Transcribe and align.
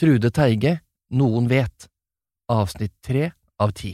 Trude 0.00 0.30
Teige, 0.32 0.78
Noen 1.12 1.44
vet, 1.50 1.90
avsnitt 2.48 2.94
tre 3.04 3.26
av 3.60 3.74
ti. 3.76 3.90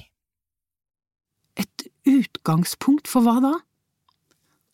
Et 1.59 1.87
utgangspunkt 2.07 3.11
for 3.11 3.27
hva 3.27 3.41
da? 3.43 3.51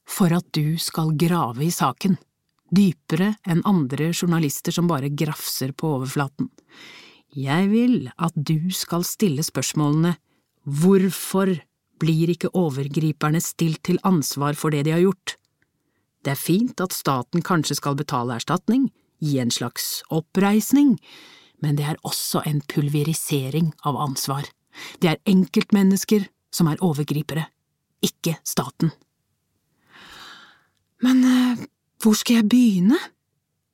For 0.04 0.34
at 0.36 0.50
du 0.52 0.76
skal 0.76 1.14
grave 1.16 1.64
i 1.64 1.70
saken, 1.72 2.18
dypere 2.68 3.30
enn 3.48 3.64
andre 3.64 4.10
journalister 4.12 4.76
som 4.76 4.90
bare 4.90 5.08
grafser 5.08 5.72
på 5.72 5.94
overflaten. 6.02 6.50
Jeg 7.32 7.72
vil 7.72 8.10
at 8.12 8.36
du 8.36 8.68
skal 8.76 9.08
stille 9.08 9.40
spørsmålene 9.40 10.18
Hvorfor 10.68 11.56
blir 12.02 12.30
ikke 12.34 12.52
overgriperne 12.52 13.40
stilt 13.40 13.80
til 13.88 14.04
ansvar 14.04 14.52
for 14.52 14.68
det 14.74 14.84
de 14.84 14.92
har 14.98 15.06
gjort? 15.06 15.38
Det 16.22 16.36
er 16.36 16.44
fint 16.44 16.84
at 16.84 16.92
staten 16.92 17.40
kanskje 17.40 17.80
skal 17.80 17.96
betale 17.96 18.36
erstatning, 18.36 18.90
gi 19.22 19.38
en 19.38 19.52
slags 19.54 20.02
oppreisning, 20.10 20.96
men 21.62 21.78
det 21.78 21.86
er 21.86 22.00
også 22.02 22.42
en 22.48 22.60
pulverisering 22.66 23.72
av 23.86 24.00
ansvar. 24.02 24.48
Det 24.98 25.12
er 25.12 25.22
enkeltmennesker 25.30 26.26
som 26.52 26.68
er 26.68 26.82
overgripere, 26.84 27.46
ikke 28.02 28.36
staten. 28.44 28.92
Men 31.02 31.22
eh, 31.26 31.62
hvor 32.02 32.18
skal 32.18 32.42
jeg 32.42 32.50
begynne? 32.50 32.98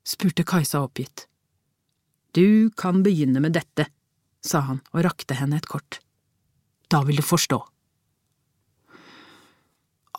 spurte 0.09 0.45
Kajsa 0.49 0.81
oppgitt. 0.85 1.27
Du 2.33 2.71
kan 2.77 3.03
begynne 3.05 3.41
med 3.45 3.57
dette, 3.57 3.89
sa 4.45 4.63
han 4.69 4.81
og 4.93 5.05
rakte 5.05 5.37
henne 5.37 5.59
et 5.61 5.69
kort. 5.69 6.01
Da 6.89 7.03
vil 7.05 7.21
du 7.21 7.25
forstå. 7.25 7.59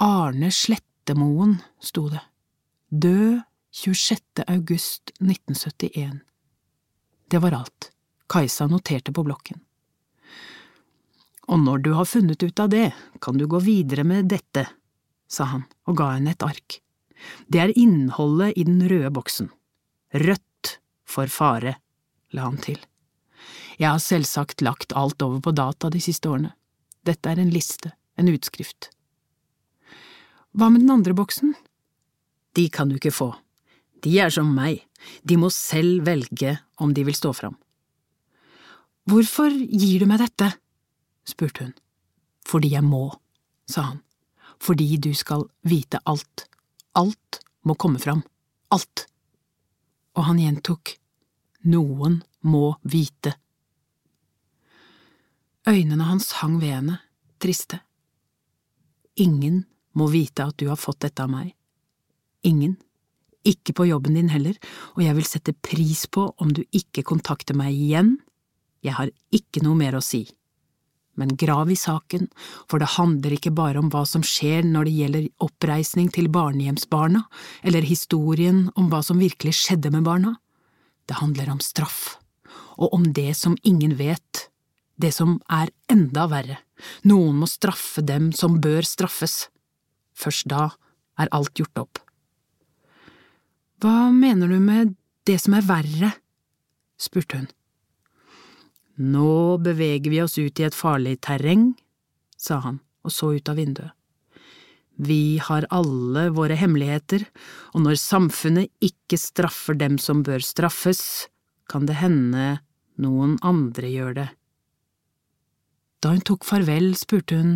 Arne 0.06 0.52
Slettemoen, 0.54 1.58
sto 1.82 2.08
det. 2.10 2.22
Død 2.90 3.42
26. 3.72 4.22
august 4.48 5.12
1971. 5.20 6.20
Det 7.28 7.38
var 7.38 7.52
alt. 7.52 7.92
Kajsa 8.28 8.68
noterte 8.68 9.14
på 9.14 9.24
blokken. 9.24 9.60
Og 11.48 11.60
når 11.60 11.78
du 11.78 11.92
har 11.94 12.06
funnet 12.06 12.44
ut 12.44 12.60
av 12.60 12.70
det, 12.70 12.92
kan 13.22 13.38
du 13.38 13.46
gå 13.48 13.60
videre 13.62 14.04
med 14.04 14.30
dette, 14.30 14.66
sa 15.30 15.46
han 15.54 15.66
og 15.86 15.98
ga 15.98 16.16
henne 16.16 16.34
et 16.34 16.46
ark. 16.46 16.80
Det 17.48 17.62
er 17.62 17.74
innholdet 17.78 18.58
i 18.58 18.66
den 18.66 18.82
røde 18.90 19.12
boksen. 19.14 19.50
Rødt 20.14 20.80
for 21.06 21.30
fare, 21.30 21.76
la 22.34 22.48
han 22.48 22.58
til. 22.62 22.80
Jeg 23.78 23.92
har 23.92 24.02
selvsagt 24.02 24.64
lagt 24.66 24.96
alt 24.98 25.22
over 25.22 25.42
på 25.46 25.54
data 25.54 25.92
de 25.94 26.02
siste 26.02 26.30
årene. 26.30 26.56
Dette 27.06 27.30
er 27.30 27.38
en 27.42 27.54
liste, 27.54 27.94
en 28.18 28.34
utskrift. 28.34 28.90
Hva 30.58 30.72
med 30.74 30.82
den 30.82 30.96
andre 30.98 31.14
boksen? 31.14 31.54
De 32.58 32.66
kan 32.74 32.90
du 32.90 32.98
ikke 32.98 33.14
få. 33.14 33.30
De 34.04 34.14
er 34.20 34.32
som 34.32 34.48
meg, 34.56 34.86
de 35.24 35.38
må 35.40 35.50
selv 35.54 36.06
velge 36.08 36.58
om 36.80 36.94
de 36.96 37.04
vil 37.08 37.18
stå 37.18 37.34
fram. 37.36 37.58
Hvorfor 39.10 39.50
gir 39.52 40.04
du 40.04 40.10
meg 40.10 40.22
dette? 40.22 40.52
spurte 41.28 41.66
hun. 41.66 41.76
Fordi 42.46 42.74
jeg 42.74 42.86
må, 42.86 43.10
sa 43.70 43.90
han. 43.92 44.00
Fordi 44.60 44.98
du 45.02 45.12
skal 45.18 45.46
vite 45.68 46.02
alt. 46.10 46.46
Alt 46.98 47.40
må 47.66 47.76
komme 47.80 48.00
fram. 48.02 48.24
Alt. 48.74 49.06
Og 50.18 50.26
han 50.28 50.42
gjentok. 50.42 50.96
Noen 51.70 52.22
må 52.42 52.74
vite. 52.84 53.36
Øynene 55.68 56.08
hans 56.08 56.32
hang 56.40 56.58
ved 56.62 56.74
henne, 56.74 57.00
triste. 57.40 57.82
Ingen 59.20 59.66
må 59.94 60.08
vite 60.10 60.48
at 60.48 60.58
du 60.58 60.70
har 60.70 60.80
fått 60.80 61.02
dette 61.04 61.24
av 61.24 61.32
meg. 61.32 61.52
Ingen. 62.48 62.78
Ikke 63.50 63.74
på 63.74 63.88
jobben 63.90 64.18
din 64.18 64.30
heller, 64.30 64.58
og 64.96 65.04
jeg 65.04 65.18
vil 65.18 65.28
sette 65.28 65.56
pris 65.66 66.06
på 66.12 66.28
om 66.38 66.52
du 66.54 66.62
ikke 66.76 67.06
kontakter 67.08 67.58
meg 67.58 67.74
igjen. 67.74 68.18
Jeg 68.86 68.96
har 69.00 69.10
ikke 69.36 69.64
noe 69.66 69.78
mer 69.80 69.98
å 69.98 70.04
si. 70.04 70.28
Men 71.20 71.34
grav 71.36 71.72
i 71.72 71.76
saken, 71.76 72.30
for 72.70 72.80
det 72.80 72.94
handler 72.96 73.34
ikke 73.36 73.52
bare 73.52 73.82
om 73.82 73.90
hva 73.92 74.06
som 74.08 74.24
skjer 74.24 74.64
når 74.64 74.88
det 74.88 74.96
gjelder 74.96 75.26
oppreisning 75.44 76.08
til 76.16 76.30
barnehjemsbarna, 76.32 77.26
eller 77.68 77.88
historien 77.88 78.68
om 78.80 78.88
hva 78.92 79.02
som 79.04 79.20
virkelig 79.20 79.58
skjedde 79.60 79.92
med 79.92 80.08
barna. 80.08 80.38
Det 81.12 81.20
handler 81.20 81.52
om 81.52 81.60
straff, 81.64 82.20
og 82.80 82.94
om 82.96 83.10
det 83.18 83.34
som 83.36 83.58
ingen 83.68 83.98
vet, 84.00 84.46
det 85.00 85.12
som 85.16 85.40
er 85.52 85.74
enda 85.92 86.28
verre. 86.32 86.62
Noen 87.04 87.42
må 87.42 87.50
straffe 87.52 88.04
dem 88.06 88.32
som 88.36 88.62
bør 88.64 88.88
straffes. 88.88 89.50
Først 90.16 90.48
da 90.52 90.70
er 91.20 91.32
alt 91.36 91.60
gjort 91.60 91.84
opp. 91.84 92.00
Hva 93.80 94.10
mener 94.12 94.52
du 94.52 94.60
med 94.60 94.96
det 95.28 95.38
som 95.40 95.56
er 95.56 95.64
verre? 95.64 96.12
spurte 97.00 97.40
hun. 97.40 97.48
Nå 99.00 99.56
beveger 99.64 100.12
vi 100.12 100.20
oss 100.20 100.36
ut 100.36 100.60
i 100.60 100.66
et 100.68 100.76
farlig 100.76 101.22
terreng, 101.24 101.72
sa 102.36 102.60
han 102.66 102.82
og 103.08 103.14
så 103.16 103.32
ut 103.38 103.48
av 103.48 103.56
vinduet. 103.56 103.94
Vi 105.00 105.40
har 105.40 105.64
alle 105.72 106.26
våre 106.36 106.58
hemmeligheter, 106.60 107.24
og 107.72 107.86
når 107.86 108.02
samfunnet 108.02 108.68
ikke 108.84 109.16
straffer 109.16 109.78
dem 109.80 109.96
som 109.96 110.26
bør 110.28 110.44
straffes, 110.44 111.30
kan 111.72 111.88
det 111.88 112.02
hende 112.02 112.58
noen 113.00 113.38
andre 113.46 113.88
gjør 113.88 114.18
det. 114.18 114.28
Da 116.04 116.12
hun 116.12 116.26
tok 116.28 116.44
farvel, 116.48 116.92
spurte 117.00 117.40
hun, 117.40 117.56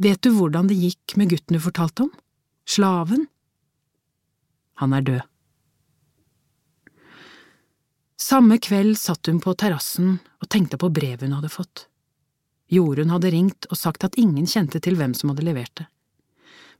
Vet 0.00 0.22
du 0.24 0.30
hvordan 0.32 0.70
det 0.70 0.78
gikk 0.78 1.18
med 1.20 1.34
gutten 1.34 1.58
du 1.58 1.60
fortalte 1.60 2.06
om? 2.06 2.14
Slaven? 2.64 3.26
Han 4.80 4.96
er 4.96 5.04
død. 5.06 5.22
Samme 8.20 8.58
kveld 8.62 8.98
satt 9.00 9.26
hun 9.26 9.40
på 9.42 9.54
terrassen 9.58 10.18
og 10.40 10.48
tenkte 10.52 10.78
på 10.80 10.90
brevet 10.92 11.24
hun 11.26 11.38
hadde 11.38 11.52
fått. 11.52 11.86
Jorunn 12.70 13.10
hadde 13.10 13.32
ringt 13.34 13.66
og 13.70 13.78
sagt 13.80 14.04
at 14.06 14.18
ingen 14.20 14.46
kjente 14.46 14.78
til 14.82 14.98
hvem 14.98 15.16
som 15.18 15.32
hadde 15.32 15.46
levert 15.48 15.72
det. 15.80 15.86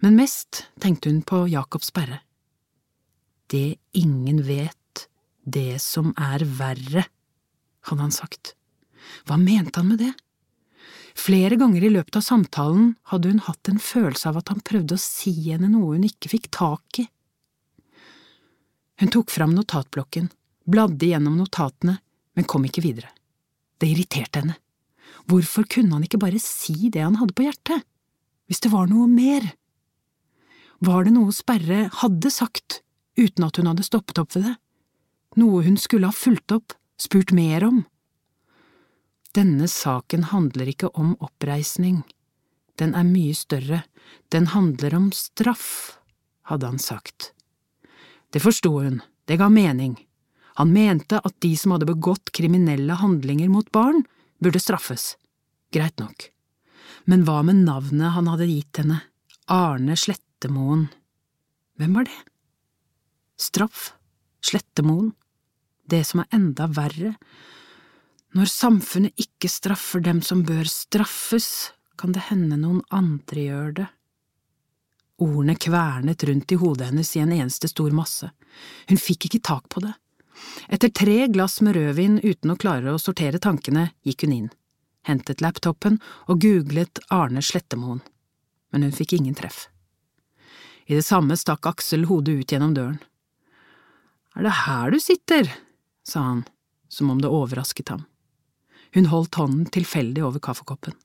Men 0.01 0.17
mest 0.17 0.65
tenkte 0.81 1.11
hun 1.11 1.23
på 1.27 1.43
Jakobs 1.51 1.91
Sperre. 1.91 2.21
Det 3.51 3.81
ingen 3.99 4.45
vet, 4.47 5.07
det 5.43 5.81
som 5.83 6.15
er 6.17 6.45
verre, 6.47 7.05
hadde 7.89 8.05
han 8.05 8.15
sagt. 8.15 8.55
Hva 9.27 9.37
mente 9.41 9.81
han 9.81 9.91
med 9.91 10.05
det? 10.05 10.13
Flere 11.19 11.59
ganger 11.59 11.85
i 11.85 11.91
løpet 11.91 12.21
av 12.21 12.25
samtalen 12.25 12.95
hadde 13.11 13.33
hun 13.33 13.43
hatt 13.49 13.69
en 13.69 13.83
følelse 13.83 14.31
av 14.31 14.39
at 14.41 14.53
han 14.53 14.63
prøvde 14.65 14.97
å 14.97 15.03
si 15.03 15.35
henne 15.51 15.73
noe 15.73 15.97
hun 15.97 16.07
ikke 16.07 16.31
fikk 16.37 16.53
tak 16.55 17.03
i. 17.03 17.09
Hun 19.01 19.09
tok 19.09 19.31
fram 19.33 19.55
notatblokken, 19.57 20.29
bladde 20.69 21.07
gjennom 21.09 21.39
notatene, 21.41 21.97
men 22.37 22.45
kom 22.45 22.67
ikke 22.69 22.83
videre. 22.85 23.09
Det 23.81 23.89
irriterte 23.89 24.43
henne. 24.43 24.59
Hvorfor 25.25 25.65
kunne 25.65 25.97
han 25.97 26.05
ikke 26.05 26.21
bare 26.21 26.41
si 26.43 26.91
det 26.93 27.01
han 27.01 27.17
hadde 27.17 27.37
på 27.37 27.47
hjertet, 27.47 27.87
hvis 28.45 28.61
det 28.61 28.73
var 28.75 28.91
noe 28.91 29.07
mer? 29.09 29.47
Var 30.85 31.07
det 31.07 31.15
noe 31.17 31.33
Sperre 31.33 31.87
hadde 32.03 32.33
sagt, 32.35 32.83
uten 33.17 33.49
at 33.49 33.57
hun 33.57 33.71
hadde 33.73 33.89
stoppet 33.89 34.21
opp 34.21 34.37
ved 34.37 34.51
det? 34.51 34.55
Noe 35.41 35.65
hun 35.65 35.81
skulle 35.81 36.11
ha 36.11 36.17
fulgt 36.17 36.53
opp, 36.53 36.77
spurt 37.01 37.33
mer 37.33 37.65
om? 37.65 37.83
Denne 39.33 39.69
saken 39.71 40.29
handler 40.29 40.73
ikke 40.73 40.93
om 40.93 41.15
oppreisning, 41.25 42.03
den 42.77 42.97
er 42.97 43.09
mye 43.09 43.33
større, 43.37 43.85
den 44.29 44.53
handler 44.53 44.97
om 44.97 45.13
straff, 45.17 46.01
hadde 46.53 46.69
han 46.69 46.81
sagt. 46.83 47.33
Det 48.31 48.43
forsto 48.43 48.71
hun, 48.79 49.01
det 49.27 49.39
ga 49.41 49.49
mening. 49.51 49.97
Han 50.61 50.73
mente 50.73 51.19
at 51.19 51.37
de 51.43 51.55
som 51.57 51.75
hadde 51.75 51.89
begått 51.89 52.33
kriminelle 52.37 52.95
handlinger 53.01 53.51
mot 53.51 53.71
barn, 53.73 54.05
burde 54.39 54.61
straffes. 54.63 55.15
Greit 55.75 55.99
nok. 56.03 56.31
Men 57.11 57.25
hva 57.27 57.41
med 57.47 57.63
navnet 57.65 58.15
han 58.15 58.29
hadde 58.31 58.49
gitt 58.51 58.83
henne, 58.83 59.01
Arne 59.51 59.97
Slettemoen? 59.99 60.89
Hvem 61.81 61.97
var 61.97 62.07
det? 62.07 62.19
Straff, 63.41 63.93
Slettemoen, 64.45 65.15
det 65.91 66.05
som 66.07 66.23
er 66.23 66.37
enda 66.37 66.69
verre, 66.71 67.15
når 68.37 68.51
samfunnet 68.53 69.19
ikke 69.19 69.49
straffer 69.51 70.03
dem 70.05 70.21
som 70.23 70.45
bør 70.47 70.69
straffes, 70.71 71.73
kan 71.99 72.15
det 72.15 72.29
hende 72.29 72.61
noen 72.61 72.85
andre 72.95 73.47
gjør 73.49 73.73
det. 73.81 73.89
Ordene 75.21 75.55
kvernet 75.61 76.25
rundt 76.25 76.53
i 76.53 76.59
hodet 76.61 76.91
hennes 76.91 77.11
i 77.17 77.21
en 77.21 77.33
eneste 77.33 77.69
stor 77.69 77.93
masse. 77.93 78.31
Hun 78.89 79.01
fikk 79.01 79.29
ikke 79.29 79.43
tak 79.45 79.69
på 79.69 79.83
det. 79.85 79.93
Etter 80.73 80.89
tre 80.89 81.27
glass 81.29 81.61
med 81.61 81.77
rødvin 81.77 82.21
uten 82.23 82.55
å 82.55 82.57
klare 82.57 82.95
å 82.95 83.01
sortere 83.01 83.41
tankene, 83.43 83.91
gikk 84.07 84.25
hun 84.25 84.33
inn, 84.37 84.49
hentet 85.05 85.43
laptopen 85.45 85.99
og 86.27 86.41
googlet 86.41 87.03
Arne 87.13 87.43
Slettemoen, 87.45 88.01
men 88.73 88.87
hun 88.87 88.97
fikk 88.97 89.19
ingen 89.19 89.37
treff. 89.37 89.67
I 90.89 90.97
det 90.97 91.05
samme 91.07 91.37
stakk 91.39 91.69
Aksel 91.69 92.09
hodet 92.09 92.41
ut 92.41 92.53
gjennom 92.53 92.73
døren. 92.75 92.99
Er 94.35 94.47
det 94.47 94.57
her 94.65 94.91
du 94.91 94.99
sitter? 95.03 95.51
sa 96.07 96.23
han, 96.25 96.45
som 96.89 97.11
om 97.13 97.21
det 97.21 97.29
overrasket 97.29 97.93
ham. 97.93 98.07
Hun 98.97 99.11
holdt 99.13 99.37
hånden 99.39 99.69
tilfeldig 99.71 100.25
over 100.27 100.43
kaffekoppen. 100.43 100.97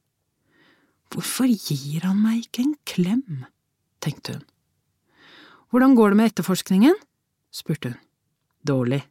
Hvorfor 1.14 1.46
gir 1.52 2.08
han 2.08 2.24
meg 2.24 2.48
ikke 2.48 2.64
en 2.64 2.74
klem? 2.88 3.46
Tenkte 4.06 4.38
hun. 4.38 4.46
Hvordan 5.74 5.96
går 5.98 6.14
det 6.14 6.20
med 6.20 6.32
etterforskningen? 6.32 6.96
spurte 7.52 7.94
hun. 7.94 8.00
Dårlig. 8.66 9.04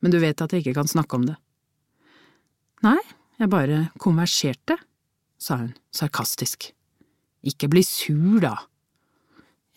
men 0.00 0.12
du 0.12 0.18
vet 0.20 0.40
at 0.42 0.52
jeg 0.52 0.62
ikke 0.62 0.76
kan 0.76 0.88
snakke 0.90 1.16
om 1.16 1.24
det. 1.26 1.34
Nei, 2.84 3.00
jeg 3.40 3.50
bare 3.50 3.78
konverserte, 3.98 4.76
sa 5.40 5.56
hun 5.62 5.72
sarkastisk. 5.90 6.68
Ikke 7.46 7.68
bli 7.72 7.82
sur, 7.82 8.38
da. 8.44 8.54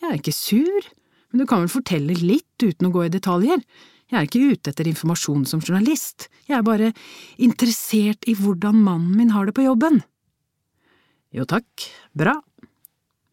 Jeg 0.00 0.10
er 0.10 0.18
ikke 0.20 0.34
sur, 0.36 0.90
men 1.30 1.42
du 1.42 1.46
kan 1.48 1.64
vel 1.64 1.72
fortelle 1.72 2.14
litt 2.18 2.62
uten 2.62 2.90
å 2.90 2.92
gå 2.94 3.06
i 3.06 3.12
detaljer. 3.12 3.64
Jeg 4.10 4.18
er 4.18 4.28
ikke 4.28 4.54
ute 4.54 4.72
etter 4.72 4.88
informasjon 4.90 5.44
som 5.46 5.62
journalist, 5.62 6.28
jeg 6.50 6.58
er 6.58 6.66
bare 6.66 6.92
interessert 7.38 8.26
i 8.26 8.34
hvordan 8.34 8.80
mannen 8.82 9.14
min 9.18 9.34
har 9.34 9.46
det 9.46 9.54
på 9.54 9.66
jobben. 9.66 10.00
Jo 11.30 11.46
takk, 11.46 11.86
bra. 12.16 12.34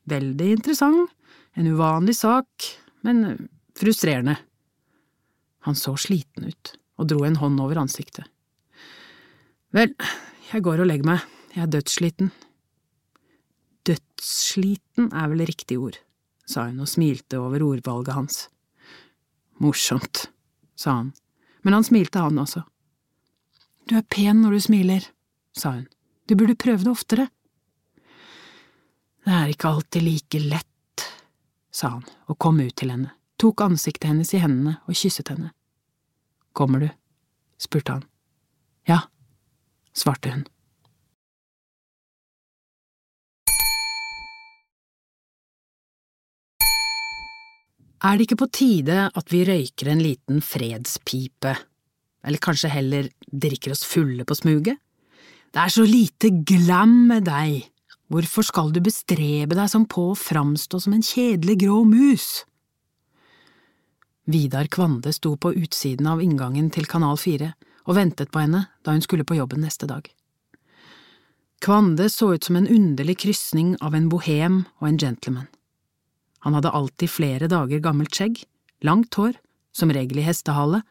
Veldig 0.07 0.51
interessant, 0.53 1.09
en 1.57 1.67
uvanlig 1.67 2.15
sak, 2.15 2.67
men 3.01 3.49
frustrerende. 3.77 4.37
Han 5.65 5.75
så 5.75 5.95
sliten 5.97 6.45
ut 6.51 6.73
og 6.97 7.09
dro 7.09 7.23
en 7.25 7.37
hånd 7.41 7.59
over 7.61 7.81
ansiktet. 7.81 8.25
Vel, 9.73 9.93
jeg 10.51 10.63
går 10.65 10.81
og 10.81 10.89
legger 10.89 11.09
meg, 11.09 11.25
jeg 11.53 11.65
er 11.65 11.73
dødssliten. 11.73 12.29
Dødssliten 13.89 15.11
er 15.11 15.33
vel 15.33 15.45
riktig 15.49 15.79
ord, 15.81 15.97
sa 16.47 16.67
hun 16.69 16.81
og 16.85 16.89
smilte 16.89 17.41
over 17.41 17.65
ordvalget 17.65 18.15
hans. 18.15 18.39
Morsomt, 19.61 20.27
sa 20.77 20.99
han, 21.01 21.11
men 21.65 21.77
han 21.77 21.85
smilte 21.85 22.21
han 22.21 22.37
også. 22.41 22.63
Du 23.89 23.97
er 23.97 24.05
pen 24.05 24.43
når 24.43 24.57
du 24.57 24.63
smiler, 24.69 25.09
sa 25.57 25.77
hun, 25.79 25.85
du 26.27 26.35
burde 26.37 26.57
prøve 26.59 26.83
det 26.83 26.93
oftere. 26.93 27.29
Det 29.27 29.35
er 29.35 29.51
ikke 29.51 29.69
alltid 29.73 30.05
like 30.05 30.41
lett, 30.43 30.76
sa 31.77 31.93
han 31.97 32.05
og 32.25 32.39
kom 32.41 32.59
ut 32.63 32.73
til 32.79 32.91
henne, 32.93 33.13
tok 33.37 33.61
ansiktet 33.67 34.09
hennes 34.09 34.33
i 34.33 34.41
hendene 34.41 34.79
og 34.89 34.97
kysset 34.97 35.29
henne. 35.33 35.51
Kommer 36.57 36.81
du? 36.81 36.89
spurte 37.61 37.97
han. 37.97 38.05
Ja, 38.89 39.03
svarte 39.93 40.33
hun. 40.33 40.45
Er 48.05 48.13
det 48.13 48.27
ikke 48.27 48.43
på 48.43 48.51
tide 48.53 49.07
at 49.09 49.31
vi 49.33 49.41
røyker 49.45 49.89
en 49.89 50.03
liten 50.03 50.43
fredspipe, 50.45 51.55
eller 52.21 52.41
kanskje 52.41 52.69
heller 52.69 53.09
drikker 53.25 53.73
oss 53.73 53.81
fulle 53.89 54.25
på 54.27 54.37
smuget? 54.37 54.77
Det 55.49 55.63
er 55.63 55.73
så 55.73 55.85
lite 55.87 56.29
glam 56.45 56.93
med 57.09 57.25
deg, 57.25 57.65
hvorfor 58.11 58.45
skal 58.47 58.71
du 58.75 58.81
bestrebe 58.83 59.57
deg 59.57 59.71
som 59.71 59.85
på 59.89 60.11
å 60.11 60.19
framstå 60.19 60.79
som 60.83 60.95
en 60.95 61.05
kjedelig 61.05 61.59
grå 61.65 61.81
mus? 61.87 62.45
Vidar 64.27 64.67
Kvande 64.67 65.13
sto 65.15 65.37
på 65.39 65.53
utsiden 65.55 66.07
av 66.11 66.21
inngangen 66.23 66.69
til 66.73 66.87
Kanal 66.89 67.19
4 67.19 67.53
og 67.87 67.95
ventet 67.95 68.31
på 68.31 68.43
henne 68.43 68.65
da 68.83 68.95
hun 68.95 69.03
skulle 69.03 69.27
på 69.27 69.37
jobben 69.37 69.63
neste 69.63 69.87
dag. 69.87 70.07
Kvande 71.63 72.09
så 72.11 72.33
ut 72.35 72.43
som 72.43 72.59
en 72.59 72.67
underlig 72.67 73.17
krysning 73.23 73.77
av 73.81 73.95
en 73.95 74.09
bohem 74.11 74.65
og 74.77 74.89
en 74.89 74.99
gentleman. 74.99 75.47
Han 76.45 76.53
hadde 76.53 76.75
alltid 76.75 77.09
flere 77.09 77.47
dager 77.49 77.81
gammelt 77.81 78.13
skjegg, 78.13 78.43
langt 78.85 79.15
hår, 79.17 79.39
som 79.73 79.91
regel 79.93 80.21
i 80.21 80.27
hestehale, 80.27 80.83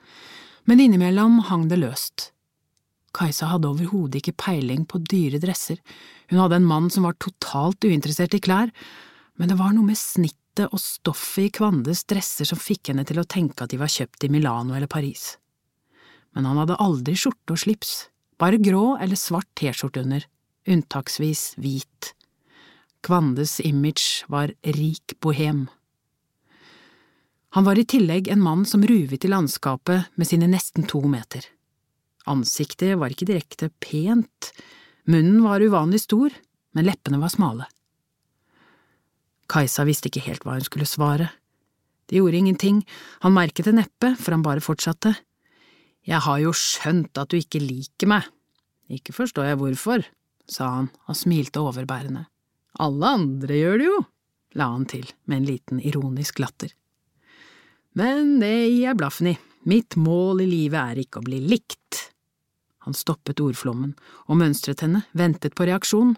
men 0.67 0.83
innimellom 0.83 1.39
hang 1.51 1.69
det 1.71 1.79
løst. 1.79 2.31
Kajsa 3.17 3.49
hadde 3.49 3.71
overhodet 3.71 4.21
ikke 4.21 4.37
peiling 4.45 4.85
på 4.89 5.01
dyre 5.01 5.41
dresser, 5.41 5.81
hun 6.31 6.43
hadde 6.43 6.59
en 6.61 6.69
mann 6.69 6.91
som 6.93 7.07
var 7.07 7.17
totalt 7.23 7.85
uinteressert 7.87 8.35
i 8.37 8.43
klær, 8.43 8.73
men 9.37 9.51
det 9.51 9.59
var 9.61 9.73
noe 9.77 9.87
med 9.87 9.99
snittet 9.99 10.67
og 10.73 10.81
stoffet 10.81 11.49
i 11.49 11.53
Kvandes 11.55 12.05
dresser 12.09 12.49
som 12.49 12.61
fikk 12.61 12.91
henne 12.91 13.05
til 13.09 13.21
å 13.21 13.29
tenke 13.29 13.65
at 13.65 13.73
de 13.73 13.81
var 13.81 13.93
kjøpt 13.93 14.27
i 14.27 14.33
Milano 14.33 14.77
eller 14.77 14.91
Paris. 14.91 15.37
Men 16.37 16.49
han 16.49 16.61
hadde 16.61 16.79
aldri 16.83 17.17
skjorte 17.17 17.55
og 17.55 17.63
slips, 17.63 17.95
bare 18.41 18.61
grå 18.61 18.97
eller 19.01 19.17
svart 19.17 19.49
T-skjorte 19.57 20.03
under, 20.05 20.25
unntaksvis 20.69 21.55
hvit. 21.61 22.12
Kvandes 23.07 23.61
image 23.65 24.27
var 24.33 24.53
rik 24.77 25.17
bohem. 25.23 25.67
Han 27.57 27.65
var 27.65 27.79
i 27.79 27.87
tillegg 27.89 28.29
en 28.29 28.43
mann 28.45 28.67
som 28.69 28.85
ruvet 28.85 29.25
i 29.25 29.31
landskapet 29.31 30.11
med 30.17 30.29
sine 30.29 30.49
nesten 30.51 30.85
to 30.91 31.01
meter. 31.09 31.45
Ansiktet 32.26 32.96
var 32.99 33.12
ikke 33.12 33.28
direkte 33.28 33.70
pent, 33.82 34.50
munnen 35.06 35.44
var 35.44 35.62
uvanlig 35.62 36.02
stor, 36.02 36.34
men 36.75 36.88
leppene 36.88 37.20
var 37.23 37.32
smale. 37.32 37.69
Kajsa 39.46 39.87
visste 39.87 40.11
ikke 40.11 40.25
helt 40.26 40.46
hva 40.46 40.56
hun 40.56 40.67
skulle 40.67 40.88
svare. 40.90 41.31
Det 42.06 42.19
gjorde 42.19 42.38
ingenting, 42.38 42.82
han 43.23 43.34
merket 43.34 43.69
det 43.69 43.76
neppe, 43.78 44.12
for 44.19 44.34
han 44.34 44.44
bare 44.46 44.62
fortsatte. 44.62 45.14
Jeg 46.06 46.23
har 46.23 46.40
jo 46.43 46.52
skjønt 46.55 47.19
at 47.19 47.31
du 47.31 47.38
ikke 47.38 47.62
liker 47.62 48.11
meg. 48.11 48.26
Ikke 48.90 49.14
forstår 49.14 49.50
jeg 49.50 49.61
hvorfor, 49.62 50.05
sa 50.46 50.70
han 50.78 50.90
og 51.06 51.19
smilte 51.19 51.62
overbærende. 51.62 52.26
Alle 52.82 53.14
andre 53.19 53.58
gjør 53.58 53.81
det 53.81 53.88
jo, 53.88 54.02
la 54.58 54.69
han 54.75 54.87
til 54.90 55.06
med 55.26 55.40
en 55.40 55.49
liten 55.49 55.81
ironisk 55.82 56.43
latter. 56.43 56.70
Men 57.96 58.37
det 58.43 58.52
gir 58.52 58.82
jeg 58.84 58.99
blaffen 59.00 59.32
i, 59.32 59.37
mitt 59.67 59.96
mål 59.99 60.44
i 60.44 60.50
livet 60.50 60.78
er 60.82 61.02
ikke 61.02 61.23
å 61.23 61.26
bli 61.26 61.40
likt. 61.49 61.86
Han 62.87 62.94
stoppet 62.94 63.43
ordflommen 63.43 63.97
og 64.31 64.38
mønstret 64.38 64.85
henne, 64.85 65.03
ventet 65.12 65.56
på 65.59 65.67
reaksjon. 65.67 66.15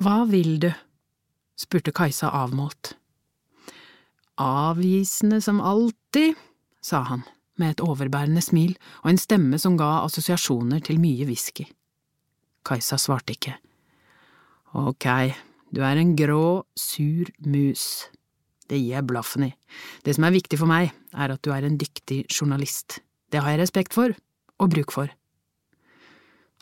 Hva 0.00 0.24
vil 0.30 0.56
du? 0.62 0.70
spurte 1.60 1.92
Kajsa 1.92 2.30
avmålt. 2.32 2.94
Avvisende 4.40 5.42
som 5.44 5.60
alltid, 5.60 6.38
sa 6.80 7.02
han 7.04 7.26
med 7.60 7.74
et 7.74 7.82
overbærende 7.84 8.40
smil 8.40 8.72
og 9.02 9.10
en 9.12 9.20
stemme 9.20 9.58
som 9.60 9.76
ga 9.76 9.98
assosiasjoner 10.06 10.80
til 10.86 10.96
mye 11.02 11.26
whisky. 11.28 11.66
Kajsa 12.64 12.96
svarte 12.96 13.36
ikke. 13.36 13.58
Ok, 14.80 15.04
du 15.68 15.82
er 15.84 16.00
en 16.00 16.16
grå, 16.16 16.64
sur 16.78 17.28
mus. 17.44 18.08
Det 18.70 18.78
gir 18.78 18.94
jeg 18.94 19.08
blaffen 19.10 19.50
i. 19.50 19.52
Det 20.06 20.14
som 20.16 20.24
er 20.24 20.36
viktig 20.38 20.56
for 20.60 20.70
meg, 20.70 20.94
er 21.12 21.34
at 21.34 21.44
du 21.44 21.52
er 21.52 21.66
en 21.66 21.76
dyktig 21.76 22.22
journalist. 22.30 23.02
Det 23.28 23.42
har 23.42 23.52
jeg 23.52 23.64
respekt 23.66 23.92
for, 23.92 24.14
og 24.60 24.72
bruk 24.74 24.94
for. 24.94 25.10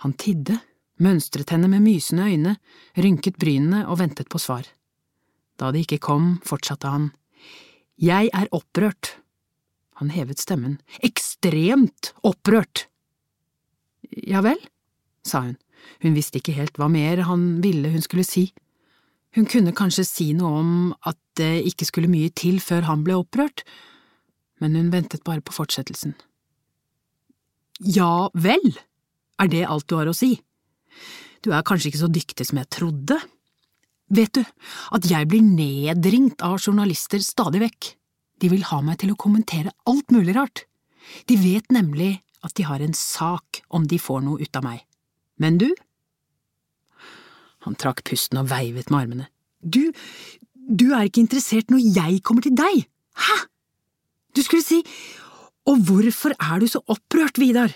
Han 0.05 0.15
tidde, 0.15 0.61
mønstret 1.03 1.51
henne 1.55 1.71
med 1.71 1.83
mysende 1.83 2.29
øyne, 2.31 2.57
rynket 2.97 3.39
brynene 3.39 3.85
og 3.87 3.99
ventet 4.01 4.31
på 4.31 4.41
svar. 4.43 4.67
Da 5.59 5.73
det 5.75 5.87
ikke 5.87 6.03
kom, 6.07 6.37
fortsatte 6.47 6.91
han. 6.91 7.11
Jeg 7.99 8.31
er 8.35 8.51
opprørt. 8.55 9.17
Han 9.99 10.13
hevet 10.15 10.39
stemmen. 10.39 10.79
Ekstremt 11.03 12.13
opprørt! 12.23 12.87
Ja 14.09 14.41
vel, 14.47 14.61
sa 15.27 15.43
hun. 15.49 15.57
Hun 16.03 16.15
visste 16.15 16.39
ikke 16.39 16.55
helt 16.55 16.79
hva 16.79 16.87
mer 16.91 17.25
han 17.27 17.59
ville 17.63 17.91
hun 17.91 18.03
skulle 18.05 18.27
si. 18.27 18.49
Hun 19.35 19.47
kunne 19.51 19.75
kanskje 19.77 20.07
si 20.07 20.31
noe 20.37 20.63
om 20.63 20.73
at 21.07 21.19
det 21.39 21.67
ikke 21.69 21.87
skulle 21.89 22.11
mye 22.11 22.31
til 22.35 22.63
før 22.63 22.87
han 22.89 23.03
ble 23.07 23.19
opprørt, 23.19 23.65
men 24.63 24.79
hun 24.79 24.93
ventet 24.95 25.27
bare 25.27 25.43
på 25.45 25.55
fortsettelsen. 25.55 26.15
Ja 27.79 28.29
vel, 28.35 28.73
er 29.39 29.51
det 29.51 29.67
alt 29.71 29.87
du 29.87 29.97
har 29.99 30.09
å 30.11 30.17
si? 30.17 30.35
Du 31.45 31.53
er 31.55 31.67
kanskje 31.67 31.93
ikke 31.93 32.03
så 32.03 32.11
dyktig 32.11 32.47
som 32.49 32.59
jeg 32.59 32.71
trodde. 32.75 33.19
Vet 34.11 34.35
du 34.35 34.43
at 34.97 35.07
jeg 35.07 35.29
blir 35.31 35.45
nedringt 35.45 36.43
av 36.43 36.59
journalister 36.59 37.23
stadig 37.23 37.63
vekk, 37.63 37.93
de 38.43 38.51
vil 38.51 38.65
ha 38.71 38.81
meg 38.83 38.99
til 39.03 39.13
å 39.13 39.19
kommentere 39.19 39.75
alt 39.91 40.11
mulig 40.15 40.35
rart. 40.37 40.65
De 41.31 41.37
vet 41.39 41.67
nemlig 41.75 42.19
at 42.47 42.55
de 42.59 42.67
har 42.67 42.83
en 42.83 42.95
sak 42.95 43.63
om 43.75 43.87
de 43.87 43.99
får 43.99 44.25
noe 44.27 44.43
ut 44.43 44.59
av 44.59 44.67
meg. 44.67 44.83
Men 45.39 45.59
du? 45.59 45.69
Han 47.67 47.79
trakk 47.79 48.05
pusten 48.07 48.41
og 48.41 48.51
veivet 48.51 48.91
med 48.91 49.01
armene. 49.01 49.29
Du, 49.63 49.91
du 50.55 50.91
er 50.95 51.09
ikke 51.09 51.23
interessert 51.23 51.71
når 51.71 51.83
jeg 51.99 52.23
kommer 52.27 52.47
til 52.47 52.55
deg, 52.59 52.87
hæ? 53.15 53.39
Du 54.35 54.43
skulle 54.43 54.67
si… 54.67 54.83
Og 55.69 55.83
hvorfor 55.85 56.33
er 56.33 56.63
du 56.63 56.69
så 56.71 56.81
opprørt, 56.89 57.39
Vidar? 57.41 57.75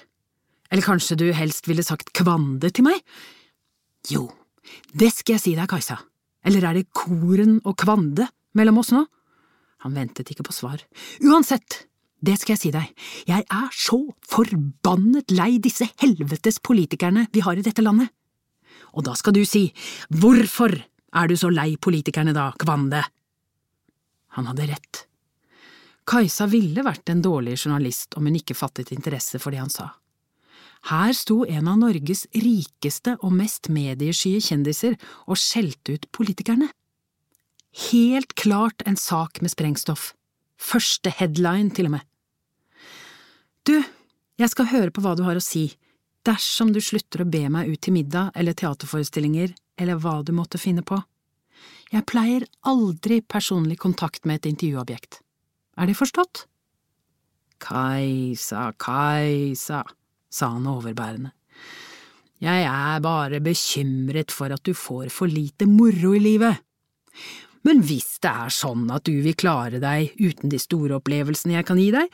Eller 0.73 0.85
kanskje 0.87 1.19
du 1.21 1.27
helst 1.37 1.69
ville 1.69 1.85
sagt 1.85 2.15
kvande 2.17 2.71
til 2.73 2.87
meg? 2.87 3.03
Jo, 4.09 4.31
det 4.97 5.11
skal 5.13 5.37
jeg 5.37 5.45
si 5.45 5.53
deg, 5.59 5.69
Kajsa. 5.69 5.99
Eller 6.49 6.65
er 6.65 6.79
det 6.79 6.89
koren 6.97 7.59
og 7.69 7.77
kvande 7.83 8.27
mellom 8.57 8.81
oss 8.81 8.95
nå? 8.95 9.05
Han 9.85 9.97
ventet 9.99 10.31
ikke 10.33 10.47
på 10.47 10.55
svar. 10.57 10.81
Uansett, 11.21 11.83
det 12.23 12.39
skal 12.41 12.55
jeg 12.55 12.63
si 12.63 12.73
deg, 12.75 12.89
jeg 13.29 13.45
er 13.45 13.69
så 13.77 13.99
forbannet 14.31 15.35
lei 15.35 15.57
disse 15.63 15.89
helvetes 16.01 16.61
politikerne 16.63 17.27
vi 17.35 17.45
har 17.45 17.59
i 17.59 17.67
dette 17.67 17.85
landet. 17.85 18.09
Og 18.97 19.05
da 19.05 19.15
skal 19.19 19.35
du 19.37 19.43
si, 19.49 19.67
hvorfor 20.09 20.73
er 20.73 21.29
du 21.29 21.37
så 21.37 21.51
lei 21.53 21.75
politikerne 21.77 22.33
da, 22.37 22.53
Kvande? 22.57 23.03
Han 24.39 24.49
hadde 24.49 24.71
rett. 24.71 25.07
Kajsa 26.09 26.49
ville 26.51 26.83
vært 26.83 27.11
en 27.13 27.23
dårlig 27.23 27.57
journalist 27.61 28.17
om 28.19 28.27
hun 28.27 28.39
ikke 28.39 28.57
fattet 28.59 28.91
interesse 28.95 29.39
for 29.43 29.55
det 29.55 29.63
han 29.63 29.73
sa. 29.73 29.93
Her 30.91 31.13
sto 31.15 31.45
en 31.47 31.69
av 31.71 31.79
Norges 31.79 32.25
rikeste 32.35 33.15
og 33.23 33.35
mest 33.39 33.69
medieskye 33.71 34.43
kjendiser 34.43 34.97
og 35.31 35.39
skjelte 35.39 35.95
ut 35.95 36.09
politikerne. 36.11 36.67
Helt 37.93 38.35
klart 38.35 38.83
en 38.85 38.99
sak 38.99 39.39
med 39.41 39.53
sprengstoff. 39.55 40.11
Første 40.59 41.13
headline, 41.15 41.71
til 41.71 41.87
og 41.89 41.97
med. 41.97 42.09
Du, 43.63 43.79
jeg 44.43 44.51
skal 44.51 44.71
høre 44.75 44.91
på 44.91 45.05
hva 45.05 45.15
du 45.15 45.23
har 45.23 45.39
å 45.39 45.45
si, 45.45 45.69
dersom 46.27 46.75
du 46.75 46.81
slutter 46.83 47.23
å 47.23 47.31
be 47.31 47.47
meg 47.51 47.71
ut 47.71 47.81
til 47.83 47.95
middag 47.95 48.35
eller 48.35 48.59
teaterforestillinger 48.59 49.55
eller 49.79 50.03
hva 50.03 50.21
du 50.27 50.35
måtte 50.35 50.59
finne 50.59 50.83
på. 50.83 50.99
Jeg 51.95 52.09
pleier 52.11 52.47
aldri 52.67 53.21
personlig 53.23 53.79
kontakt 53.79 54.27
med 54.27 54.41
et 54.41 54.51
intervjuobjekt. 54.51 55.21
Er 55.79 55.89
det 55.89 55.97
forstått? 55.99 56.47
Kajsa, 57.63 58.73
Kajsa, 58.81 59.83
sa 60.33 60.51
han 60.57 60.67
overbærende. 60.67 61.33
Jeg 62.43 62.65
er 62.67 63.03
bare 63.05 63.39
bekymret 63.41 64.35
for 64.35 64.51
at 64.51 64.65
du 64.67 64.75
får 64.75 65.13
for 65.15 65.31
lite 65.31 65.69
moro 65.71 66.11
i 66.17 66.23
livet. 66.23 66.59
Men 67.63 67.85
hvis 67.87 68.19
det 68.25 68.33
er 68.33 68.51
sånn 68.51 68.89
at 68.91 69.07
du 69.07 69.15
vil 69.23 69.37
klare 69.39 69.79
deg 69.83 70.17
uten 70.19 70.51
de 70.51 70.59
store 70.59 70.99
opplevelsene 70.99 71.55
jeg 71.55 71.69
kan 71.69 71.79
gi 71.79 71.93
deg, 71.95 72.11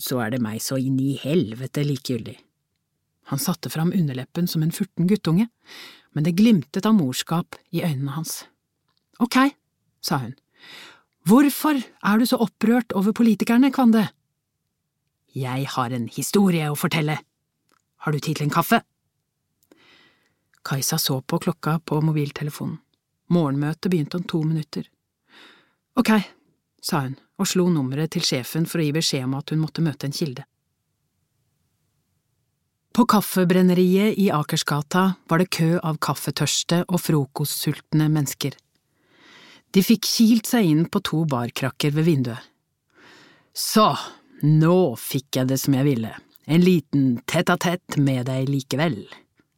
så 0.00 0.22
er 0.24 0.32
det 0.32 0.40
meg 0.42 0.62
så 0.64 0.78
inn 0.80 0.96
i 0.98 1.18
helvete 1.20 1.84
likegyldig. 1.84 2.38
Han 3.32 3.40
satte 3.40 3.70
fram 3.72 3.92
underleppen 3.92 4.48
som 4.48 4.64
en 4.64 4.72
furten 4.72 5.08
guttunge, 5.08 5.50
men 6.16 6.24
det 6.24 6.36
glimtet 6.40 6.88
av 6.88 6.96
morskap 6.96 7.58
i 7.72 7.84
øynene 7.84 8.16
hans. 8.16 8.44
Ok, 9.20 9.36
sa 10.04 10.22
hun. 10.24 10.34
Hvorfor 11.24 11.78
er 11.80 12.18
du 12.20 12.26
så 12.28 12.36
opprørt 12.36 12.92
over 12.92 13.14
politikerne, 13.16 13.70
Kvande? 13.72 14.08
Jeg 15.34 15.66
har 15.72 15.92
en 15.96 16.04
historie 16.12 16.66
å 16.68 16.76
fortelle. 16.76 17.16
Har 18.04 18.12
du 18.12 18.20
tid 18.20 18.36
til 18.36 18.44
en 18.44 18.52
kaffe? 18.52 18.82
Kajsa 20.64 20.98
så 21.00 21.22
på 21.24 21.38
klokka 21.40 21.78
på 21.80 22.00
mobiltelefonen. 22.04 22.76
Morgenmøtet 23.32 23.88
begynte 23.88 24.18
om 24.20 24.26
to 24.28 24.42
minutter. 24.44 24.84
Ok, 25.96 26.10
sa 26.84 27.06
hun 27.06 27.16
og 27.40 27.48
slo 27.48 27.70
nummeret 27.72 28.12
til 28.14 28.22
sjefen 28.22 28.68
for 28.68 28.82
å 28.82 28.84
gi 28.84 28.92
beskjed 28.94 29.24
om 29.24 29.38
at 29.38 29.48
hun 29.50 29.62
måtte 29.64 29.82
møte 29.82 30.06
en 30.06 30.14
kilde. 30.14 30.44
På 32.94 33.08
kaffebrenneriet 33.10 34.20
i 34.20 34.28
Akersgata 34.30 35.06
var 35.26 35.40
det 35.40 35.48
kø 35.56 35.72
av 35.80 35.96
kaffetørste 36.04 36.84
og 36.84 37.00
frokostsultne 37.02 38.06
mennesker. 38.12 38.54
De 39.74 39.82
fikk 39.82 40.06
kilt 40.06 40.46
seg 40.46 40.68
inn 40.70 40.84
på 40.86 41.02
to 41.02 41.24
barkrakker 41.26 41.94
ved 41.96 42.06
vinduet. 42.06 42.50
Så, 43.54 43.88
nå 44.42 44.94
fikk 44.98 45.38
jeg 45.38 45.50
det 45.50 45.58
som 45.62 45.74
jeg 45.74 45.86
ville, 45.86 46.10
en 46.46 46.62
liten 46.62 47.04
tett-a-tett 47.30 47.98
med 47.98 48.26
deg 48.30 48.50
likevel, 48.50 49.00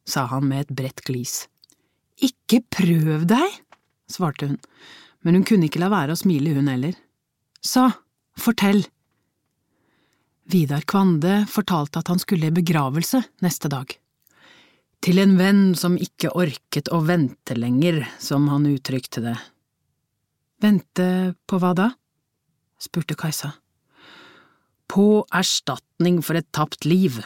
sa 0.07 0.27
han 0.31 0.47
med 0.49 0.65
et 0.65 0.75
bredt 0.79 1.03
glis. 1.05 1.45
Ikke 2.21 2.63
prøv 2.73 3.25
deg, 3.29 3.57
svarte 4.09 4.49
hun, 4.49 4.59
men 5.21 5.37
hun 5.37 5.45
kunne 5.45 5.69
ikke 5.69 5.81
la 5.81 5.89
være 5.93 6.13
å 6.13 6.19
smile, 6.19 6.53
hun 6.55 6.69
heller. 6.71 6.95
Så, 7.61 7.89
fortell. 8.37 8.85
Vidar 10.47 10.85
Kvande 10.87 11.41
fortalte 11.51 11.99
at 11.99 12.09
han 12.13 12.21
skulle 12.21 12.49
i 12.49 12.55
begravelse 12.55 13.21
neste 13.43 13.69
dag. 13.73 13.91
Til 15.03 15.21
en 15.21 15.35
venn 15.37 15.65
som 15.77 15.97
ikke 15.99 16.33
orket 16.37 16.89
å 16.93 17.03
vente 17.05 17.57
lenger, 17.57 18.05
som 18.23 18.47
han 18.49 18.65
uttrykte 18.69 19.25
det. 19.25 19.35
Vente 20.57 21.35
på 21.45 21.59
hva 21.61 21.73
da? 21.77 21.91
spurte 22.81 23.13
Kajsa. 23.17 23.51
På 24.89 25.25
erstatning 25.35 26.21
for 26.25 26.37
et 26.39 26.47
tapt 26.55 26.85
liv, 26.87 27.19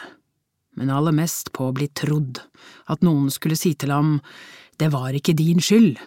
men 0.76 0.90
aller 0.92 1.14
mest 1.16 1.52
på 1.56 1.68
å 1.68 1.74
bli 1.76 1.88
trodd, 1.96 2.42
at 2.92 3.04
noen 3.04 3.30
skulle 3.32 3.56
si 3.56 3.72
til 3.72 3.92
ham 3.94 4.18
det 4.80 4.90
var 4.92 5.14
ikke 5.16 5.36
din 5.38 5.62
skyld, 5.64 6.00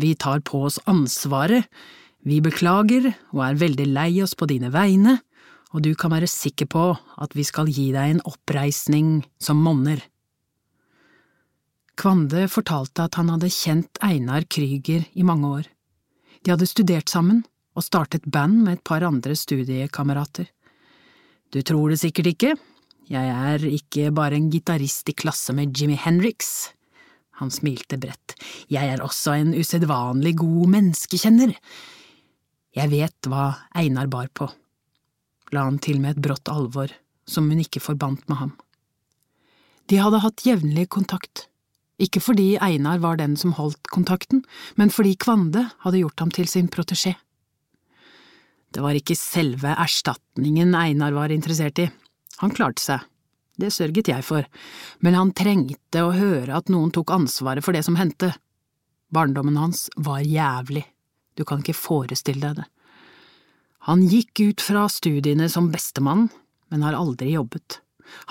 vi 0.00 0.14
tar 0.14 0.40
på 0.46 0.62
oss 0.68 0.78
ansvaret, 0.88 1.66
vi 2.24 2.38
beklager 2.44 3.10
og 3.32 3.42
er 3.44 3.60
veldig 3.60 3.86
lei 3.90 4.12
oss 4.24 4.36
på 4.36 4.48
dine 4.48 4.70
vegne, 4.72 5.18
og 5.72 5.84
du 5.84 5.92
kan 5.96 6.12
være 6.12 6.28
sikker 6.30 6.68
på 6.70 6.84
at 6.96 7.36
vi 7.36 7.44
skal 7.44 7.68
gi 7.68 7.90
deg 7.92 8.14
en 8.14 8.24
oppreisning 8.28 9.20
som 9.40 9.60
monner. 9.60 10.00
Kvande 12.00 12.46
fortalte 12.48 13.04
at 13.04 13.20
han 13.20 13.28
hadde 13.32 13.52
kjent 13.52 14.00
Einar 14.04 14.48
Krüger 14.48 15.04
i 15.12 15.26
mange 15.26 15.52
år. 15.60 15.68
De 16.40 16.54
hadde 16.54 16.68
studert 16.68 17.12
sammen 17.12 17.42
og 17.76 17.84
startet 17.84 18.26
band 18.26 18.62
med 18.64 18.78
et 18.78 18.84
par 18.86 19.04
andre 19.06 19.36
studiekamerater. 19.36 20.48
Du 21.50 21.60
tror 21.66 21.90
det 21.92 22.00
sikkert 22.00 22.30
ikke, 22.32 22.54
jeg 23.10 23.30
er 23.34 23.64
ikke 23.66 24.12
bare 24.14 24.38
en 24.38 24.50
gitarist 24.52 25.08
i 25.10 25.16
klasse 25.18 25.54
med 25.56 25.74
Jimmy 25.74 25.96
Henriks. 25.98 26.70
Han 27.42 27.50
smilte 27.50 27.98
bredt, 27.98 28.36
jeg 28.70 28.86
er 28.86 29.02
også 29.02 29.34
en 29.34 29.52
usedvanlig 29.56 30.36
god 30.38 30.70
menneskekjenner. 30.76 31.54
Jeg 32.76 32.92
vet 32.92 33.28
hva 33.30 33.50
Einar 33.74 34.06
bar 34.12 34.30
på, 34.30 34.46
la 35.50 35.66
han 35.66 35.80
til 35.82 35.98
med 35.98 36.14
et 36.14 36.22
brått 36.22 36.52
alvor 36.52 36.92
som 37.26 37.50
hun 37.50 37.62
ikke 37.62 37.82
forbandt 37.82 38.28
med 38.30 38.38
ham. 38.38 38.52
De 39.90 39.98
hadde 39.98 40.22
hatt 40.22 40.46
jevnlig 40.46 40.86
kontakt, 40.94 41.48
ikke 42.00 42.22
fordi 42.22 42.54
Einar 42.62 43.00
var 43.02 43.18
den 43.20 43.36
som 43.36 43.54
holdt 43.58 43.90
kontakten, 43.92 44.44
men 44.80 44.92
fordi 44.92 45.16
Kvande 45.20 45.66
hadde 45.84 46.00
gjort 46.02 46.22
ham 46.24 46.32
til 46.34 46.48
sin 46.48 46.70
protesjé. 46.72 47.14
Det 48.70 48.82
var 48.84 48.94
ikke 48.94 49.18
selve 49.18 49.74
erstatningen 49.74 50.76
Einar 50.78 51.12
var 51.16 51.34
interessert 51.34 51.82
i, 51.82 51.88
han 52.40 52.54
klarte 52.56 52.80
seg, 52.82 53.06
det 53.60 53.72
sørget 53.74 54.08
jeg 54.08 54.24
for, 54.24 54.46
men 55.04 55.16
han 55.18 55.34
trengte 55.36 56.04
å 56.06 56.14
høre 56.16 56.54
at 56.56 56.70
noen 56.72 56.92
tok 56.94 57.12
ansvaret 57.12 57.64
for 57.64 57.76
det 57.76 57.82
som 57.84 57.98
hendte. 58.00 58.32
Barndommen 59.12 59.58
hans 59.60 59.88
var 60.00 60.22
jævlig, 60.24 60.86
du 61.36 61.44
kan 61.44 61.60
ikke 61.60 61.76
forestille 61.76 62.40
deg 62.40 62.62
det. 62.62 62.68
Han 63.88 64.04
gikk 64.08 64.40
ut 64.40 64.64
fra 64.64 64.86
studiene 64.92 65.48
som 65.52 65.70
bestemann, 65.72 66.28
men 66.70 66.84
har 66.86 66.96
aldri 66.96 67.34
jobbet. 67.34 67.80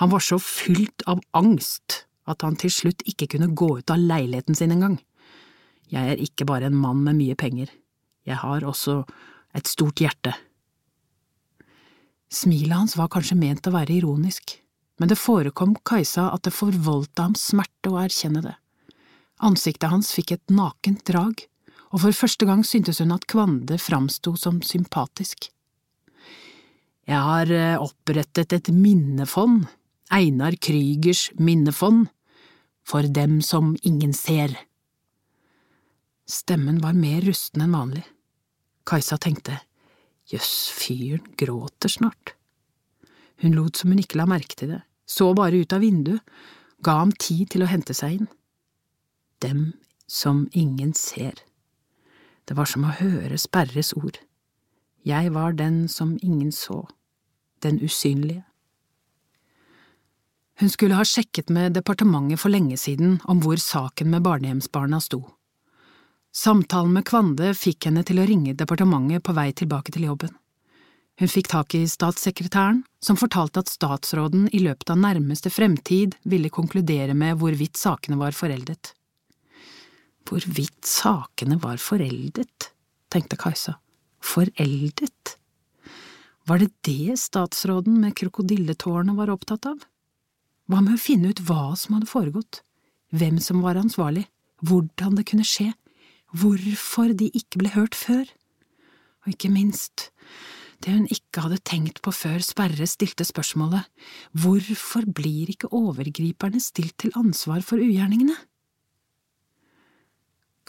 Han 0.02 0.10
var 0.12 0.22
så 0.24 0.38
fylt 0.42 1.04
av 1.10 1.22
angst 1.36 2.04
at 2.28 2.42
han 2.44 2.58
til 2.60 2.72
slutt 2.72 3.04
ikke 3.08 3.30
kunne 3.34 3.52
gå 3.56 3.70
ut 3.80 3.92
av 3.92 4.00
leiligheten 4.00 4.58
sin 4.58 4.74
engang. 4.74 4.98
Jeg 5.90 6.12
er 6.12 6.22
ikke 6.22 6.46
bare 6.46 6.68
en 6.68 6.78
mann 6.78 7.02
med 7.04 7.18
mye 7.18 7.36
penger, 7.38 7.70
jeg 8.26 8.38
har 8.42 8.66
også 8.66 9.02
et 9.56 9.66
stort 9.66 10.00
hjerte. 10.02 10.34
Smilet 12.30 12.76
hans 12.76 12.96
var 12.98 13.10
kanskje 13.10 13.38
ment 13.38 13.66
å 13.66 13.74
være 13.74 13.96
ironisk, 13.96 14.54
men 15.00 15.10
det 15.10 15.18
forekom 15.18 15.74
Kajsa 15.86 16.28
at 16.30 16.44
det 16.46 16.54
forvoldte 16.54 17.24
ham 17.24 17.34
smerte 17.38 17.90
å 17.90 17.98
erkjenne 18.02 18.44
det. 18.44 18.54
Ansiktet 19.42 19.90
hans 19.90 20.12
fikk 20.14 20.36
et 20.36 20.52
nakent 20.52 21.02
drag, 21.08 21.42
og 21.90 22.04
for 22.04 22.14
første 22.14 22.46
gang 22.46 22.62
syntes 22.66 23.00
hun 23.02 23.14
at 23.16 23.26
Kvande 23.30 23.80
framsto 23.82 24.36
som 24.38 24.60
sympatisk. 24.62 25.48
Jeg 27.10 27.18
har 27.26 27.50
eh, 27.50 27.80
opprettet 27.80 28.52
et 28.54 28.68
minnefond, 28.70 29.64
Einar 30.10 30.56
Krygers 30.58 31.30
minnefond, 31.38 32.08
for 32.82 33.02
dem 33.02 33.38
som 33.42 33.76
ingen 33.82 34.12
ser. 34.12 34.56
Stemmen 36.26 36.80
var 36.82 36.96
mer 36.98 37.22
rusten 37.22 37.62
enn 37.62 37.74
vanlig. 37.74 38.02
Kajsa 38.86 39.20
tenkte, 39.22 39.60
jøss, 40.30 40.70
fyren 40.74 41.30
gråter 41.38 41.92
snart. 41.92 42.34
Hun 43.42 43.54
lot 43.54 43.78
som 43.78 43.92
hun 43.92 44.02
ikke 44.02 44.18
la 44.18 44.26
merke 44.26 44.58
til 44.58 44.74
det, 44.74 44.80
så 45.06 45.30
bare 45.34 45.62
ut 45.62 45.72
av 45.72 45.84
vinduet, 45.84 46.26
ga 46.82 46.96
ham 46.98 47.12
tid 47.12 47.52
til 47.54 47.62
å 47.62 47.70
hente 47.70 47.94
seg 47.94 48.18
inn. 48.18 48.28
Dem 49.44 49.62
som 50.10 50.48
ingen 50.50 50.92
ser. 50.98 51.38
Det 52.50 52.56
var 52.58 52.66
som 52.66 52.86
å 52.88 52.96
høre 52.98 53.38
Sperres 53.38 53.92
ord. 53.94 54.18
Jeg 55.06 55.30
var 55.32 55.54
den 55.54 55.84
som 55.88 56.16
ingen 56.18 56.50
så, 56.52 56.82
den 57.62 57.78
usynlige. 57.78 58.42
Hun 60.60 60.70
skulle 60.70 60.94
ha 60.94 61.04
sjekket 61.04 61.48
med 61.48 61.72
departementet 61.72 62.40
for 62.40 62.52
lenge 62.52 62.76
siden 62.76 63.14
om 63.24 63.38
hvor 63.40 63.56
saken 63.56 64.10
med 64.12 64.20
barnehjemsbarna 64.26 64.98
sto. 65.00 65.22
Samtalen 66.36 66.92
med 66.92 67.06
Kvande 67.08 67.54
fikk 67.56 67.86
henne 67.88 68.02
til 68.04 68.20
å 68.20 68.26
ringe 68.28 68.52
departementet 68.52 69.24
på 69.24 69.32
vei 69.32 69.46
tilbake 69.56 69.94
til 69.94 70.04
jobben. 70.10 70.34
Hun 71.20 71.32
fikk 71.32 71.48
tak 71.52 71.74
i 71.78 71.86
statssekretæren, 71.88 72.82
som 73.00 73.16
fortalte 73.16 73.62
at 73.64 73.72
statsråden 73.72 74.50
i 74.52 74.60
løpet 74.60 74.92
av 74.92 75.00
nærmeste 75.00 75.48
fremtid 75.52 76.18
ville 76.28 76.52
konkludere 76.52 77.16
med 77.16 77.40
hvorvidt 77.40 77.80
sakene 77.80 78.20
var 78.20 78.36
foreldet. 78.36 78.92
Hvorvidt 80.28 80.84
sakene 80.84 81.56
var 81.60 81.80
foreldet, 81.80 82.68
tenkte 83.08 83.40
Kajsa. 83.40 83.78
Foreldet? 84.20 85.38
Var 86.44 86.60
det 86.60 86.70
det 86.84 87.16
statsråden 87.20 87.96
med 88.04 88.12
krokodilletårene 88.20 89.16
var 89.16 89.32
opptatt 89.32 89.72
av? 89.72 89.80
Hva 90.70 90.78
med 90.84 90.94
å 90.94 91.02
finne 91.02 91.32
ut 91.32 91.40
hva 91.48 91.72
som 91.74 91.96
hadde 91.96 92.06
foregått, 92.06 92.60
hvem 93.10 93.40
som 93.42 93.64
var 93.64 93.80
ansvarlig, 93.80 94.28
hvordan 94.62 95.16
det 95.18 95.26
kunne 95.26 95.46
skje, 95.46 95.72
hvorfor 96.30 97.10
de 97.18 97.26
ikke 97.34 97.58
ble 97.58 97.72
hørt 97.74 97.96
før, 97.98 98.28
og 99.24 99.32
ikke 99.32 99.50
minst, 99.50 100.10
det 100.80 100.94
hun 100.94 101.08
ikke 101.10 101.42
hadde 101.44 101.58
tenkt 101.66 101.98
på 102.04 102.12
før 102.14 102.38
Sperre 102.44 102.86
stilte 102.88 103.26
spørsmålet, 103.26 103.88
hvorfor 104.38 105.04
blir 105.10 105.50
ikke 105.52 105.72
overgriperne 105.76 106.62
stilt 106.62 106.96
til 107.02 107.12
ansvar 107.18 107.66
for 107.66 107.82
ugjerningene? 107.82 108.38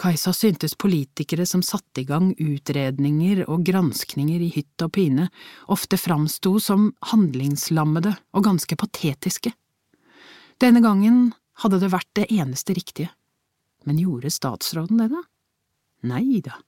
Kajsa 0.02 0.34
syntes 0.34 0.74
politikere 0.82 1.46
som 1.46 1.62
satte 1.62 2.02
i 2.02 2.08
gang 2.10 2.32
utredninger 2.42 3.44
og 3.46 3.62
granskninger 3.68 4.42
i 4.42 4.50
hytt 4.56 4.82
og 4.82 4.96
pine, 4.98 5.28
ofte 5.70 6.00
framsto 6.02 6.56
som 6.64 6.90
handlingslammede 7.12 8.16
og 8.34 8.48
ganske 8.50 8.78
patetiske. 8.82 9.54
Denne 10.62 10.82
gangen 10.84 11.32
hadde 11.64 11.80
det 11.82 11.90
vært 11.90 12.10
det 12.18 12.28
eneste 12.30 12.76
riktige. 12.78 13.10
Men 13.88 13.98
gjorde 13.98 14.30
statsråden 14.30 15.00
det, 15.02 15.08
da? 15.10 15.24
Nei 16.06 16.42
da. 16.46 16.60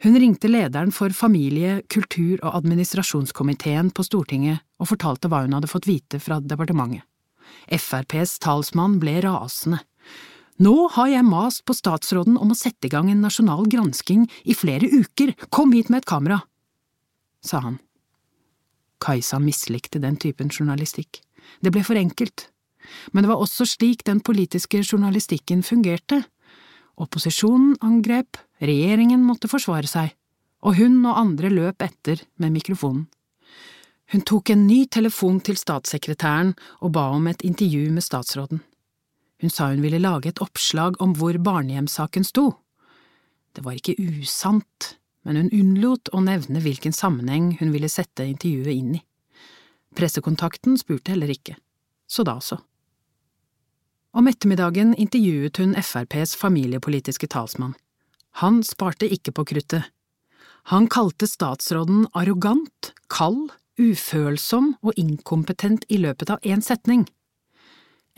Hun 0.00 0.14
ringte 0.16 0.48
lederen 0.48 0.92
for 0.94 1.12
familie-, 1.12 1.82
kultur- 1.90 2.40
og 2.40 2.54
administrasjonskomiteen 2.62 3.90
på 3.92 4.06
Stortinget 4.06 4.62
og 4.78 4.92
fortalte 4.92 5.28
hva 5.28 5.42
hun 5.44 5.56
hadde 5.56 5.68
fått 5.68 5.88
vite 5.90 6.20
fra 6.22 6.38
departementet. 6.40 7.04
FrPs 7.68 8.38
talsmann 8.44 8.98
ble 9.02 9.18
rasende. 9.24 9.82
Nå 10.62 10.88
har 10.96 11.10
jeg 11.12 11.26
mast 11.26 11.64
på 11.68 11.76
statsråden 11.76 12.38
om 12.40 12.52
å 12.52 12.58
sette 12.58 12.88
i 12.88 12.92
gang 12.92 13.10
en 13.12 13.22
nasjonal 13.22 13.68
gransking 13.70 14.24
i 14.48 14.56
flere 14.56 14.88
uker, 14.90 15.34
kom 15.54 15.76
hit 15.76 15.90
med 15.92 16.02
et 16.02 16.08
kamera, 16.08 16.40
sa 17.44 17.60
han. 17.62 17.78
Kajsa 18.98 19.38
mislikte 19.38 20.02
den 20.02 20.18
typen 20.18 20.50
journalistikk. 20.50 21.22
Det 21.60 21.72
ble 21.74 21.84
for 21.86 21.98
enkelt. 21.98 22.48
Men 23.12 23.24
det 23.24 23.30
var 23.32 23.42
også 23.42 23.66
slik 23.68 24.04
den 24.08 24.20
politiske 24.24 24.80
journalistikken 24.82 25.62
fungerte. 25.66 26.22
Opposisjonen 26.98 27.76
angrep, 27.84 28.38
regjeringen 28.62 29.22
måtte 29.26 29.50
forsvare 29.50 29.86
seg, 29.90 30.14
og 30.66 30.78
hun 30.80 30.98
og 31.04 31.18
andre 31.20 31.50
løp 31.52 31.84
etter 31.84 32.24
med 32.42 32.56
mikrofonen. 32.56 33.06
Hun 34.08 34.24
tok 34.24 34.50
en 34.50 34.64
ny 34.64 34.86
telefon 34.88 35.36
til 35.44 35.58
statssekretæren 35.60 36.54
og 36.80 36.94
ba 36.96 37.10
om 37.12 37.26
et 37.28 37.44
intervju 37.44 37.90
med 37.92 38.06
statsråden. 38.06 38.62
Hun 39.42 39.52
sa 39.52 39.68
hun 39.68 39.82
ville 39.84 40.00
lage 40.00 40.32
et 40.32 40.40
oppslag 40.42 40.96
om 41.04 41.12
hvor 41.14 41.36
barnehjemssaken 41.36 42.24
sto. 42.24 42.46
Det 43.52 43.64
var 43.66 43.76
ikke 43.76 43.98
usant, 44.00 44.94
men 45.28 45.36
hun 45.36 45.52
unnlot 45.52 46.08
å 46.16 46.22
nevne 46.24 46.62
hvilken 46.64 46.96
sammenheng 46.96 47.52
hun 47.60 47.70
ville 47.74 47.90
sette 47.92 48.24
intervjuet 48.24 48.72
inn 48.72 48.96
i. 48.96 49.02
Pressekontakten 49.96 50.76
spurte 50.78 51.14
heller 51.14 51.30
ikke, 51.32 51.56
så 52.08 52.24
da 52.26 52.38
så. 52.44 52.58
Om 54.12 54.28
ettermiddagen 54.28 54.94
intervjuet 54.96 55.60
hun 55.60 55.76
FrPs 55.76 56.34
familiepolitiske 56.36 57.28
talsmann. 57.30 57.76
Han 58.42 58.62
sparte 58.64 59.08
ikke 59.08 59.32
på 59.36 59.44
kruttet. 59.52 59.90
Han 60.72 60.88
kalte 60.88 61.28
statsråden 61.28 62.06
arrogant, 62.16 62.92
kald, 63.12 63.52
ufølsom 63.78 64.74
og 64.82 64.96
inkompetent 64.98 65.86
i 65.88 66.00
løpet 66.02 66.32
av 66.34 66.42
én 66.42 66.64
setning. 66.64 67.06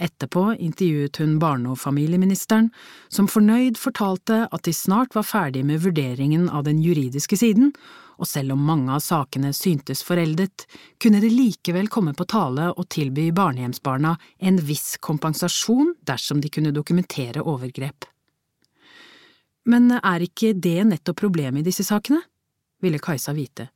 Etterpå 0.01 0.55
intervjuet 0.57 1.21
hun 1.21 1.39
barne- 1.39 1.75
og 1.75 1.79
familieministeren, 1.79 2.71
som 3.13 3.29
fornøyd 3.29 3.77
fortalte 3.77 4.47
at 4.49 4.65
de 4.65 4.73
snart 4.73 5.15
var 5.15 5.29
ferdig 5.29 5.65
med 5.69 5.83
vurderingen 5.85 6.49
av 6.49 6.65
den 6.65 6.81
juridiske 6.81 7.37
siden, 7.37 7.75
og 8.21 8.29
selv 8.29 8.53
om 8.55 8.63
mange 8.69 8.93
av 8.93 9.01
sakene 9.01 9.53
syntes 9.57 10.03
foreldet, 10.05 10.67
kunne 11.01 11.23
det 11.23 11.33
likevel 11.33 11.89
komme 11.89 12.13
på 12.15 12.27
tale 12.29 12.69
å 12.71 12.85
tilby 12.85 13.31
barnehjemsbarna 13.33 14.15
en 14.39 14.61
viss 14.69 14.99
kompensasjon 15.01 15.95
dersom 16.07 16.43
de 16.45 16.53
kunne 16.53 16.75
dokumentere 16.77 17.43
overgrep. 17.43 18.05
Men 19.65 19.91
er 19.97 20.25
ikke 20.25 20.53
det 20.57 20.85
nettopp 20.89 21.21
problemet 21.21 21.63
i 21.63 21.71
disse 21.71 21.85
sakene? 21.87 22.23
ville 22.81 23.01
Kajsa 23.01 23.33
vite. 23.37 23.69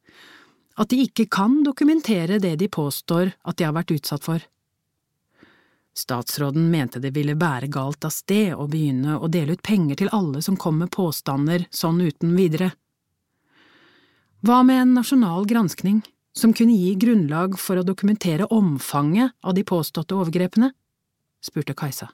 At 0.81 0.91
de 0.91 1.03
ikke 1.05 1.29
kan 1.31 1.61
dokumentere 1.65 2.41
det 2.43 2.57
de 2.61 2.69
påstår 2.73 3.35
at 3.45 3.57
de 3.59 3.67
har 3.67 3.75
vært 3.77 3.93
utsatt 3.95 4.25
for. 4.25 4.45
Statsråden 5.95 6.71
mente 6.73 6.99
det 6.99 7.13
ville 7.15 7.37
bære 7.39 7.69
galt 7.71 8.05
av 8.05 8.11
sted 8.11 8.57
å 8.57 8.67
begynne 8.67 9.19
å 9.21 9.29
dele 9.31 9.55
ut 9.55 9.63
penger 9.63 10.01
til 10.01 10.11
alle 10.17 10.43
som 10.43 10.57
kom 10.59 10.81
med 10.83 10.91
påstander 10.91 11.69
sånn 11.71 12.01
uten 12.03 12.35
videre. 12.35 12.73
Hva 14.45 14.59
med 14.61 14.77
en 14.77 14.91
nasjonal 14.99 15.47
granskning 15.49 16.03
som 16.37 16.53
kunne 16.53 16.75
gi 16.77 16.91
grunnlag 17.01 17.55
for 17.57 17.81
å 17.81 17.85
dokumentere 17.87 18.45
omfanget 18.53 19.33
av 19.41 19.55
de 19.57 19.63
påståtte 19.65 20.19
overgrepene? 20.19 20.69
spurte 21.41 21.73
Kajsa. 21.73 22.11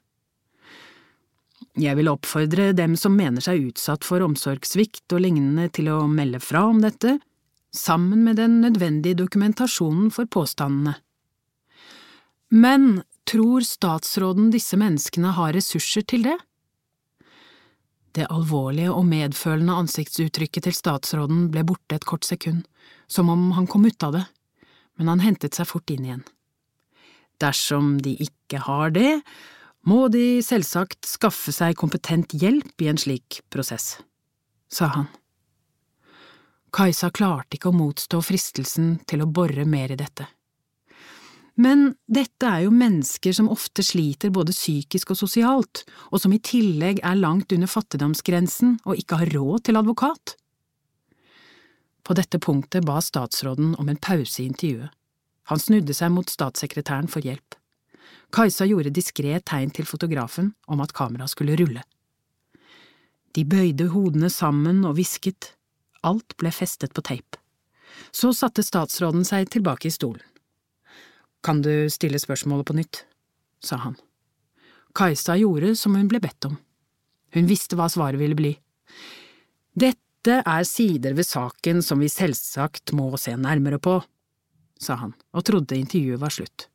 Jeg 1.80 1.98
vil 1.98 2.10
oppfordre 2.12 2.68
dem 2.78 2.94
som 2.98 3.16
mener 3.18 3.42
seg 3.42 3.72
utsatt 3.72 4.06
for 4.06 4.22
omsorgssvikt 4.22 5.10
og 5.16 5.24
lignende 5.24 5.66
til 5.74 5.90
å 5.90 6.04
melde 6.06 6.38
fra 6.44 6.68
om 6.70 6.78
dette, 6.84 7.16
sammen 7.74 8.22
med 8.26 8.38
den 8.38 8.60
nødvendige 8.62 9.18
dokumentasjonen 9.24 10.12
for 10.14 10.30
påstandene. 10.30 10.94
Men 12.54 13.02
tror 13.26 13.66
statsråden 13.66 14.52
disse 14.54 14.78
menneskene 14.78 15.34
har 15.34 15.56
ressurser 15.58 16.06
til 16.06 16.28
det? 16.30 16.38
Det 18.16 18.26
alvorlige 18.26 18.90
og 18.90 19.06
medfølende 19.06 19.76
ansiktsuttrykket 19.84 20.66
til 20.66 20.74
statsråden 20.74 21.46
ble 21.54 21.62
borte 21.66 21.98
et 21.98 22.06
kort 22.08 22.26
sekund, 22.26 22.64
som 23.06 23.30
om 23.30 23.52
han 23.54 23.68
kom 23.70 23.86
ut 23.86 24.02
av 24.02 24.16
det, 24.18 24.24
men 24.98 25.12
han 25.12 25.22
hentet 25.22 25.54
seg 25.54 25.68
fort 25.70 25.90
inn 25.94 26.08
igjen. 26.08 26.24
Dersom 27.40 27.98
de 28.02 28.16
ikke 28.20 28.64
har 28.66 28.90
det, 28.92 29.20
må 29.86 30.08
de 30.12 30.42
selvsagt 30.44 31.08
skaffe 31.08 31.54
seg 31.54 31.78
kompetent 31.80 32.34
hjelp 32.36 32.82
i 32.82 32.90
en 32.90 33.00
slik 33.00 33.40
prosess, 33.52 33.94
sa 34.68 34.90
han. 34.96 35.08
Kajsa 36.70 37.08
klarte 37.10 37.56
ikke 37.56 37.70
å 37.70 37.78
motstå 37.78 38.20
fristelsen 38.22 38.98
til 39.10 39.24
å 39.24 39.30
bore 39.30 39.64
mer 39.66 39.90
i 39.90 39.98
dette. 39.98 40.28
Men 41.54 41.94
dette 42.06 42.46
er 42.46 42.64
jo 42.64 42.74
mennesker 42.74 43.34
som 43.36 43.50
ofte 43.50 43.82
sliter 43.84 44.32
både 44.34 44.54
psykisk 44.54 45.12
og 45.12 45.18
sosialt, 45.18 45.82
og 46.12 46.22
som 46.22 46.32
i 46.32 46.40
tillegg 46.42 47.02
er 47.02 47.18
langt 47.18 47.52
under 47.52 47.70
fattigdomsgrensen 47.70 48.78
og 48.84 49.00
ikke 49.00 49.18
har 49.20 49.32
råd 49.34 49.66
til 49.66 49.80
advokat. 49.80 50.36
På 52.06 52.16
dette 52.16 52.40
punktet 52.42 52.86
ba 52.86 53.00
statsråden 53.04 53.74
om 53.78 53.88
en 53.90 54.00
pause 54.00 54.42
i 54.42 54.48
intervjuet. 54.48 54.90
Han 55.50 55.58
snudde 55.58 55.94
seg 55.96 56.12
mot 56.14 56.30
statssekretæren 56.30 57.10
for 57.10 57.26
hjelp. 57.26 57.56
Kajsa 58.30 58.66
gjorde 58.70 58.92
diskré 58.94 59.34
tegn 59.42 59.72
til 59.74 59.88
fotografen 59.88 60.52
om 60.70 60.82
at 60.84 60.94
kameraet 60.94 61.32
skulle 61.32 61.56
rulle. 61.58 61.82
De 63.34 63.44
bøyde 63.46 63.88
hodene 63.90 64.30
sammen 64.30 64.84
og 64.86 64.94
hvisket. 64.98 65.52
Alt 66.06 66.36
ble 66.38 66.52
festet 66.54 66.94
på 66.94 67.02
teip. 67.06 67.36
Så 68.14 68.32
satte 68.34 68.62
statsråden 68.66 69.26
seg 69.26 69.50
tilbake 69.50 69.90
i 69.90 69.94
stolen. 69.94 70.22
Kan 71.42 71.62
du 71.64 71.88
stille 71.90 72.20
spørsmålet 72.20 72.66
på 72.68 72.76
nytt? 72.76 73.04
sa 73.60 73.76
han. 73.76 73.96
Kajsa 74.96 75.36
gjorde 75.36 75.74
som 75.76 75.94
hun 75.94 76.08
ble 76.08 76.20
bedt 76.20 76.48
om. 76.48 76.56
Hun 77.36 77.46
visste 77.46 77.76
hva 77.78 77.86
svaret 77.92 78.20
ville 78.20 78.36
bli. 78.36 78.54
Dette 79.76 80.40
er 80.40 80.64
sider 80.68 81.14
ved 81.16 81.28
saken 81.28 81.82
som 81.84 82.00
vi 82.02 82.08
selvsagt 82.10 82.92
må 82.96 83.12
se 83.20 83.36
nærmere 83.36 83.78
på, 83.78 84.00
sa 84.80 84.96
han 85.00 85.14
og 85.36 85.44
trodde 85.46 85.78
intervjuet 85.78 86.20
var 86.20 86.34
slutt. 86.34 86.66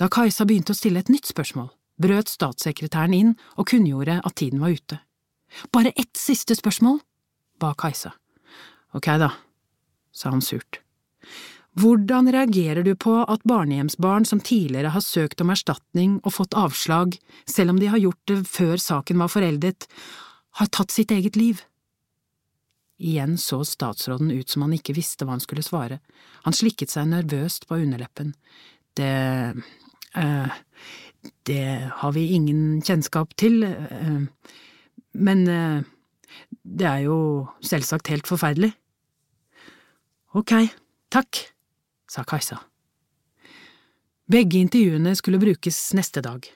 Da 0.00 0.08
Kajsa 0.10 0.46
begynte 0.48 0.74
å 0.74 0.78
stille 0.78 1.04
et 1.04 1.12
nytt 1.12 1.28
spørsmål, 1.30 1.68
brøt 2.02 2.32
statssekretæren 2.32 3.14
inn 3.14 3.34
og 3.54 3.68
kunngjorde 3.70 4.18
at 4.24 4.36
tiden 4.40 4.64
var 4.64 4.74
ute. 4.74 4.98
Bare 5.70 5.94
ett 5.94 6.16
siste 6.18 6.56
spørsmål, 6.58 6.98
ba 7.62 7.74
Kajsa. 7.78 8.16
Ok 8.94 9.06
da, 9.22 9.30
sa 10.10 10.34
han 10.34 10.42
surt. 10.42 10.80
Hvordan 11.74 12.30
reagerer 12.30 12.86
du 12.86 12.92
på 12.94 13.16
at 13.26 13.42
barnehjemsbarn 13.50 14.26
som 14.28 14.38
tidligere 14.40 14.92
har 14.94 15.02
søkt 15.02 15.40
om 15.42 15.50
erstatning 15.50 16.20
og 16.22 16.36
fått 16.36 16.54
avslag, 16.54 17.16
selv 17.50 17.74
om 17.74 17.80
de 17.82 17.88
har 17.90 17.98
gjort 17.98 18.20
det 18.30 18.44
før 18.46 18.78
saken 18.78 19.18
var 19.18 19.32
foreldet, 19.32 19.88
har 20.60 20.70
tatt 20.70 20.94
sitt 20.94 21.10
eget 21.10 21.34
liv? 21.34 21.64
Igjen 23.02 23.34
så 23.42 23.64
statsråden 23.66 24.30
ut 24.30 24.52
som 24.52 24.62
han 24.62 24.76
ikke 24.76 24.94
visste 24.94 25.26
hva 25.26 25.34
han 25.34 25.42
skulle 25.42 25.64
svare, 25.66 25.98
han 26.46 26.54
slikket 26.54 26.94
seg 26.94 27.10
nervøst 27.10 27.66
på 27.66 27.80
underleppen. 27.82 28.36
Det… 28.94 29.10
eh… 30.14 30.60
det 31.48 31.64
har 31.90 32.12
vi 32.14 32.28
ingen 32.36 32.84
kjennskap 32.86 33.34
til, 33.40 33.64
eh… 33.66 34.22
men 35.18 35.42
eh… 35.50 35.82
det 36.62 36.86
er 36.86 37.02
jo 37.08 37.18
selvsagt 37.66 38.12
helt 38.14 38.30
forferdelig. 38.30 38.70
Ok, 40.38 40.54
takk 41.10 41.42
sa 42.10 42.24
Kajsa. 42.24 42.60
Begge 44.26 44.58
intervjuene 44.58 45.16
skulle 45.16 45.38
brukes 45.38 45.78
neste 45.94 46.22
dag, 46.24 46.46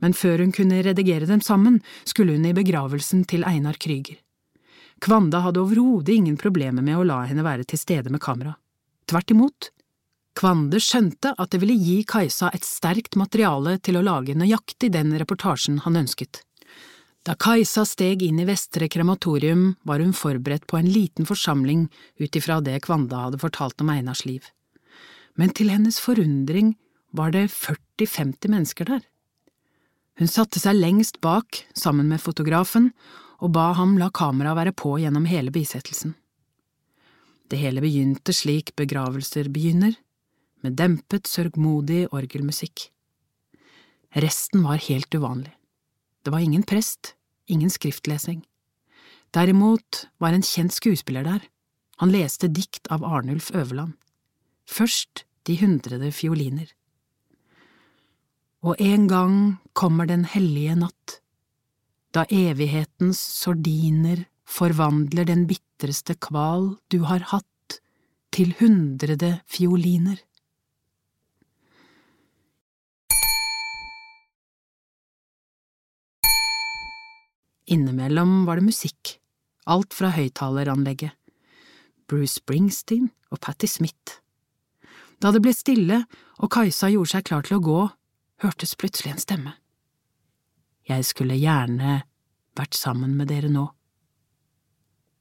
men 0.00 0.14
før 0.14 0.44
hun 0.44 0.52
kunne 0.54 0.82
redigere 0.86 1.26
dem 1.26 1.40
sammen, 1.42 1.80
skulle 2.04 2.36
hun 2.36 2.46
i 2.46 2.54
begravelsen 2.54 3.24
til 3.26 3.42
Einar 3.44 3.80
Krüger. 3.82 4.20
Kvanda 5.00 5.40
hadde 5.40 5.62
overhodet 5.62 6.14
ingen 6.14 6.36
problemer 6.36 6.84
med 6.84 6.98
å 6.98 7.06
la 7.08 7.22
henne 7.26 7.42
være 7.42 7.64
til 7.66 7.80
stede 7.80 8.12
med 8.12 8.20
kamera. 8.22 8.52
Tvert 9.08 9.32
imot. 9.32 9.70
Kvande 10.38 10.78
skjønte 10.78 11.32
at 11.34 11.50
det 11.50 11.60
ville 11.62 11.74
gi 11.74 11.96
Kajsa 12.06 12.52
et 12.54 12.68
sterkt 12.68 13.16
materiale 13.18 13.78
til 13.82 13.98
å 13.98 14.04
lage 14.06 14.36
nøyaktig 14.38 14.92
den 14.94 15.16
reportasjen 15.18 15.80
han 15.86 15.98
ønsket. 16.04 16.44
Da 17.26 17.34
Kajsa 17.34 17.82
steg 17.88 18.22
inn 18.22 18.38
i 18.40 18.46
Vestre 18.48 18.86
krematorium, 18.92 19.74
var 19.82 20.00
hun 20.00 20.14
forberedt 20.16 20.68
på 20.70 20.78
en 20.78 20.88
liten 20.88 21.26
forsamling 21.28 21.88
ut 22.20 22.36
ifra 22.36 22.60
det 22.64 22.78
Kvanda 22.86 23.26
hadde 23.26 23.42
fortalt 23.42 23.82
om 23.82 23.90
Einars 23.92 24.24
liv 24.28 24.46
men 25.38 25.52
til 25.54 25.70
hennes 25.72 26.00
forundring 26.02 26.74
var 27.16 27.32
det 27.34 27.48
40–50 27.52 28.50
mennesker 28.50 28.88
der. 28.88 29.02
Hun 30.20 30.28
satte 30.28 30.60
seg 30.60 30.76
lengst 30.76 31.20
bak 31.24 31.62
sammen 31.72 32.10
med 32.10 32.20
fotografen 32.20 32.90
og 33.40 33.54
ba 33.56 33.70
ham 33.78 33.96
la 33.98 34.10
kameraet 34.12 34.58
være 34.58 34.76
på 34.76 34.98
gjennom 35.00 35.28
hele 35.30 35.52
bisettelsen. 35.54 36.14
Det 37.50 37.58
hele 37.58 37.82
begynte 37.82 38.34
slik 38.36 38.74
begravelser 38.78 39.48
begynner, 39.50 39.96
med 40.60 40.76
dempet, 40.76 41.26
sørgmodig 41.26 42.04
orgelmusikk. 42.12 42.90
Resten 44.20 44.62
var 44.66 44.82
helt 44.84 45.14
uvanlig. 45.14 45.54
Det 46.22 46.34
var 46.34 46.44
ingen 46.44 46.62
prest, 46.62 47.14
ingen 47.48 47.72
skriftlesing. 47.72 48.44
Derimot 49.32 50.04
var 50.20 50.36
en 50.36 50.44
kjent 50.44 50.74
skuespiller 50.74 51.24
der. 51.24 51.40
Han 52.02 52.12
leste 52.12 52.50
dikt 52.52 52.90
av 52.92 53.04
Arnulf 53.06 53.50
Øverland. 53.54 53.96
Først 54.70 55.24
De 55.48 55.56
hundrede 55.58 56.12
fioliner. 56.12 56.68
Og 58.62 58.76
en 58.78 59.08
gang 59.08 59.34
kommer 59.74 60.06
den 60.06 60.26
hellige 60.28 60.76
natt, 60.78 61.14
da 62.14 62.26
evighetens 62.30 63.18
sordiner 63.18 64.26
forvandler 64.44 65.26
den 65.26 65.46
bitreste 65.48 66.14
kval 66.20 66.76
du 66.92 67.00
har 67.08 67.24
hatt, 67.32 67.80
til 68.30 68.52
hundrede 68.60 69.40
fioliner. 69.48 70.20
Innimellom 77.66 78.44
var 78.46 78.60
det 78.60 78.68
musikk, 78.70 79.16
alt 79.66 79.96
fra 79.96 80.14
høyttaleranlegget, 80.14 81.16
Bruce 82.06 82.38
Springsteen 82.38 83.08
og 83.32 83.40
Patti 83.40 83.66
Smith. 83.66 84.20
Da 85.20 85.32
det 85.34 85.42
ble 85.44 85.52
stille 85.56 86.04
og 86.40 86.50
Kajsa 86.52 86.88
gjorde 86.92 87.12
seg 87.12 87.26
klar 87.28 87.44
til 87.46 87.58
å 87.58 87.64
gå, 87.64 87.80
hørtes 88.44 88.76
plutselig 88.80 89.14
en 89.14 89.22
stemme. 89.22 89.52
Jeg 90.88 91.04
skulle 91.06 91.36
gjerne 91.36 92.00
vært 92.56 92.78
sammen 92.78 93.14
med 93.18 93.30
dere 93.30 93.50
nå. 93.52 93.66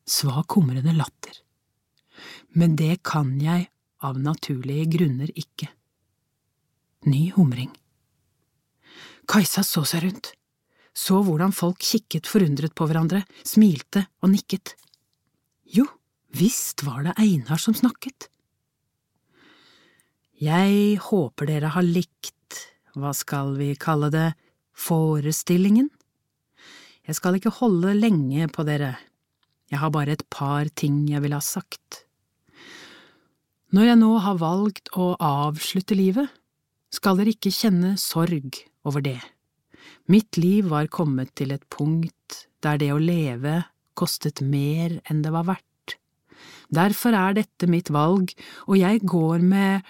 Svak 0.10 0.56
humrende 0.58 0.96
latter. 0.96 1.44
Men 2.56 2.76
det 2.80 3.02
kan 3.06 3.36
jeg 3.44 3.68
av 4.02 4.18
naturlige 4.20 4.88
grunner 4.96 5.30
ikke. 5.36 5.68
Ny 7.06 7.30
humring. 7.36 7.72
Kajsa 9.30 9.62
så 9.68 9.84
seg 9.88 10.08
rundt 10.08 10.34
så 11.00 11.22
hvordan 11.24 11.54
folk 11.56 11.80
kikket 11.86 12.28
forundret 12.30 12.76
på 12.76 12.88
hverandre, 12.90 13.24
smilte 13.48 14.06
og 14.24 14.34
nikket. 14.34 14.76
Jo, 15.70 15.86
visst 16.36 16.84
var 16.88 17.06
det 17.06 17.16
Einar 17.22 17.62
som 17.62 17.78
snakket. 17.78 18.28
Jeg 20.40 21.00
håper 21.04 21.50
dere 21.50 21.74
har 21.76 21.84
likt, 21.84 22.62
hva 22.96 23.12
skal 23.12 23.58
vi 23.60 23.74
kalle 23.76 24.08
det, 24.14 24.30
forestillingen? 24.72 25.90
Jeg 27.04 27.18
skal 27.18 27.36
ikke 27.36 27.52
holde 27.58 27.92
lenge 27.98 28.46
på 28.48 28.64
dere, 28.64 28.94
jeg 29.68 29.82
har 29.82 29.92
bare 29.92 30.16
et 30.16 30.24
par 30.32 30.70
ting 30.80 31.02
jeg 31.12 31.20
vil 31.26 31.36
ha 31.36 31.42
sagt. 31.44 32.06
Når 33.76 33.90
jeg 33.90 34.00
nå 34.00 34.12
har 34.24 34.40
valgt 34.40 34.88
å 34.96 35.12
avslutte 35.20 35.98
livet, 36.00 36.32
skal 36.90 37.20
dere 37.20 37.36
ikke 37.36 37.52
kjenne 37.54 37.98
sorg 38.00 38.62
over 38.88 39.04
det. 39.04 39.20
Mitt 40.08 40.40
liv 40.40 40.70
var 40.72 40.88
kommet 40.88 41.36
til 41.36 41.52
et 41.52 41.68
punkt 41.68 42.46
der 42.64 42.80
det 42.80 42.94
å 42.96 43.02
leve 43.02 43.66
kostet 44.00 44.40
mer 44.40 44.96
enn 45.12 45.20
det 45.26 45.36
var 45.36 45.50
verdt. 45.52 45.98
Derfor 46.72 47.18
er 47.18 47.36
dette 47.42 47.68
mitt 47.68 47.92
valg, 47.92 48.32
og 48.72 48.80
jeg 48.80 49.04
går 49.04 49.44
med, 49.44 49.84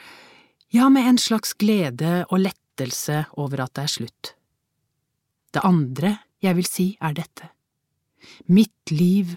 ja, 0.69 0.89
med 0.89 1.07
en 1.09 1.17
slags 1.17 1.53
glede 1.53 2.25
og 2.29 2.43
lettelse 2.43 3.23
over 3.41 3.65
at 3.65 3.73
det 3.77 3.85
er 3.85 3.93
slutt. 3.93 4.33
Det 5.53 5.63
andre 5.65 6.17
jeg 6.45 6.55
vil 6.59 6.67
si, 6.67 6.87
er 7.01 7.15
dette. 7.17 7.49
Mitt 8.47 8.93
liv 8.93 9.35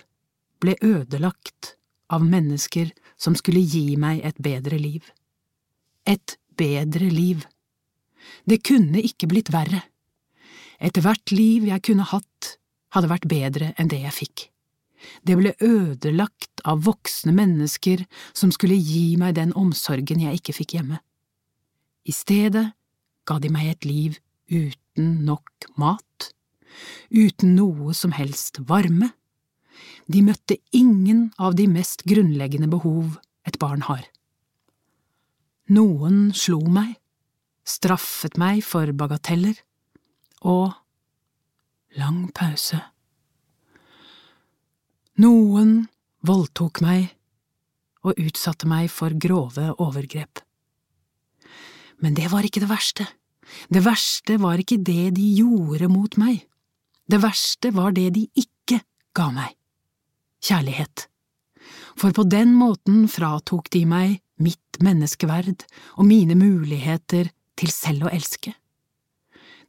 ble 0.62 0.76
ødelagt 0.84 1.76
av 2.12 2.24
mennesker 2.26 2.92
som 3.16 3.34
skulle 3.38 3.62
gi 3.64 3.96
meg 3.96 4.20
et 4.26 4.38
bedre 4.42 4.78
liv. 4.78 5.06
Et 6.04 6.36
bedre 6.58 7.08
liv. 7.08 7.46
Det 8.44 8.60
kunne 8.66 9.00
ikke 9.02 9.30
blitt 9.30 9.50
verre. 9.54 9.82
Ethvert 10.82 11.32
liv 11.32 11.64
jeg 11.70 11.84
kunne 11.86 12.06
hatt, 12.10 12.56
hadde 12.92 13.10
vært 13.10 13.30
bedre 13.30 13.70
enn 13.78 13.88
det 13.88 14.02
jeg 14.02 14.18
fikk. 14.18 14.48
Det 15.26 15.34
ble 15.38 15.54
ødelagt 15.64 16.62
av 16.68 16.84
voksne 16.86 17.32
mennesker 17.34 18.04
som 18.34 18.52
skulle 18.54 18.76
gi 18.76 19.16
meg 19.18 19.38
den 19.38 19.54
omsorgen 19.58 20.22
jeg 20.22 20.42
ikke 20.42 20.54
fikk 20.60 20.76
hjemme. 20.76 21.00
I 22.02 22.12
stedet 22.14 22.72
ga 23.28 23.38
de 23.38 23.50
meg 23.52 23.68
et 23.70 23.86
liv 23.86 24.18
uten 24.50 25.22
nok 25.26 25.68
mat, 25.78 26.32
uten 27.10 27.54
noe 27.56 27.94
som 27.94 28.14
helst 28.16 28.58
varme. 28.68 29.12
De 30.10 30.22
møtte 30.24 30.58
ingen 30.74 31.30
av 31.38 31.54
de 31.56 31.68
mest 31.70 32.04
grunnleggende 32.08 32.68
behov 32.72 33.18
et 33.46 33.58
barn 33.62 33.84
har. 33.86 34.02
Noen 35.72 36.32
slo 36.36 36.58
meg, 36.66 36.96
straffet 37.64 38.36
meg 38.40 38.64
for 38.66 38.90
bagateller 38.92 39.62
og 40.42 40.74
lang 41.96 42.26
pause. 42.34 42.80
Noen 45.22 45.84
voldtok 46.26 46.80
meg 46.82 47.12
og 48.02 48.18
utsatte 48.18 48.66
meg 48.66 48.90
for 48.90 49.14
grove 49.14 49.70
overgrep. 49.78 50.42
Men 52.02 52.16
det 52.18 52.28
var 52.32 52.46
ikke 52.46 52.62
det 52.64 52.70
verste. 52.70 53.06
Det 53.70 53.82
verste 53.84 54.38
var 54.42 54.60
ikke 54.60 54.80
det 54.82 55.12
de 55.16 55.28
gjorde 55.38 55.88
mot 55.92 56.16
meg. 56.20 56.42
Det 57.06 57.20
verste 57.22 57.72
var 57.74 57.94
det 57.94 58.08
de 58.16 58.26
ikke 58.38 58.80
ga 59.16 59.28
meg. 59.34 59.54
Kjærlighet. 60.42 61.06
For 61.98 62.14
på 62.14 62.24
den 62.26 62.54
måten 62.58 63.04
fratok 63.10 63.68
de 63.74 63.84
meg 63.86 64.16
mitt 64.42 64.80
menneskeverd 64.82 65.66
og 65.98 66.08
mine 66.08 66.34
muligheter 66.38 67.30
til 67.58 67.70
selv 67.70 68.08
å 68.08 68.12
elske. 68.14 68.54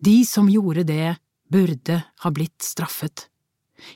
De 0.04 0.24
som 0.28 0.50
gjorde 0.50 0.88
det, 0.88 1.14
burde 1.54 2.00
ha 2.24 2.32
blitt 2.34 2.66
straffet. 2.66 3.28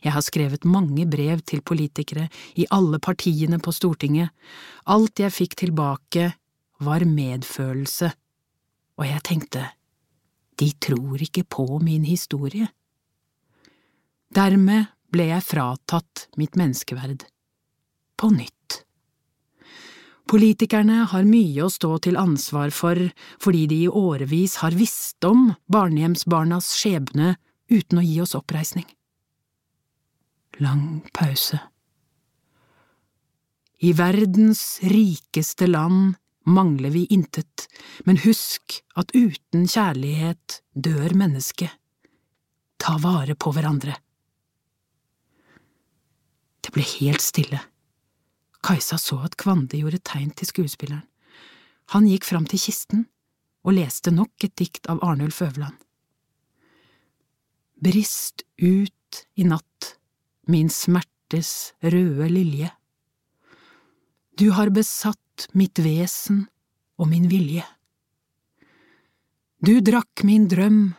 Jeg 0.04 0.14
har 0.14 0.22
skrevet 0.22 0.68
mange 0.68 1.08
brev 1.10 1.42
til 1.48 1.64
politikere 1.66 2.28
i 2.60 2.68
alle 2.76 3.00
partiene 3.02 3.58
på 3.64 3.74
Stortinget. 3.74 4.30
Alt 4.86 5.24
jeg 5.24 5.34
fikk 5.34 5.56
tilbake, 5.64 6.34
var 6.86 7.02
medfølelse, 7.10 8.12
og 8.98 9.06
jeg 9.06 9.24
tenkte, 9.26 9.64
de 10.58 10.72
tror 10.82 11.22
ikke 11.22 11.46
på 11.46 11.80
min 11.84 12.06
historie. 12.08 12.68
Dermed 14.34 14.90
ble 15.14 15.30
jeg 15.30 15.46
fratatt 15.46 16.28
mitt 16.38 16.58
menneskeverd. 16.60 17.28
På 18.18 18.32
nytt. 18.34 18.82
Politikerne 20.28 21.06
har 21.08 21.24
mye 21.24 21.64
å 21.64 21.72
stå 21.72 21.94
til 22.04 22.18
ansvar 22.20 22.74
for 22.76 23.00
fordi 23.40 23.64
de 23.72 23.78
i 23.86 23.88
årevis 23.88 24.58
har 24.60 24.76
visst 24.76 25.24
om 25.24 25.54
barnehjemsbarnas 25.72 26.74
skjebne 26.76 27.38
uten 27.72 28.02
å 28.02 28.04
gi 28.04 28.18
oss 28.26 28.36
oppreisning. 28.36 28.88
Lang 30.60 31.06
pause. 31.16 31.62
I 33.80 33.94
verdens 33.94 34.82
rikeste 34.82 35.70
land 35.70 36.18
mangler 36.48 36.94
vi 36.96 37.06
intet, 37.12 37.68
men 38.08 38.20
husk 38.24 38.80
at 38.96 39.12
uten 39.16 39.68
kjærlighet 39.68 40.62
dør 40.74 41.16
mennesket. 41.18 41.72
Ta 42.80 42.96
vare 43.04 43.36
på 43.36 43.52
hverandre. 43.56 43.98
Det 46.64 46.74
ble 46.76 46.86
helt 46.98 47.24
stille. 47.24 47.60
Kajsa 48.64 48.98
så 49.00 49.20
at 49.28 49.38
Kvande 49.40 49.80
gjorde 49.80 50.02
tegn 50.04 50.32
til 50.36 50.50
skuespilleren. 50.50 51.06
Han 51.96 52.08
gikk 52.10 52.26
fram 52.28 52.48
til 52.50 52.60
kisten 52.60 53.06
og 53.64 53.78
leste 53.78 54.12
nok 54.12 54.44
et 54.44 54.56
dikt 54.60 54.90
av 54.92 55.00
Arnulf 55.04 55.40
Øverland. 55.44 55.78
Brist 57.80 58.44
ut 58.58 59.22
i 59.38 59.46
natt, 59.48 59.94
min 60.48 60.70
smertes 60.74 61.74
røde 61.84 62.28
lilje. 62.32 62.72
Du 64.38 64.52
har 64.52 64.74
besatt 64.74 65.22
mitt 65.54 65.80
vesen 65.80 66.46
og 66.98 67.10
min 67.12 67.28
vilje. 67.32 67.66
Du 69.62 69.80
drakk 69.82 70.24
min 70.28 70.48
drøm, 70.50 70.94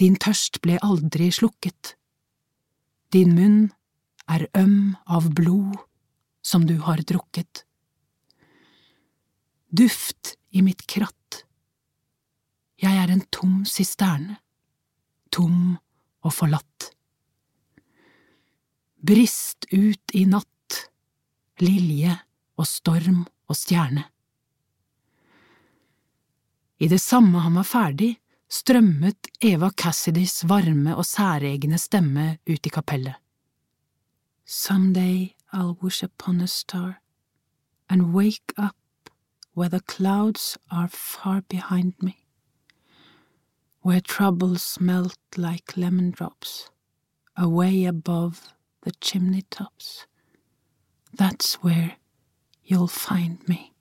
din 0.00 0.16
tørst 0.16 0.60
ble 0.64 0.78
aldri 0.80 1.28
slukket. 1.34 1.94
Din 3.12 3.34
munn 3.36 3.58
er 4.30 4.46
øm 4.56 4.96
av 5.04 5.28
blod 5.36 5.76
som 6.42 6.64
du 6.66 6.78
har 6.86 7.02
drukket. 7.04 7.64
Duft 9.70 10.36
i 10.50 10.62
mitt 10.64 10.86
kratt. 10.88 11.44
Jeg 12.80 12.96
er 12.96 13.12
en 13.12 13.22
tom 13.28 13.60
sisterne, 13.68 14.38
tom 15.30 15.76
og 16.24 16.32
forlatt. 16.32 16.88
Brist 19.00 19.68
ut 19.72 20.16
i 20.16 20.24
natt, 20.28 20.80
lilje 21.60 22.16
og 22.56 22.68
storm 22.68 23.26
og 23.50 23.58
stjerne. 23.58 24.06
I 26.80 26.88
det 26.88 27.00
samme 27.02 27.42
han 27.44 27.58
var 27.58 27.66
ferdig, 27.68 28.14
strømmet 28.50 29.28
Eva 29.44 29.68
Cassidys 29.76 30.44
varme 30.48 30.94
og 30.96 31.04
særegne 31.04 31.78
stemme 31.78 32.38
ut 32.48 32.66
i 32.66 32.72
kapellet. 32.72 33.18
Someday 34.46 35.34
I'll 35.52 35.76
wish 35.82 36.02
upon 36.02 36.40
a 36.40 36.46
star 36.46 37.00
and 37.88 38.14
wake 38.14 38.54
up 38.56 38.76
where 39.54 39.68
the 39.68 39.80
clouds 39.80 40.56
are 40.70 40.88
far 40.88 41.42
behind 41.42 41.94
me, 42.00 42.24
where 43.82 44.00
troubles 44.00 44.78
melt 44.80 45.18
like 45.36 45.76
lemon 45.76 46.10
drops 46.10 46.70
away 47.36 47.84
above 47.84 48.54
the 48.82 48.92
chimney 49.00 49.42
tops. 49.50 50.06
That's 51.12 51.54
where 51.62 51.99
you'll 52.70 52.88
find 52.88 53.38
me. 53.48 53.72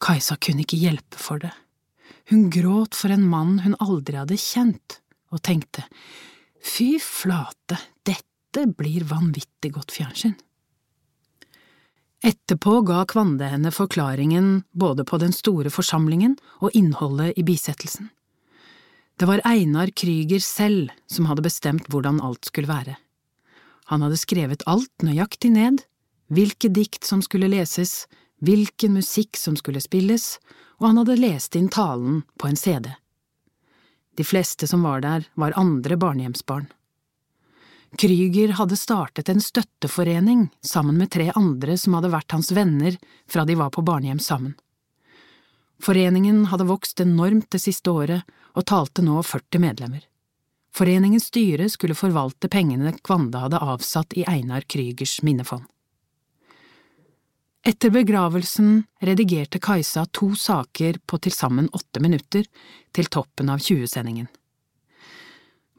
Kajsa 0.00 0.36
kunne 0.36 0.62
ikke 0.62 0.78
hjelpe 0.78 1.18
for 1.18 1.42
det. 1.42 1.52
Hun 2.30 2.48
gråt 2.50 2.94
for 2.94 3.12
en 3.14 3.26
mann 3.26 3.60
hun 3.64 3.76
aldri 3.82 4.18
hadde 4.18 4.38
kjent, 4.38 5.00
og 5.34 5.42
tenkte 5.46 5.84
fy 6.66 6.96
flate, 7.02 7.78
dette 8.06 8.66
blir 8.78 9.06
vanvittig 9.06 9.72
godt 9.74 9.94
fjernsyn. 9.94 10.34
Etterpå 12.26 12.80
ga 12.88 13.04
Kvande 13.06 13.46
henne 13.52 13.70
forklaringen 13.70 14.64
både 14.72 15.04
på 15.06 15.18
den 15.22 15.34
store 15.36 15.70
forsamlingen 15.70 16.34
og 16.64 16.74
innholdet 16.74 17.36
i 17.38 17.44
bisettelsen. 17.46 18.08
Det 19.16 19.28
var 19.28 19.44
Einar 19.48 19.92
Krüger 19.96 20.42
selv 20.42 20.90
som 21.08 21.28
hadde 21.30 21.44
bestemt 21.44 21.86
hvordan 21.92 22.18
alt 22.24 22.48
skulle 22.48 22.68
være. 22.68 22.96
Han 23.92 24.02
hadde 24.02 24.18
skrevet 24.18 24.64
alt 24.66 25.06
nøyaktig 25.06 25.52
ned, 25.54 25.84
hvilke 26.28 26.68
dikt 26.68 27.04
som 27.04 27.22
skulle 27.22 27.48
leses, 27.48 28.06
hvilken 28.40 28.96
musikk 28.98 29.36
som 29.36 29.56
skulle 29.56 29.80
spilles, 29.80 30.36
og 30.78 30.90
han 30.90 31.00
hadde 31.00 31.20
lest 31.20 31.56
inn 31.56 31.68
talen 31.72 32.22
på 32.38 32.50
en 32.50 32.56
CD. 32.56 32.90
De 34.16 34.24
fleste 34.24 34.66
som 34.66 34.82
var 34.82 35.00
der, 35.04 35.28
var 35.34 35.56
andre 35.56 35.96
barnehjemsbarn. 35.96 36.66
Krüger 37.96 38.52
hadde 38.58 38.76
startet 38.76 39.28
en 39.28 39.40
støtteforening 39.40 40.48
sammen 40.60 40.98
med 40.98 41.10
tre 41.10 41.30
andre 41.34 41.76
som 41.78 41.94
hadde 41.96 42.12
vært 42.12 42.32
hans 42.34 42.50
venner 42.52 42.96
fra 43.28 43.44
de 43.44 43.56
var 43.56 43.70
på 43.72 43.84
barnehjem 43.84 44.20
sammen. 44.20 44.56
Foreningen 45.80 46.46
hadde 46.50 46.68
vokst 46.68 47.00
enormt 47.00 47.50
det 47.52 47.60
siste 47.62 47.92
året 47.92 48.24
og 48.56 48.66
talte 48.68 49.04
nå 49.04 49.20
40 49.22 49.60
medlemmer. 49.60 50.02
Foreningens 50.76 51.30
styre 51.30 51.68
skulle 51.72 51.96
forvalte 51.96 52.50
pengene 52.52 52.92
Kvande 53.04 53.40
hadde 53.40 53.60
avsatt 53.64 54.16
i 54.16 54.26
Einar 54.28 54.64
Krygers 54.68 55.22
minnefond. 55.22 55.64
Etter 57.66 57.90
begravelsen 57.90 58.84
redigerte 59.02 59.58
Kajsa 59.58 60.04
to 60.14 60.28
saker 60.38 61.00
på 61.02 61.18
til 61.18 61.32
sammen 61.34 61.66
åtte 61.74 61.98
minutter, 61.98 62.44
til 62.94 63.08
toppen 63.10 63.50
av 63.50 63.58
20-sendingen. 63.58 64.28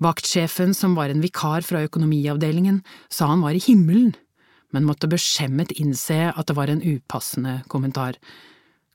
Vaktsjefen, 0.03 0.73
som 0.75 0.97
var 0.99 1.13
en 1.13 1.23
vikar 1.23 1.63
fra 1.63 1.85
økonomiavdelingen, 1.87 2.81
sa 3.07 3.29
han 3.31 3.45
var 3.45 3.55
i 3.55 3.63
himmelen, 3.63 4.11
men 4.75 4.83
måtte 4.83 5.07
beskjemmet 5.07 5.71
innse 5.79 6.27
at 6.27 6.51
det 6.51 6.57
var 6.59 6.67
en 6.67 6.83
upassende 6.83 7.61
kommentar. 7.71 8.19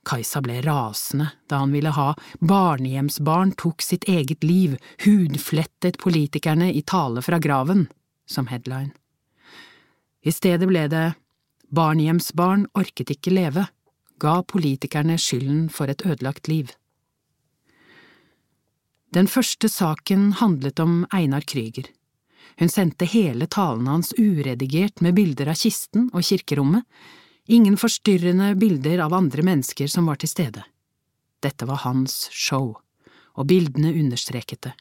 Kajsa 0.05 0.45
ble 0.45 0.61
rasende 0.67 1.31
da 1.49 1.63
han 1.63 1.73
ville 1.73 1.95
ha 1.97 2.11
barnehjemsbarn 2.45 3.57
tok 3.57 3.81
sitt 3.81 4.05
eget 4.05 4.45
liv, 4.45 4.77
hudflettet 5.07 5.97
politikerne 6.03 6.69
i 6.69 6.85
tale 6.85 7.25
fra 7.25 7.41
graven, 7.41 7.87
som 8.29 8.53
headline. 8.53 8.93
I 10.23 10.31
stedet 10.31 10.69
ble 10.69 10.85
det 10.93 11.07
Barnehjemsbarn 11.73 12.67
orket 12.77 13.15
ikke 13.15 13.33
leve, 13.33 13.65
ga 14.21 14.43
politikerne 14.45 15.17
skylden 15.19 15.69
for 15.73 15.89
et 15.89 16.05
ødelagt 16.05 16.49
liv. 16.49 16.69
Den 19.13 19.29
første 19.29 19.69
saken 19.69 20.31
handlet 20.41 20.81
om 20.81 21.03
Einar 21.13 21.45
Krüger. 21.49 21.89
Hun 22.61 22.69
sendte 22.69 23.09
hele 23.09 23.49
talen 23.49 23.89
hans 23.89 24.13
uredigert 24.19 25.01
med 25.01 25.17
bilder 25.17 25.49
av 25.53 25.61
kisten 25.61 26.11
og 26.13 26.25
kirkerommet, 26.29 26.85
ingen 27.49 27.77
forstyrrende 27.81 28.53
bilder 28.61 29.05
av 29.07 29.17
andre 29.17 29.45
mennesker 29.45 29.89
som 29.89 30.09
var 30.09 30.21
til 30.21 30.33
stede. 30.33 30.65
Dette 31.43 31.67
var 31.69 31.83
hans 31.87 32.29
show, 32.31 32.77
og 33.35 33.49
bildene 33.49 33.95
understreket 33.97 34.69
det. 34.69 34.75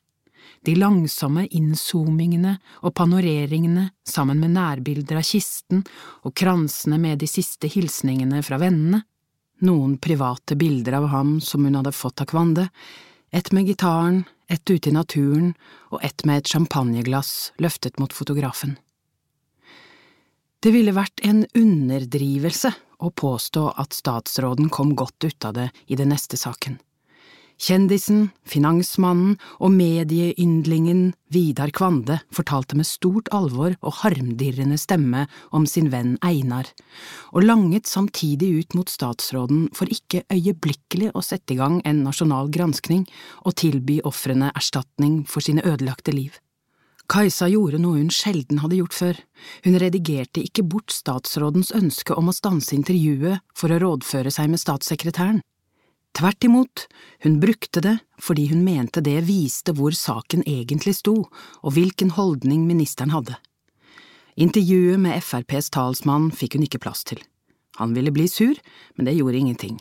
De 0.61 0.75
langsomme 0.77 1.47
innzoomingene 1.49 2.57
og 2.85 2.93
panoreringene 2.93 3.87
sammen 4.07 4.41
med 4.43 4.53
nærbilder 4.53 5.17
av 5.17 5.25
kisten 5.25 5.81
og 6.21 6.35
kransene 6.37 6.99
med 7.01 7.21
de 7.23 7.29
siste 7.29 7.69
hilsningene 7.71 8.43
fra 8.45 8.59
vennene, 8.61 9.01
noen 9.65 9.97
private 10.01 10.57
bilder 10.57 10.99
av 10.99 11.07
ham 11.13 11.39
som 11.41 11.65
hun 11.65 11.79
hadde 11.79 11.93
fått 11.93 12.21
av 12.21 12.29
Kvande, 12.29 12.67
ett 13.31 13.51
med 13.51 13.65
gitaren, 13.65 14.23
ett 14.47 14.69
ute 14.69 14.89
i 14.89 14.93
naturen 14.93 15.53
og 15.89 16.03
ett 16.03 16.25
med 16.25 16.41
et 16.41 16.53
champagneglass 16.53 17.53
løftet 17.57 17.97
mot 17.99 18.13
fotografen. 18.13 18.77
Det 20.61 20.73
ville 20.75 20.93
vært 20.93 21.23
en 21.25 21.45
underdrivelse 21.57 22.73
å 23.01 23.09
påstå 23.09 23.65
at 23.81 23.97
statsråden 23.97 24.69
kom 24.69 24.93
godt 24.95 25.25
ut 25.25 25.45
av 25.45 25.55
det 25.57 25.69
i 25.87 25.97
den 25.97 26.11
neste 26.13 26.37
saken. 26.37 26.77
Kjendisen, 27.61 28.31
finansmannen 28.49 29.35
og 29.61 29.69
medieyndlingen 29.75 31.11
Vidar 31.29 31.69
Kvande 31.69 32.17
fortalte 32.33 32.73
med 32.79 32.87
stort 32.89 33.29
alvor 33.29 33.75
og 33.85 33.99
harmdirrende 33.99 34.79
stemme 34.81 35.27
om 35.53 35.67
sin 35.69 35.91
venn 35.93 36.15
Einar, 36.25 36.71
og 37.29 37.45
langet 37.45 37.85
samtidig 37.85 38.49
ut 38.63 38.77
mot 38.79 38.89
statsråden 38.89 39.67
for 39.77 39.91
ikke 39.93 40.23
øyeblikkelig 40.33 41.11
å 41.13 41.21
sette 41.21 41.53
i 41.53 41.59
gang 41.59 41.83
en 41.85 42.01
nasjonal 42.07 42.49
granskning 42.49 43.05
og 43.45 43.59
tilby 43.61 43.99
ofrene 44.09 44.49
erstatning 44.57 45.21
for 45.29 45.45
sine 45.45 45.61
ødelagte 45.61 46.17
liv. 46.17 46.41
Kajsa 47.11 47.45
gjorde 47.51 47.77
noe 47.83 47.99
hun 47.99 48.09
sjelden 48.09 48.63
hadde 48.63 48.79
gjort 48.79 48.97
før, 48.97 49.21
hun 49.67 49.77
redigerte 49.77 50.41
ikke 50.41 50.65
bort 50.65 50.89
statsrådens 50.95 51.75
ønske 51.77 52.17
om 52.17 52.31
å 52.31 52.35
stanse 52.35 52.73
intervjuet 52.73 53.45
for 53.53 53.69
å 53.69 53.81
rådføre 53.85 54.33
seg 54.33 54.49
med 54.49 54.63
statssekretæren. 54.63 55.43
Tvert 56.11 56.43
imot, 56.43 56.87
hun 57.23 57.39
brukte 57.39 57.81
det 57.81 57.97
fordi 58.21 58.49
hun 58.51 58.65
mente 58.65 59.01
det 59.01 59.21
viste 59.25 59.73
hvor 59.77 59.95
saken 59.95 60.43
egentlig 60.45 60.97
sto, 60.99 61.15
og 61.63 61.73
hvilken 61.73 62.11
holdning 62.17 62.67
ministeren 62.67 63.13
hadde. 63.15 63.37
Intervjuet 64.35 64.99
med 64.99 65.23
FrPs 65.23 65.71
talsmann 65.73 66.29
fikk 66.35 66.57
hun 66.57 66.67
ikke 66.67 66.81
plass 66.83 67.05
til. 67.07 67.21
Han 67.79 67.95
ville 67.95 68.11
bli 68.11 68.27
sur, 68.27 68.55
men 68.95 69.07
det 69.07 69.15
gjorde 69.17 69.39
ingenting. 69.39 69.79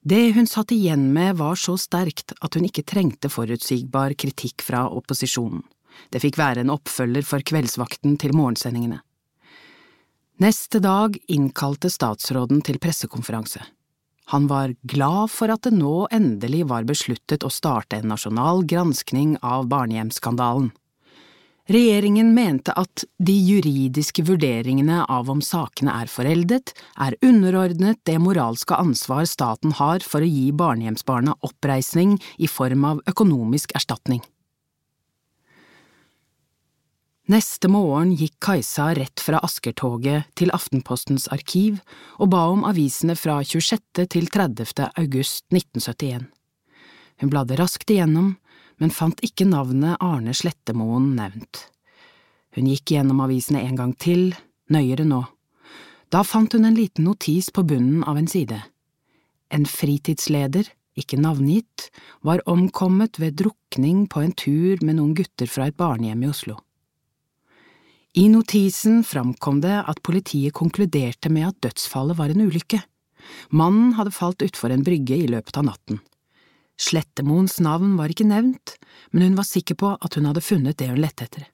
Det 0.00 0.30
hun 0.32 0.46
satt 0.48 0.72
igjen 0.72 1.10
med 1.12 1.36
var 1.36 1.58
så 1.60 1.74
sterkt 1.76 2.32
at 2.40 2.56
hun 2.56 2.64
ikke 2.64 2.86
trengte 2.88 3.28
forutsigbar 3.28 4.14
kritikk 4.16 4.64
fra 4.64 4.86
opposisjonen. 4.88 5.60
Det 6.08 6.22
fikk 6.22 6.38
være 6.40 6.62
en 6.64 6.72
oppfølger 6.72 7.26
for 7.26 7.44
kveldsvakten 7.44 8.16
til 8.20 8.32
morgensendingene. 8.32 9.02
Neste 10.40 10.80
dag 10.80 11.18
innkalte 11.28 11.90
statsråden 11.92 12.62
til 12.64 12.80
pressekonferanse. 12.80 13.60
Han 14.30 14.46
var 14.46 14.74
glad 14.82 15.30
for 15.34 15.50
at 15.50 15.64
det 15.66 15.72
nå 15.74 16.06
endelig 16.14 16.62
var 16.70 16.86
besluttet 16.86 17.42
å 17.42 17.50
starte 17.50 17.98
en 17.98 18.12
nasjonal 18.12 18.62
granskning 18.62 19.34
av 19.42 19.66
barnehjemsskandalen. 19.72 20.70
Regjeringen 21.70 22.32
mente 22.34 22.74
at 22.78 23.04
de 23.22 23.34
juridiske 23.34 24.24
vurderingene 24.26 25.04
av 25.10 25.28
om 25.30 25.42
sakene 25.42 25.92
er 26.02 26.10
foreldet, 26.10 26.72
er 26.98 27.18
underordnet 27.22 28.00
det 28.06 28.16
moralske 28.22 28.74
ansvar 28.74 29.26
staten 29.30 29.74
har 29.78 30.02
for 30.02 30.22
å 30.22 30.30
gi 30.30 30.48
barnehjemsbarna 30.50 31.36
oppreisning 31.46 32.16
i 32.38 32.50
form 32.50 32.86
av 32.88 33.02
økonomisk 33.10 33.74
erstatning. 33.78 34.22
Neste 37.30 37.68
morgen 37.70 38.16
gikk 38.18 38.40
Kajsa 38.42 38.88
rett 38.96 39.20
fra 39.22 39.38
Askertoget 39.46 40.32
til 40.34 40.50
Aftenpostens 40.50 41.28
arkiv 41.30 41.76
og 42.18 42.32
ba 42.32 42.40
om 42.50 42.64
avisene 42.66 43.14
fra 43.14 43.36
26. 43.46 44.06
til 44.10 44.24
30. 44.34 44.88
august 44.98 45.44
1971. 45.54 46.24
Hun 47.22 47.30
bladde 47.30 47.58
raskt 47.60 47.92
igjennom, 47.92 48.32
men 48.82 48.90
fant 48.90 49.22
ikke 49.22 49.46
navnet 49.46 50.00
Arne 50.02 50.34
Slettemoen 50.34 51.12
nevnt. 51.14 51.68
Hun 52.56 52.66
gikk 52.72 52.96
gjennom 52.96 53.20
avisene 53.22 53.62
en 53.62 53.78
gang 53.78 53.92
til, 53.94 54.32
nøyere 54.74 55.06
nå. 55.06 55.20
Da 56.10 56.24
fant 56.26 56.56
hun 56.56 56.66
en 56.66 56.78
liten 56.80 57.06
notis 57.06 57.52
på 57.54 57.62
bunnen 57.62 58.00
av 58.10 58.18
en 58.18 58.26
side. 58.32 58.58
En 59.54 59.68
fritidsleder, 59.70 60.72
ikke 60.98 61.20
navngitt, 61.20 61.92
var 62.26 62.42
omkommet 62.50 63.22
ved 63.22 63.38
drukning 63.44 64.08
på 64.10 64.24
en 64.24 64.34
tur 64.34 64.82
med 64.82 64.98
noen 64.98 65.14
gutter 65.14 65.46
fra 65.46 65.68
et 65.70 65.78
barnehjem 65.78 66.26
i 66.26 66.32
Oslo. 66.32 66.58
I 68.12 68.26
notisen 68.28 69.04
framkom 69.06 69.60
det 69.62 69.76
at 69.86 70.00
politiet 70.02 70.54
konkluderte 70.56 71.30
med 71.30 71.46
at 71.46 71.60
dødsfallet 71.62 72.18
var 72.18 72.32
en 72.32 72.42
ulykke. 72.42 72.80
Mannen 73.54 73.92
hadde 73.94 74.14
falt 74.14 74.42
utfor 74.42 74.74
en 74.74 74.82
brygge 74.82 75.14
i 75.14 75.28
løpet 75.30 75.60
av 75.60 75.68
natten. 75.68 76.00
Slettemoens 76.80 77.60
navn 77.62 77.94
var 78.00 78.10
ikke 78.10 78.26
nevnt, 78.26 78.74
men 79.12 79.28
hun 79.28 79.38
var 79.38 79.46
sikker 79.46 79.78
på 79.78 79.92
at 79.94 80.16
hun 80.18 80.26
hadde 80.26 80.42
funnet 80.42 80.80
det 80.80 80.88
hun 80.90 80.98
lette 80.98 81.28
etter. 81.28 81.46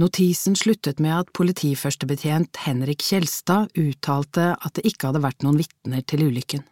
Notisen 0.00 0.56
sluttet 0.58 0.98
med 1.00 1.14
at 1.14 1.32
politiførstebetjent 1.36 2.58
Henrik 2.66 3.04
Kjelstad 3.06 3.70
uttalte 3.78 4.50
at 4.56 4.74
det 4.76 4.88
ikke 4.90 5.12
hadde 5.12 5.22
vært 5.24 5.46
noen 5.46 5.60
vitner 5.60 6.02
til 6.02 6.26
ulykken. 6.26 6.66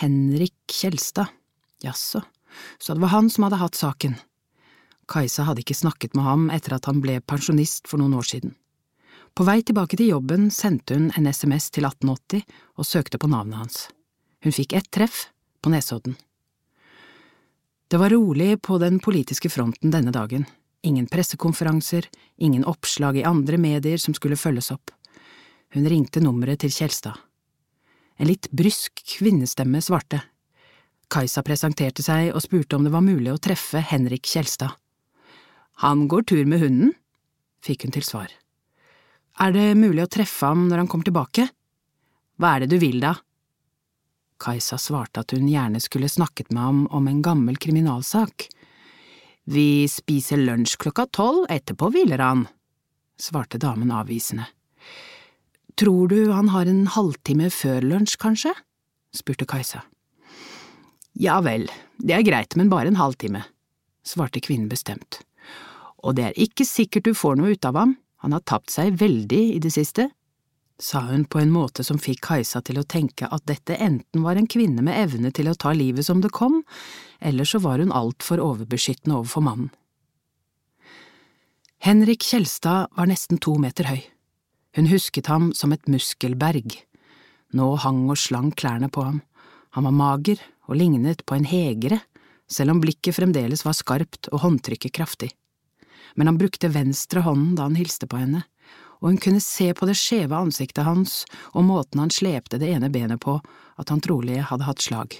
Henrik 0.00 0.54
Kjelstad, 0.70 1.34
Jaså, 1.82 2.22
så 2.78 2.94
det 2.94 3.02
var 3.02 3.16
han 3.16 3.28
som 3.32 3.48
hadde 3.48 3.60
hatt 3.60 3.76
saken. 3.76 4.14
Kajsa 5.10 5.48
hadde 5.48 5.64
ikke 5.64 5.74
snakket 5.74 6.14
med 6.14 6.24
ham 6.24 6.48
etter 6.54 6.76
at 6.76 6.86
han 6.86 7.00
ble 7.02 7.18
pensjonist 7.20 7.90
for 7.90 7.98
noen 7.98 8.14
år 8.18 8.28
siden. 8.30 8.54
På 9.34 9.46
vei 9.46 9.60
tilbake 9.62 9.98
til 9.98 10.10
jobben 10.10 10.48
sendte 10.54 10.96
hun 10.96 11.10
en 11.18 11.28
SMS 11.30 11.70
til 11.74 11.86
1880 11.86 12.42
og 12.78 12.86
søkte 12.86 13.18
på 13.18 13.30
navnet 13.30 13.58
hans. 13.60 13.84
Hun 14.44 14.54
fikk 14.54 14.74
ett 14.78 14.90
treff, 14.90 15.28
på 15.60 15.70
Nesodden. 15.70 16.14
Det 17.90 17.98
var 18.00 18.14
rolig 18.14 18.54
på 18.62 18.78
den 18.78 18.96
politiske 19.02 19.50
fronten 19.52 19.92
denne 19.92 20.12
dagen. 20.14 20.46
Ingen 20.82 21.06
pressekonferanser, 21.06 22.06
ingen 22.38 22.64
oppslag 22.64 23.18
i 23.20 23.26
andre 23.28 23.58
medier 23.60 24.00
som 24.00 24.14
skulle 24.16 24.38
følges 24.40 24.70
opp. 24.72 24.94
Hun 25.74 25.88
ringte 25.90 26.22
nummeret 26.24 26.62
til 26.64 26.72
Kjelstad. 26.72 27.18
En 28.16 28.30
litt 28.30 28.48
brysk 28.56 29.02
kvinnestemme 29.18 29.82
svarte. 29.84 30.22
Kajsa 31.10 31.42
presenterte 31.44 32.04
seg 32.06 32.30
og 32.32 32.40
spurte 32.44 32.78
om 32.78 32.86
det 32.86 32.94
var 32.94 33.04
mulig 33.04 33.34
å 33.34 33.42
treffe 33.42 33.82
Henrik 33.84 34.24
Kjelstad. 34.30 34.79
Han 35.80 36.08
går 36.08 36.22
tur 36.28 36.44
med 36.44 36.60
hunden, 36.60 36.92
fikk 37.64 37.86
hun 37.86 37.94
til 37.94 38.04
svar. 38.04 38.28
Er 39.40 39.54
det 39.54 39.78
mulig 39.80 40.04
å 40.04 40.10
treffe 40.12 40.50
ham 40.50 40.66
når 40.68 40.82
han 40.82 40.88
kommer 40.92 41.08
tilbake? 41.08 41.46
Hva 42.36 42.54
er 42.56 42.64
det 42.64 42.74
du 42.74 42.80
vil, 42.82 42.98
da? 43.00 43.14
Kajsa 44.40 44.76
svarte 44.80 45.22
at 45.24 45.32
hun 45.36 45.48
gjerne 45.48 45.80
skulle 45.80 46.08
snakket 46.08 46.52
med 46.52 46.62
ham 46.62 46.82
om 46.92 47.08
en 47.08 47.22
gammel 47.24 47.56
kriminalsak. 47.60 48.48
Vi 49.48 49.88
spiser 49.88 50.40
lunsj 50.40 50.76
klokka 50.80 51.06
tolv, 51.16 51.46
etterpå 51.48 51.88
hviler 51.92 52.20
han, 52.24 52.44
svarte 53.20 53.60
damen 53.60 53.92
avvisende. 53.92 54.50
Tror 55.80 56.12
du 56.12 56.28
han 56.32 56.52
har 56.52 56.68
en 56.68 56.84
halvtime 56.92 57.48
før 57.52 57.84
lunsj, 57.84 58.18
kanskje? 58.20 58.52
spurte 59.16 59.48
Kajsa. 59.48 59.80
Ja 61.16 61.40
vel, 61.40 61.70
det 61.98 62.18
er 62.18 62.28
greit, 62.28 62.56
men 62.56 62.68
bare 62.68 62.92
en 62.92 63.00
halvtime, 63.00 63.46
svarte 64.04 64.44
kvinnen 64.44 64.68
bestemt. 64.68 65.22
Og 66.04 66.16
det 66.16 66.30
er 66.30 66.40
ikke 66.40 66.64
sikkert 66.64 67.08
du 67.08 67.14
får 67.14 67.36
noe 67.36 67.52
ut 67.54 67.68
av 67.68 67.76
ham, 67.76 67.98
han 68.20 68.32
har 68.36 68.44
tapt 68.44 68.72
seg 68.72 68.96
veldig 69.00 69.42
i 69.56 69.60
det 69.62 69.72
siste 69.72 70.10
sa 70.82 71.00
hun 71.00 71.24
på 71.24 71.38
en 71.40 71.52
måte 71.52 71.84
som 71.84 71.98
fikk 72.00 72.22
Kajsa 72.26 72.62
til 72.64 72.80
å 72.80 72.86
tenke 72.88 73.28
at 73.28 73.44
dette 73.48 73.76
enten 73.76 74.24
var 74.24 74.38
en 74.38 74.48
kvinne 74.50 74.82
med 74.84 74.96
evne 74.96 75.32
til 75.34 75.50
å 75.50 75.56
ta 75.58 75.72
livet 75.76 76.06
som 76.06 76.22
det 76.24 76.32
kom, 76.34 76.62
eller 77.20 77.44
så 77.48 77.60
var 77.62 77.82
hun 77.82 77.92
altfor 77.92 78.40
overbeskyttende 78.42 79.18
overfor 79.18 79.44
mannen. 79.44 79.70
Henrik 81.80 82.24
Kjelstad 82.26 82.90
var 82.96 83.08
nesten 83.08 83.40
to 83.40 83.56
meter 83.60 83.88
høy. 83.88 84.02
Hun 84.76 84.90
husket 84.90 85.30
ham 85.32 85.50
som 85.56 85.72
et 85.72 85.88
muskelberg. 85.88 86.76
Nå 87.56 87.68
hang 87.82 88.04
og 88.12 88.20
slang 88.20 88.52
klærne 88.52 88.90
på 88.92 89.04
ham. 89.06 89.22
Han 89.74 89.88
var 89.88 89.96
mager 89.96 90.42
og 90.68 90.76
lignet 90.76 91.24
på 91.26 91.38
en 91.38 91.48
hegere, 91.48 92.02
selv 92.50 92.74
om 92.74 92.82
blikket 92.82 93.16
fremdeles 93.16 93.64
var 93.64 93.78
skarpt 93.78 94.28
og 94.30 94.44
håndtrykket 94.44 94.94
kraftig. 94.94 95.32
Men 96.14 96.30
han 96.30 96.38
brukte 96.40 96.72
venstre 96.72 97.22
hånden 97.26 97.56
da 97.58 97.68
han 97.68 97.78
hilste 97.78 98.08
på 98.10 98.20
henne, 98.20 98.44
og 99.00 99.12
hun 99.12 99.20
kunne 99.22 99.40
se 99.40 99.70
på 99.74 99.88
det 99.88 99.96
skjeve 99.96 100.36
ansiktet 100.36 100.84
hans 100.84 101.22
og 101.54 101.64
måten 101.68 102.02
han 102.02 102.12
slepte 102.12 102.60
det 102.60 102.68
ene 102.74 102.90
benet 102.92 103.22
på, 103.24 103.38
at 103.80 103.88
han 103.88 104.02
trolig 104.04 104.42
hadde 104.50 104.66
hatt 104.68 104.84
slag. 104.84 105.16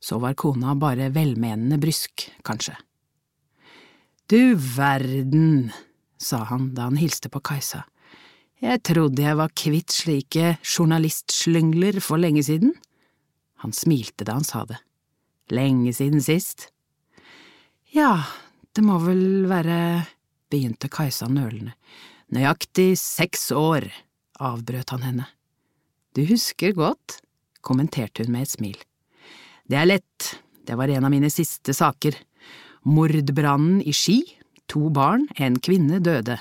Så 0.00 0.20
var 0.22 0.36
kona 0.38 0.74
bare 0.78 1.10
velmenende 1.12 1.78
brysk, 1.80 2.28
kanskje. 2.44 2.76
Du 4.26 4.56
verden, 4.56 5.70
sa 6.18 6.44
han 6.48 6.72
da 6.74 6.88
han 6.88 6.98
hilste 6.98 7.28
på 7.30 7.42
Kajsa, 7.44 7.84
jeg 8.64 8.80
trodde 8.88 9.20
jeg 9.20 9.36
var 9.36 9.52
kvitt 9.52 9.92
slike 9.92 10.54
journalistslyngler 10.64 12.00
for 12.00 12.16
lenge 12.16 12.40
siden. 12.46 12.72
Han 13.60 13.74
smilte 13.76 14.24
da 14.24 14.38
han 14.38 14.46
sa 14.48 14.64
det. 14.64 14.78
Lenge 15.52 15.92
siden 15.94 16.22
sist? 16.24 16.70
Ja, 17.92 18.24
det 18.76 18.84
må 18.84 18.98
vel 19.00 19.46
være… 19.48 20.04
begynte 20.52 20.86
Kajsa 20.92 21.26
nølende. 21.32 21.72
Nøyaktig 22.30 22.92
seks 23.00 23.48
år, 23.56 23.88
avbrøt 24.38 24.92
han 24.94 25.02
henne. 25.02 25.24
Du 26.14 26.20
husker 26.28 26.76
godt, 26.76 27.16
kommenterte 27.66 28.22
hun 28.22 28.34
med 28.34 28.46
et 28.46 28.52
smil. 28.52 28.76
Det 29.66 29.80
er 29.80 29.88
lett, 29.88 30.28
det 30.68 30.76
var 30.78 30.92
en 30.92 31.08
av 31.08 31.10
mine 31.10 31.32
siste 31.32 31.74
saker. 31.74 32.14
Mordbrannen 32.86 33.80
i 33.82 33.96
Ski, 33.96 34.20
to 34.70 34.86
barn, 34.94 35.26
en 35.34 35.58
kvinne 35.58 35.98
døde. 36.04 36.38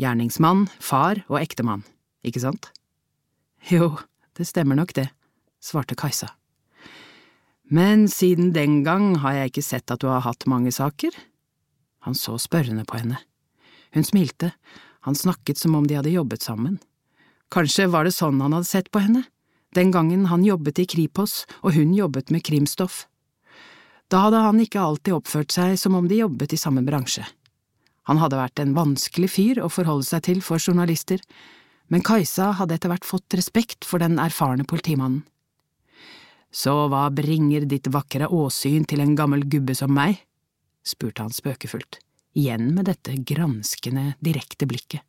Gjerningsmann, 0.00 0.66
far 0.82 1.22
og 1.28 1.38
ektemann, 1.42 1.84
ikke 2.26 2.42
sant? 2.42 2.72
Jo, 3.70 3.94
det 4.34 4.48
stemmer 4.48 4.80
nok 4.80 4.96
det, 4.96 5.10
svarte 5.62 5.94
Kajsa. 5.94 6.32
Men 7.70 8.08
siden 8.10 8.50
den 8.56 8.80
gang 8.82 9.12
har 9.22 9.36
jeg 9.36 9.52
ikke 9.52 9.68
sett 9.70 9.92
at 9.94 10.02
du 10.02 10.08
har 10.10 10.24
hatt 10.26 10.48
mange 10.50 10.72
saker. 10.74 11.14
Han 12.06 12.16
så 12.16 12.38
spørrende 12.40 12.86
på 12.88 13.00
henne. 13.00 13.18
Hun 13.94 14.06
smilte, 14.06 14.52
han 15.00 15.14
snakket 15.14 15.58
som 15.58 15.74
om 15.74 15.86
de 15.86 15.96
hadde 15.98 16.12
jobbet 16.14 16.42
sammen. 16.42 16.78
Kanskje 17.50 17.88
var 17.90 18.06
det 18.06 18.14
sånn 18.14 18.40
han 18.40 18.54
hadde 18.54 18.68
sett 18.68 18.90
på 18.94 19.02
henne, 19.02 19.24
den 19.74 19.90
gangen 19.94 20.26
han 20.30 20.44
jobbet 20.46 20.82
i 20.82 20.86
Kripos 20.86 21.44
og 21.62 21.74
hun 21.74 21.94
jobbet 21.94 22.30
med 22.30 22.44
krimstoff. 22.46 23.04
Da 24.10 24.24
hadde 24.26 24.42
han 24.42 24.62
ikke 24.62 24.82
alltid 24.82 25.14
oppført 25.14 25.54
seg 25.54 25.76
som 25.78 25.94
om 25.98 26.08
de 26.10 26.22
jobbet 26.22 26.54
i 26.54 26.58
samme 26.58 26.82
bransje. 26.86 27.26
Han 28.10 28.18
hadde 28.18 28.40
vært 28.40 28.62
en 28.62 28.74
vanskelig 28.74 29.30
fyr 29.30 29.60
å 29.62 29.70
forholde 29.70 30.08
seg 30.08 30.24
til 30.26 30.40
for 30.42 30.58
journalister, 30.58 31.20
men 31.90 32.02
Kajsa 32.06 32.52
hadde 32.58 32.78
etter 32.78 32.90
hvert 32.90 33.06
fått 33.06 33.36
respekt 33.38 33.86
for 33.86 34.02
den 34.02 34.18
erfarne 34.22 34.66
politimannen. 34.66 35.22
Så 36.50 36.72
hva 36.90 37.04
bringer 37.14 37.62
ditt 37.70 37.86
vakre 37.94 38.26
åsyn 38.26 38.82
til 38.90 39.02
en 39.04 39.14
gammel 39.18 39.44
gubbe 39.46 39.76
som 39.78 39.92
meg? 39.94 40.18
Spurte 40.86 41.24
han 41.24 41.34
spøkefullt 41.34 42.00
igjen 42.38 42.70
med 42.74 42.86
dette 42.86 43.16
granskende, 43.26 44.14
direkte 44.22 44.68
blikket. 44.70 45.02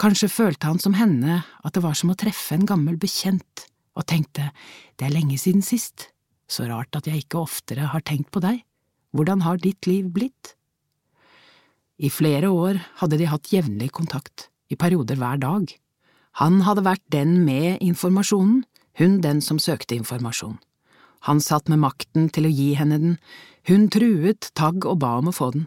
Kanskje 0.00 0.30
følte 0.32 0.68
han 0.68 0.80
som 0.80 0.96
henne 0.96 1.42
at 1.64 1.74
det 1.76 1.82
var 1.84 1.96
som 1.98 2.12
å 2.12 2.18
treffe 2.18 2.56
en 2.56 2.68
gammel 2.68 2.96
bekjent, 3.00 3.66
og 3.96 4.06
tenkte 4.08 4.50
det 4.96 5.08
er 5.08 5.14
lenge 5.14 5.36
siden 5.40 5.64
sist, 5.64 6.08
så 6.48 6.66
rart 6.68 6.96
at 6.96 7.08
jeg 7.08 7.24
ikke 7.24 7.42
oftere 7.42 7.90
har 7.92 8.04
tenkt 8.06 8.30
på 8.32 8.42
deg, 8.44 8.62
hvordan 9.12 9.44
har 9.44 9.60
ditt 9.60 9.88
liv 9.90 10.08
blitt? 10.14 10.54
I 12.00 12.08
flere 12.08 12.48
år 12.48 12.80
hadde 13.02 13.18
de 13.20 13.28
hatt 13.28 13.52
jevnlig 13.52 13.90
kontakt, 13.92 14.48
i 14.72 14.78
perioder 14.78 15.18
hver 15.20 15.40
dag. 15.42 15.66
Han 16.40 16.62
hadde 16.64 16.86
vært 16.86 17.04
den 17.12 17.40
med 17.44 17.82
informasjonen, 17.84 18.62
hun 19.00 19.20
den 19.24 19.40
som 19.44 19.58
søkte 19.60 19.96
informasjon. 19.98 20.56
Han 21.28 21.40
satt 21.44 21.68
med 21.68 21.82
makten 21.82 22.30
til 22.32 22.48
å 22.48 22.52
gi 22.52 22.72
henne 22.78 22.98
den, 23.00 23.18
hun 23.68 23.88
truet 23.92 24.50
Tagg 24.56 24.86
og 24.88 25.02
ba 25.02 25.18
om 25.20 25.28
å 25.28 25.36
få 25.36 25.50
den. 25.56 25.66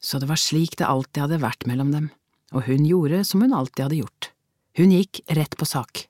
Så 0.00 0.20
det 0.20 0.28
var 0.28 0.40
slik 0.40 0.76
det 0.80 0.88
alltid 0.88 1.24
hadde 1.24 1.42
vært 1.42 1.66
mellom 1.68 1.92
dem, 1.94 2.10
og 2.52 2.66
hun 2.68 2.86
gjorde 2.88 3.22
som 3.28 3.44
hun 3.44 3.56
alltid 3.56 3.86
hadde 3.86 4.00
gjort, 4.02 4.30
hun 4.80 4.92
gikk 4.94 5.22
rett 5.36 5.56
på 5.60 5.68
sak. 5.68 6.06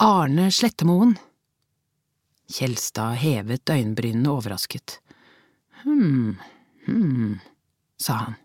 Arne 0.00 0.50
Slettemoen. 0.52 1.14
Kjelstad 2.50 3.16
hevet 3.22 3.70
øyenbrynene 3.72 4.32
overrasket. 4.32 4.98
Hm, 5.84 6.36
hm, 6.86 7.38
sa 8.00 8.18
han. 8.26 8.36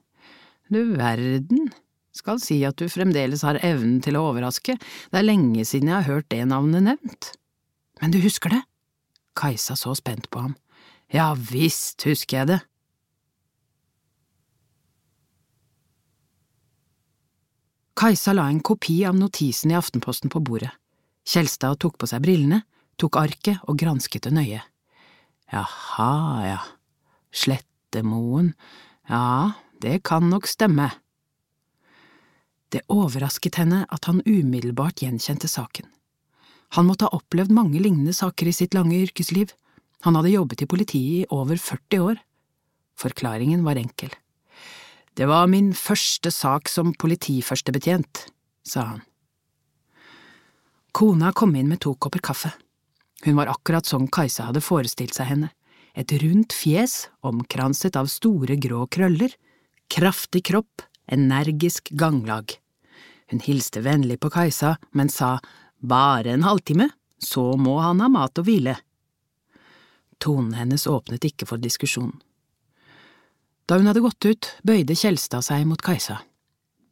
Du 0.69 0.93
verden, 0.93 1.71
skal 2.13 2.39
si 2.43 2.59
at 2.67 2.77
du 2.77 2.85
fremdeles 2.91 3.41
har 3.47 3.59
evnen 3.65 3.99
til 4.05 4.19
å 4.19 4.27
overraske, 4.29 4.75
det 4.77 5.19
er 5.19 5.25
lenge 5.25 5.65
siden 5.65 5.89
jeg 5.89 5.97
har 5.97 6.09
hørt 6.11 6.29
det 6.31 6.43
navnet 6.45 6.85
nevnt. 6.85 7.31
Men 7.99 8.13
du 8.13 8.19
husker 8.21 8.53
det? 8.53 8.61
Kajsa 9.39 9.77
så 9.79 9.95
spent 9.95 10.27
på 10.29 10.43
ham. 10.43 10.55
Ja 11.13 11.31
visst 11.33 12.03
husker 12.05 12.41
jeg 12.41 12.49
det. 12.51 12.59
Kajsa 17.99 18.31
la 18.35 18.45
en 18.47 18.61
kopi 18.63 19.01
av 19.07 19.17
notisen 19.17 19.71
i 19.73 19.77
Aftenposten 19.79 20.31
på 20.31 20.39
bordet. 20.39 20.71
Kjelstad 21.27 21.81
tok 21.83 21.97
på 21.99 22.07
seg 22.07 22.23
brillene, 22.23 22.61
tok 22.99 23.17
arket 23.19 23.65
og 23.67 23.79
gransket 23.81 24.27
det 24.27 24.31
nøye. 24.37 24.61
Jaha, 25.51 26.13
ja, 26.45 26.61
Slettemoen, 27.35 28.53
ja, 29.09 29.51
det 29.81 29.99
kan 30.07 30.29
nok 30.31 30.47
stemme. 30.47 30.87
Det 32.69 32.85
overrasket 32.87 33.59
henne 33.59 33.83
at 33.89 34.05
han 34.05 34.21
umiddelbart 34.25 35.01
gjenkjente 35.03 35.49
saken. 35.49 35.89
Han 36.77 36.85
måtte 36.85 37.07
ha 37.07 37.17
opplevd 37.17 37.53
mange 37.55 37.81
lignende 37.81 38.13
saker 38.13 38.49
i 38.49 38.55
sitt 38.55 38.77
lange 38.77 38.97
yrkesliv. 38.99 39.53
Han 40.05 40.15
hadde 40.15 40.35
jobbet 40.35 40.63
i 40.63 40.69
politiet 40.69 41.23
i 41.23 41.29
over 41.33 41.57
40 41.57 42.05
år. 42.05 42.19
Forklaringen 42.99 43.63
var 43.65 43.79
enkel. 43.79 44.11
Det 45.17 45.27
var 45.27 45.49
min 45.51 45.73
første 45.75 46.31
sak 46.31 46.69
som 46.71 46.93
politiførstebetjent, 46.93 48.27
sa 48.63 48.85
han. 48.93 49.01
Kona 50.95 51.33
kom 51.33 51.55
inn 51.55 51.69
med 51.69 51.81
to 51.83 51.95
kopper 51.95 52.21
kaffe. 52.23 52.53
Hun 53.25 53.35
var 53.35 53.51
akkurat 53.51 53.87
sånn 53.87 54.07
Kajsa 54.07 54.47
hadde 54.47 54.63
forestilt 54.63 55.17
seg 55.17 55.27
henne, 55.33 55.49
et 55.91 56.11
rundt 56.21 56.55
fjes 56.55 57.09
omkranset 57.25 57.97
av 57.99 58.07
store 58.07 58.55
grå 58.61 58.85
krøller, 58.87 59.33
kraftig 59.91 60.45
kropp, 60.47 60.85
energisk 61.11 61.91
ganglag. 61.91 62.55
Hun 63.29 63.43
hilste 63.43 63.83
vennlig 63.85 64.19
på 64.23 64.31
Kajsa, 64.33 64.77
men 64.95 65.11
sa 65.11 65.39
bare 65.79 66.33
en 66.33 66.43
halvtime, 66.43 66.89
så 67.19 67.53
må 67.57 67.79
han 67.83 68.01
ha 68.03 68.09
mat 68.11 68.39
og 68.39 68.47
hvile. 68.47 68.77
Tonen 70.19 70.55
hennes 70.57 70.87
åpnet 70.87 71.25
ikke 71.27 71.47
for 71.47 71.61
diskusjon. 71.61 72.13
Da 73.69 73.77
hun 73.77 73.87
hadde 73.87 74.03
gått 74.03 74.25
ut, 74.25 74.49
bøyde 74.65 74.97
Kjelstad 74.97 75.45
seg 75.45 75.67
mot 75.69 75.81
Kajsa. 75.85 76.19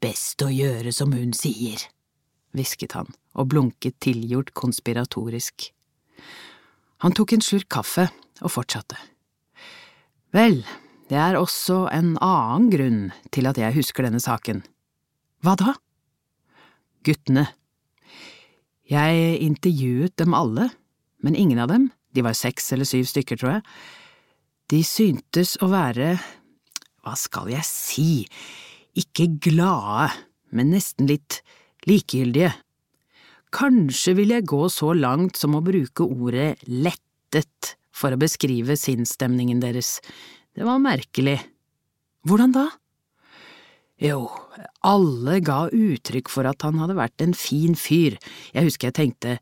Best 0.03 0.43
å 0.45 0.51
gjøre 0.53 0.93
som 0.93 1.15
hun 1.15 1.33
sier, 1.33 1.81
hvisket 2.53 2.93
han 2.93 3.09
og 3.37 3.49
blunket 3.51 3.97
tilgjort 4.03 4.53
konspiratorisk. 4.57 5.71
Han 7.03 7.13
tok 7.17 7.33
en 7.33 7.45
slurk 7.45 7.69
kaffe 7.73 8.07
og 8.41 8.53
fortsatte. 8.53 8.97
Vel, 10.35 10.61
det 11.09 11.17
er 11.17 11.37
også 11.39 11.85
en 11.93 12.15
annen 12.23 12.69
grunn 12.73 13.03
til 13.33 13.49
at 13.49 13.57
jeg 13.61 13.77
husker 13.77 14.05
denne 14.05 14.21
saken. 14.21 14.63
Hva 15.45 15.55
da? 15.59 15.75
Guttene. 17.05 17.47
Jeg 18.87 19.39
intervjuet 19.43 20.15
dem 20.19 20.35
alle, 20.37 20.69
men 21.23 21.35
ingen 21.35 21.59
av 21.59 21.71
dem, 21.71 21.89
de 22.15 22.23
var 22.23 22.37
seks 22.37 22.71
eller 22.71 22.87
syv 22.87 23.07
stykker, 23.09 23.39
tror 23.39 23.57
jeg, 23.57 23.65
de 24.71 24.79
syntes 24.83 25.55
å 25.63 25.69
være, 25.71 26.15
hva 27.03 27.15
skal 27.19 27.51
jeg 27.51 27.67
si, 27.67 28.11
ikke 28.97 29.29
glade, 29.43 30.09
men 30.55 30.71
nesten 30.73 31.07
litt 31.11 31.41
likegyldige. 31.87 32.53
Kanskje 33.55 34.15
vil 34.17 34.33
jeg 34.35 34.47
gå 34.47 34.65
så 34.71 34.91
langt 34.95 35.39
som 35.39 35.55
å 35.55 35.63
bruke 35.63 36.07
ordet 36.07 36.57
lettet 36.67 37.75
for 37.95 38.13
å 38.13 38.19
beskrive 38.19 38.75
sinnsstemningen 38.79 39.61
deres. 39.63 39.97
Det 40.55 40.67
var 40.67 40.83
merkelig. 40.83 41.39
Hvordan 42.27 42.55
da? 42.55 42.67
Jo, 43.97 44.27
alle 44.85 45.39
ga 45.41 45.63
uttrykk 45.73 46.29
for 46.29 46.45
at 46.45 46.61
han 46.61 46.77
hadde 46.77 46.97
vært 46.99 47.23
en 47.23 47.33
fin 47.33 47.73
fyr, 47.73 48.19
jeg 48.53 48.67
husker 48.67 48.91
jeg 48.91 48.97
tenkte, 48.99 49.37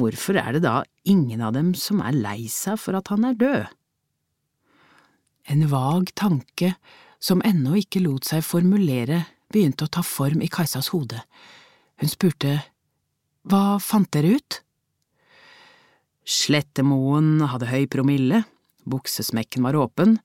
hvorfor 0.00 0.38
er 0.40 0.56
det 0.56 0.62
da 0.64 0.78
ingen 1.04 1.42
av 1.44 1.52
dem 1.56 1.74
som 1.76 2.00
er 2.00 2.16
lei 2.16 2.46
seg 2.48 2.80
for 2.80 2.96
at 2.96 3.10
han 3.12 3.26
er 3.28 3.36
død? 3.36 3.66
En 5.52 5.64
vag 5.68 6.12
tanke 6.16 6.72
som 7.20 7.44
ennå 7.44 7.76
ikke 7.82 8.00
lot 8.04 8.24
seg 8.28 8.46
formulere, 8.46 9.26
begynte 9.52 9.84
å 9.84 9.92
ta 9.92 10.04
form 10.04 10.40
i 10.44 10.48
Kajsas 10.52 10.90
hode. 10.92 11.20
Hun 12.00 12.12
spurte 12.12 12.54
hva 13.48 13.76
fant 13.80 14.08
dere 14.12 14.36
ut? 14.36 14.58
Slettemoen 16.28 17.44
hadde 17.48 17.68
høy 17.68 17.84
promille, 17.92 18.42
buksesmekken 18.88 19.64
var 19.64 19.76
åpen, 19.80 20.18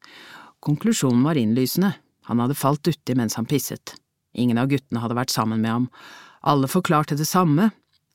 konklusjonen 0.64 1.24
var 1.28 1.40
innlysende, 1.40 1.94
han 2.30 2.42
hadde 2.44 2.58
falt 2.58 2.88
uti 2.88 3.16
mens 3.18 3.38
han 3.40 3.48
pisset. 3.50 3.96
Ingen 4.34 4.58
av 4.58 4.70
guttene 4.72 5.02
hadde 5.04 5.18
vært 5.18 5.34
sammen 5.34 5.62
med 5.62 5.72
ham. 5.72 5.88
Alle 6.42 6.70
forklarte 6.72 7.18
det 7.20 7.28
samme, 7.30 7.70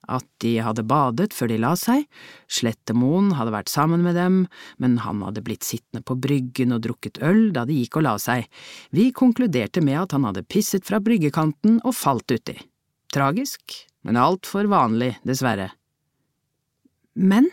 at 0.09 0.25
de 0.43 0.55
hadde 0.65 0.87
badet 0.89 1.35
før 1.37 1.51
de 1.53 1.59
la 1.61 1.75
seg, 1.77 2.07
Slettemoen 2.49 3.35
hadde 3.37 3.53
vært 3.53 3.71
sammen 3.73 4.03
med 4.07 4.17
dem, 4.17 4.41
men 4.81 4.97
han 5.05 5.21
hadde 5.27 5.45
blitt 5.45 5.67
sittende 5.67 6.01
på 6.07 6.17
bryggen 6.17 6.73
og 6.77 6.83
drukket 6.87 7.21
øl 7.25 7.51
da 7.53 7.67
de 7.69 7.77
gikk 7.83 8.01
og 8.01 8.07
la 8.07 8.15
seg. 8.23 8.49
Vi 8.97 9.11
konkluderte 9.13 9.85
med 9.85 10.01
at 10.01 10.17
han 10.17 10.25
hadde 10.29 10.47
pisset 10.49 10.87
fra 10.89 11.01
bryggekanten 11.05 11.83
og 11.85 11.97
falt 11.97 12.33
uti. 12.33 12.57
Tragisk, 13.13 13.77
men 14.05 14.21
altfor 14.21 14.69
vanlig, 14.71 15.15
dessverre. 15.29 15.71
Men? 17.19 17.51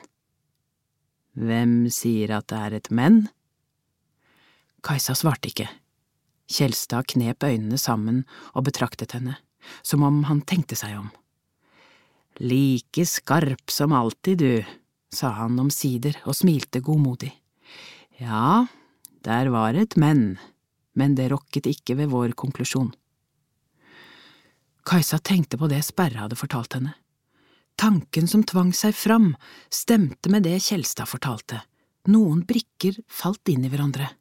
Hvem 1.36 1.90
sier 1.92 2.38
at 2.38 2.48
det 2.52 2.60
er 2.62 2.78
et 2.80 2.92
men? 2.96 3.26
Kajsa 4.86 5.16
svarte 5.18 5.52
ikke. 5.52 5.68
Kjelstad 6.52 7.08
knep 7.10 7.44
øynene 7.44 7.78
sammen 7.82 8.24
og 8.54 8.68
betraktet 8.68 9.16
henne, 9.18 9.38
som 9.82 10.04
om 10.06 10.24
han 10.30 10.44
tenkte 10.46 10.78
seg 10.78 10.98
om. 11.00 11.10
Like 12.44 13.06
skarp 13.08 13.72
som 13.72 13.96
alltid, 13.96 14.44
du, 14.44 14.66
sa 15.14 15.32
han 15.40 15.60
omsider 15.60 16.18
og 16.26 16.36
smilte 16.36 16.82
godmodig. 16.84 17.32
Ja, 18.20 18.68
der 19.24 19.50
var 19.52 19.76
et 19.76 19.96
men, 19.98 20.36
men 20.94 21.16
det 21.16 21.32
rokket 21.32 21.68
ikke 21.72 21.98
ved 22.00 22.12
vår 22.12 22.36
konklusjon. 22.38 22.92
Kajsa 24.86 25.18
tenkte 25.18 25.58
på 25.58 25.70
det 25.72 25.82
Sperre 25.88 26.26
hadde 26.26 26.38
fortalt 26.38 26.78
henne. 26.78 26.94
Tanken 27.76 28.28
som 28.30 28.44
tvang 28.48 28.70
seg 28.76 28.94
fram, 28.96 29.34
stemte 29.74 30.30
med 30.32 30.46
det 30.46 30.60
Kjelstad 30.64 31.10
fortalte. 31.10 31.64
Noen 32.12 32.44
brikker 32.48 33.00
falt 33.10 33.50
inn 33.52 33.66
i 33.66 33.72
hverandre. 33.72 34.12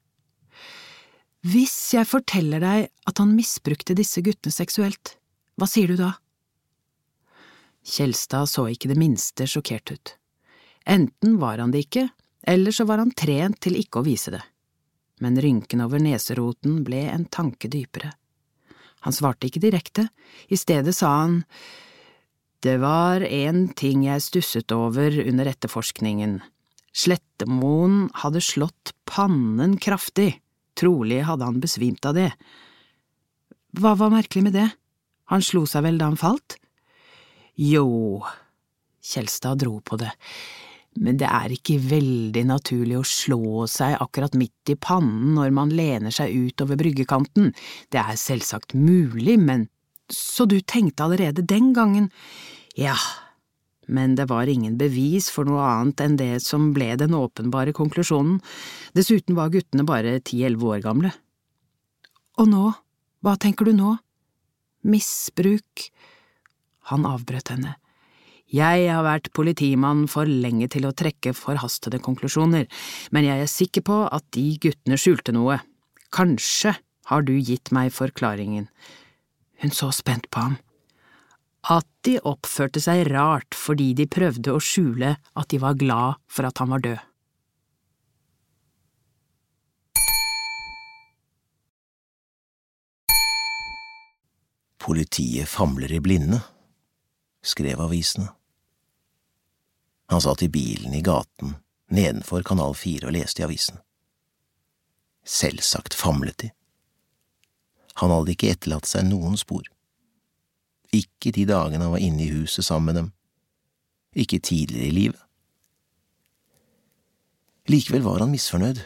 Hvis 1.45 1.93
jeg 1.93 2.09
forteller 2.09 2.63
deg 2.63 2.87
at 3.05 3.21
han 3.21 3.35
misbrukte 3.37 3.93
disse 3.97 4.23
guttene 4.25 4.55
seksuelt, 4.55 5.19
hva 5.61 5.69
sier 5.69 5.93
du 5.93 5.99
da? 6.01 6.15
Kjelstad 7.85 8.49
så 8.49 8.65
ikke 8.73 8.89
det 8.89 8.97
minste 8.97 9.45
sjokkert 9.51 9.93
ut. 9.93 10.15
Enten 10.89 11.37
var 11.43 11.61
han 11.61 11.75
det 11.75 11.85
ikke, 11.85 12.07
eller 12.49 12.73
så 12.73 12.87
var 12.89 13.03
han 13.03 13.13
trent 13.13 13.61
til 13.65 13.77
ikke 13.77 14.01
å 14.01 14.07
vise 14.07 14.33
det. 14.33 14.41
Men 15.21 15.37
rynken 15.41 15.85
over 15.85 16.01
neseroten 16.01 16.81
ble 16.85 17.03
en 17.13 17.27
tanke 17.29 17.69
dypere. 17.69 18.15
Han 19.05 19.13
svarte 19.13 19.51
ikke 19.51 19.61
direkte, 19.61 20.07
i 20.49 20.57
stedet 20.57 20.97
sa 20.97 21.11
han 21.21 21.43
Det 22.65 22.79
var 22.81 23.21
en 23.21 23.69
ting 23.77 24.07
jeg 24.09 24.25
stusset 24.25 24.73
over 24.73 25.13
under 25.27 25.53
etterforskningen. 25.53 26.39
Slettemoen 26.97 28.09
hadde 28.23 28.41
slått 28.41 28.95
pannen 29.05 29.77
kraftig. 29.77 30.41
Trolig 30.79 31.23
hadde 31.27 31.47
han 31.47 31.61
besvimt 31.63 32.05
av 32.07 32.17
det. 32.19 32.31
Hva 33.79 33.95
var 33.99 34.13
merkelig 34.15 34.45
med 34.47 34.57
det? 34.57 34.69
Han 35.33 35.43
slo 35.43 35.65
seg 35.67 35.87
vel 35.87 35.99
da 35.99 36.11
han 36.11 36.21
falt? 36.21 36.59
Jo, 37.59 38.23
Kjelstad 39.05 39.61
dro 39.63 39.79
på 39.85 39.99
det, 40.01 40.11
men 40.99 41.19
det 41.21 41.29
er 41.29 41.53
ikke 41.55 41.77
veldig 41.83 42.45
naturlig 42.49 42.97
å 42.99 43.07
slå 43.07 43.67
seg 43.71 43.99
akkurat 44.01 44.35
midt 44.39 44.73
i 44.73 44.79
pannen 44.81 45.35
når 45.37 45.53
man 45.55 45.75
lener 45.75 46.15
seg 46.15 46.33
ut 46.33 46.65
over 46.65 46.79
bryggekanten, 46.81 47.53
det 47.93 48.01
er 48.01 48.19
selvsagt 48.21 48.75
mulig, 48.79 49.39
men… 49.39 49.69
Så 50.13 50.45
du 50.49 50.59
tenkte 50.61 51.07
allerede 51.07 51.47
den 51.47 51.73
gangen… 51.77 52.11
Ja, 52.75 52.97
men 53.87 54.15
det 54.19 54.29
var 54.31 54.51
ingen 54.51 54.79
bevis 54.81 55.29
for 55.33 55.49
noe 55.49 55.65
annet 55.65 56.01
enn 56.05 56.17
det 56.21 56.33
som 56.45 56.73
ble 56.77 56.93
den 57.01 57.17
åpenbare 57.17 57.75
konklusjonen, 57.77 58.41
dessuten 58.97 59.37
var 59.39 59.53
guttene 59.55 59.87
bare 59.89 60.19
ti–elleve 60.25 60.77
år 60.77 60.85
gamle. 60.85 61.13
Og 62.41 62.51
nå, 62.51 62.65
hva 63.25 63.37
tenker 63.41 63.69
du 63.69 63.77
nå? 63.77 63.97
Misbruk… 64.85 65.89
Han 66.91 67.07
avbrøt 67.09 67.49
henne. 67.55 67.79
Jeg 68.55 68.89
har 68.93 69.05
vært 69.07 69.31
politimann 69.35 70.05
for 70.11 70.29
lenge 70.29 70.69
til 70.71 70.85
å 70.85 70.93
trekke 70.93 71.33
forhastede 71.35 71.99
konklusjoner, 72.05 72.67
men 73.11 73.25
jeg 73.25 73.41
er 73.41 73.51
sikker 73.51 73.87
på 73.87 74.03
at 74.05 74.27
de 74.37 74.45
guttene 74.61 74.99
skjulte 75.01 75.33
noe. 75.33 75.57
Kanskje 76.15 76.75
har 77.09 77.25
du 77.25 77.33
gitt 77.39 77.73
meg 77.75 77.95
forklaringen. 77.97 78.69
Hun 79.65 79.73
så 79.73 79.89
spent 79.97 80.29
på 80.31 80.45
ham 80.45 80.61
at 81.65 81.87
de 82.05 82.19
oppførte 82.21 82.83
seg 82.85 83.07
rart 83.09 83.57
fordi 83.57 83.93
de 83.97 84.07
prøvde 84.11 84.53
å 84.53 84.61
skjule 84.61 85.15
at 85.17 85.49
de 85.49 85.61
var 85.63 85.79
glad 85.81 86.21
for 86.29 86.49
at 86.49 86.61
han 86.61 86.73
var 86.75 86.85
død. 86.85 87.03
Politiet 94.85 95.49
famler 95.49 95.93
i 95.97 96.01
blinde, 96.05 96.43
skrev 97.41 97.81
avisene. 97.81 98.29
Han 100.13 100.21
satt 100.21 100.45
i 100.45 100.51
bilen 100.53 100.93
i 100.93 101.01
gaten 101.01 101.55
nedenfor 101.89 102.45
Kanal 102.45 102.77
4 102.77 103.09
og 103.09 103.17
leste 103.17 103.41
i 103.41 103.47
avisen. 103.47 103.81
Selvsagt 105.25 105.97
famlet 105.97 106.37
de. 106.43 106.51
Han 108.03 108.13
hadde 108.13 108.35
ikke 108.35 108.51
etterlatt 108.53 108.91
seg 108.91 109.09
noen 109.09 109.39
spor. 109.41 109.65
Ikke 110.93 111.33
de 111.35 111.47
dagene 111.49 111.87
han 111.87 111.95
var 111.95 112.03
inne 112.03 112.27
i 112.27 112.33
huset 112.35 112.67
sammen 112.67 112.91
med 112.91 113.01
dem. 113.01 113.13
Ikke 114.15 114.39
tidligere 114.39 114.89
i 114.91 114.97
livet. 114.99 115.21
Likevel 117.71 118.05
var 118.05 118.21
han 118.21 118.33
misfornøyd. 118.35 118.83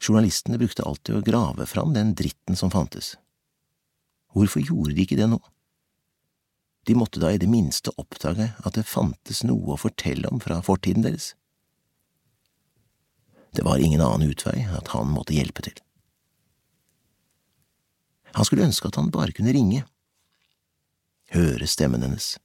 Journalistene 0.00 0.58
brukte 0.58 0.86
alltid 0.86 1.18
å 1.18 1.24
grave 1.26 1.66
fram 1.68 1.92
den 1.92 2.14
dritten 2.16 2.56
som 2.56 2.72
fantes. 2.72 3.16
Hvorfor 4.32 4.62
gjorde 4.64 4.94
de 4.94 5.04
ikke 5.04 5.18
det 5.18 5.28
nå? 5.28 5.40
De 6.88 6.96
måtte 6.96 7.20
da 7.20 7.32
i 7.34 7.40
det 7.40 7.50
minste 7.50 7.92
oppdage 8.00 8.46
at 8.64 8.78
det 8.78 8.86
fantes 8.88 9.42
noe 9.44 9.74
å 9.74 9.80
fortelle 9.80 10.30
om 10.30 10.40
fra 10.40 10.62
fortiden 10.64 11.04
deres. 11.04 11.34
Det 13.52 13.64
var 13.66 13.82
ingen 13.82 14.00
annen 14.00 14.30
utvei 14.30 14.62
at 14.78 14.88
han 14.94 15.10
måtte 15.12 15.36
hjelpe 15.36 15.64
til. 15.66 15.76
Han 18.36 18.46
skulle 18.46 18.64
ønske 18.68 18.88
at 18.88 18.96
han 19.00 19.12
bare 19.12 19.34
kunne 19.36 19.52
ringe 19.52 19.82
høre 21.34 21.66
stemmen 21.68 22.04
hennes, 22.04 22.36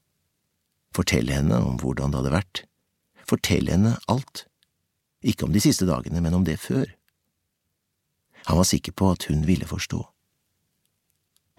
fortelle 0.96 1.34
henne 1.36 1.60
om 1.64 1.78
hvordan 1.82 2.14
det 2.14 2.22
hadde 2.22 2.34
vært, 2.36 2.64
fortelle 3.28 3.76
henne 3.76 3.96
alt, 4.12 4.46
ikke 5.24 5.48
om 5.48 5.54
de 5.56 5.62
siste 5.64 5.88
dagene, 5.88 6.22
men 6.22 6.36
om 6.36 6.44
det 6.48 6.60
før. 6.60 6.90
Han 8.50 8.60
var 8.60 8.68
sikker 8.68 8.92
på 8.92 9.14
at 9.16 9.30
hun 9.30 9.46
ville 9.48 9.68
forstå. 9.68 10.02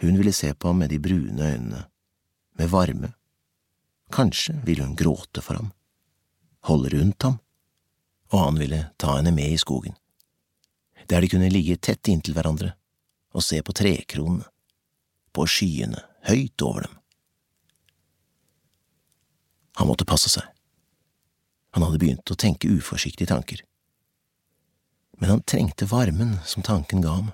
Hun 0.05 0.19
ville 0.21 0.35
se 0.37 0.53
på 0.53 0.69
ham 0.69 0.83
med 0.83 0.93
de 0.93 1.01
brune 1.01 1.41
øynene, 1.41 1.87
med 2.59 2.71
varme. 2.71 3.15
Kanskje 4.13 4.59
ville 4.67 4.85
hun 4.85 4.99
gråte 4.99 5.41
for 5.43 5.57
ham, 5.59 5.73
holde 6.69 6.93
rundt 6.93 7.25
ham 7.25 7.41
og 8.35 8.41
han 8.41 8.59
ville 8.59 8.81
ta 8.99 9.17
henne 9.17 9.33
med 9.35 9.53
i 9.55 9.61
skogen, 9.61 9.95
der 11.07 11.23
de 11.23 11.31
kunne 11.31 11.53
ligge 11.53 11.77
tett 11.79 12.09
inntil 12.11 12.35
hverandre 12.35 12.73
og 13.35 13.45
se 13.47 13.61
på 13.63 13.75
trekronene, 13.77 14.47
på 15.35 15.47
skyene 15.51 16.03
høyt 16.29 16.63
over 16.63 16.87
dem. 16.87 16.99
Han 19.79 19.91
måtte 19.91 20.07
passe 20.07 20.31
seg. 20.31 20.45
Han 21.75 21.83
hadde 21.83 21.99
begynt 21.99 22.31
å 22.31 22.39
tenke 22.39 22.71
uforsiktige 22.71 23.31
tanker. 23.31 23.65
Men 25.19 25.31
han 25.31 25.43
trengte 25.43 25.89
varmen 25.91 26.39
som 26.47 26.63
tanken 26.63 27.03
ga 27.03 27.17
ham. 27.17 27.33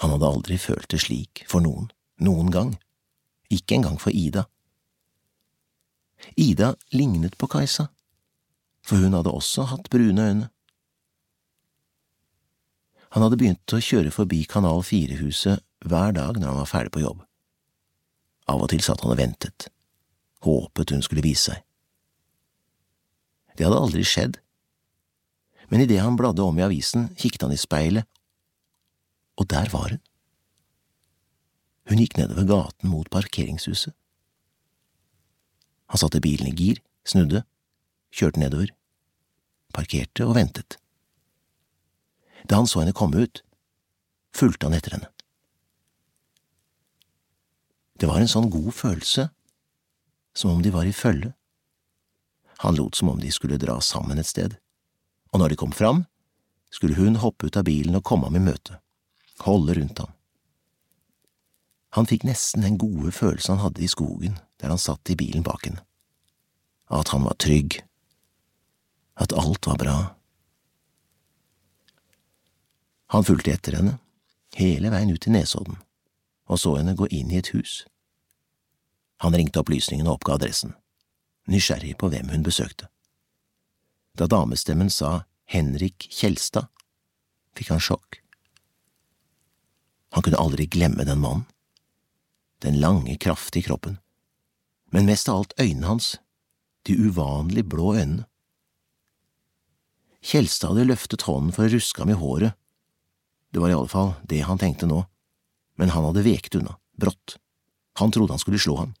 Han 0.00 0.12
hadde 0.12 0.28
aldri 0.28 0.58
følt 0.60 0.88
det 0.92 1.00
slik 1.04 1.44
for 1.48 1.64
noen, 1.64 1.90
noen 2.20 2.50
gang, 2.52 2.74
ikke 3.52 3.78
engang 3.78 4.00
for 4.00 4.12
Ida. 4.12 4.46
Ida 6.36 6.74
lignet 6.92 7.36
på 7.38 7.48
Kajsa, 7.52 7.88
for 8.84 9.00
hun 9.00 9.16
hadde 9.16 9.32
også 9.32 9.68
hatt 9.72 9.90
brune 9.92 10.28
øyne. 10.30 10.50
Han 13.16 13.24
hadde 13.24 13.38
begynt 13.40 13.72
å 13.72 13.80
kjøre 13.80 14.12
forbi 14.12 14.42
Kanal 14.48 14.82
4-huset 14.84 15.64
hver 15.88 16.12
dag 16.16 16.36
når 16.36 16.50
han 16.50 16.60
var 16.60 16.68
ferdig 16.68 16.92
på 16.96 17.04
jobb. 17.04 17.22
Av 18.52 18.60
og 18.62 18.70
til 18.72 18.82
satt 18.84 19.00
han 19.04 19.14
og 19.14 19.20
ventet, 19.20 19.68
håpet 20.46 20.94
hun 20.94 21.04
skulle 21.04 21.24
vise 21.26 21.50
seg. 21.50 21.62
Det 23.56 23.66
hadde 23.66 23.80
aldri 23.80 24.04
skjedd, 24.06 24.40
men 25.72 25.82
idet 25.82 26.02
han 26.04 26.16
bladde 26.18 26.44
om 26.44 26.58
i 26.58 26.64
avisen, 26.66 27.08
kikket 27.18 27.46
han 27.46 27.54
i 27.54 27.60
speilet, 27.60 28.06
og 29.36 29.48
der 29.50 29.70
var 29.72 29.90
hun. 29.90 30.02
Hun 31.90 32.02
gikk 32.02 32.16
nedover 32.18 32.46
gaten 32.48 32.90
mot 32.90 33.10
parkeringshuset. 33.12 33.94
Han 35.92 36.02
satte 36.02 36.22
bilen 36.22 36.50
i 36.50 36.56
gir, 36.56 36.80
snudde, 37.06 37.44
kjørte 38.10 38.42
nedover, 38.42 38.72
parkerte 39.74 40.26
og 40.26 40.34
ventet. 40.38 40.78
Da 42.46 42.58
han 42.58 42.66
så 42.70 42.82
henne 42.82 42.96
komme 42.96 43.22
ut, 43.22 43.42
fulgte 44.34 44.66
han 44.66 44.76
etter 44.76 44.96
henne. 44.96 45.10
Det 47.96 48.10
var 48.10 48.20
en 48.20 48.30
sånn 48.30 48.50
god 48.52 48.74
følelse, 48.76 49.30
som 50.36 50.50
om 50.50 50.62
de 50.62 50.70
var 50.70 50.84
i 50.84 50.92
følge. 50.92 51.32
Han 52.58 52.76
lot 52.76 52.94
som 52.94 53.08
om 53.08 53.20
de 53.20 53.32
skulle 53.32 53.58
dra 53.60 53.80
sammen 53.80 54.20
et 54.20 54.28
sted, 54.28 54.56
og 55.32 55.40
når 55.40 55.52
de 55.52 55.60
kom 55.60 55.72
fram, 55.72 56.04
skulle 56.70 56.96
hun 56.96 57.16
hoppe 57.22 57.48
ut 57.48 57.56
av 57.56 57.64
bilen 57.64 57.96
og 57.96 58.04
komme 58.04 58.28
ham 58.28 58.36
i 58.36 58.44
møte, 58.44 58.78
holde 59.44 59.78
rundt 59.78 60.04
ham. 60.04 60.12
Han 61.96 62.08
fikk 62.08 62.26
nesten 62.28 62.64
den 62.66 62.76
gode 62.76 63.12
følelsen 63.16 63.56
han 63.56 63.64
hadde 63.68 63.84
i 63.84 63.88
skogen 63.88 64.36
der 64.60 64.72
han 64.72 64.80
satt 64.80 65.10
i 65.12 65.16
bilen 65.16 65.44
bak 65.44 65.66
henne, 65.68 65.82
at 66.92 67.12
han 67.12 67.24
var 67.24 67.36
trygg, 67.40 67.80
at 69.16 69.32
alt 69.32 69.68
var 69.68 69.80
bra. 69.80 69.96
Han 73.12 73.24
fulgte 73.24 73.52
etter 73.52 73.76
henne, 73.78 73.98
hele 74.56 74.92
veien 74.92 75.12
ut 75.12 75.20
til 75.24 75.36
Nesodden, 75.36 75.76
og 76.48 76.60
så 76.60 76.76
henne 76.78 76.96
gå 76.96 77.08
inn 77.12 77.32
i 77.32 77.40
et 77.40 77.52
hus. 77.54 77.84
Han 79.24 79.36
ringte 79.36 79.62
opplysningene 79.62 80.10
og 80.10 80.20
oppga 80.20 80.36
adressen, 80.36 80.74
nysgjerrig 81.48 81.94
på 82.00 82.10
hvem 82.12 82.30
hun 82.34 82.44
besøkte. 82.44 82.90
Da 84.16 84.28
damestemmen 84.28 84.90
sa 84.92 85.24
Henrik 85.48 86.08
Kjelstad, 86.12 86.68
fikk 87.56 87.72
han 87.72 87.82
sjokk. 87.82 88.20
Han 90.16 90.24
kunne 90.24 90.40
aldri 90.40 90.66
glemme 90.68 91.04
den 91.04 91.20
mannen, 91.20 91.46
den 92.64 92.78
lange, 92.80 93.16
kraftige 93.20 93.68
kroppen, 93.68 93.98
men 94.92 95.08
mest 95.08 95.28
av 95.28 95.42
alt 95.42 95.56
øynene 95.60 95.90
hans, 95.90 96.14
de 96.88 96.96
uvanlig 96.96 97.66
blå 97.68 97.94
øynene. 97.96 98.24
Kjelstad 100.26 100.72
hadde 100.72 100.88
løftet 100.88 101.26
hånden 101.28 101.52
for 101.54 101.66
å 101.66 101.72
ruske 101.72 102.02
ham 102.02 102.10
i 102.10 102.18
håret, 102.18 102.56
det 103.52 103.62
var 103.62 103.70
i 103.70 103.76
alle 103.76 103.88
fall 103.88 104.14
det 104.28 104.42
han 104.48 104.58
tenkte 104.60 104.88
nå, 104.88 105.04
men 105.76 105.92
han 105.92 106.04
hadde 106.08 106.24
veket 106.26 106.56
unna, 106.58 106.78
brått, 106.98 107.36
han 108.00 108.12
trodde 108.12 108.34
han 108.34 108.42
skulle 108.42 108.60
slå 108.60 108.76
ham. 108.80 108.96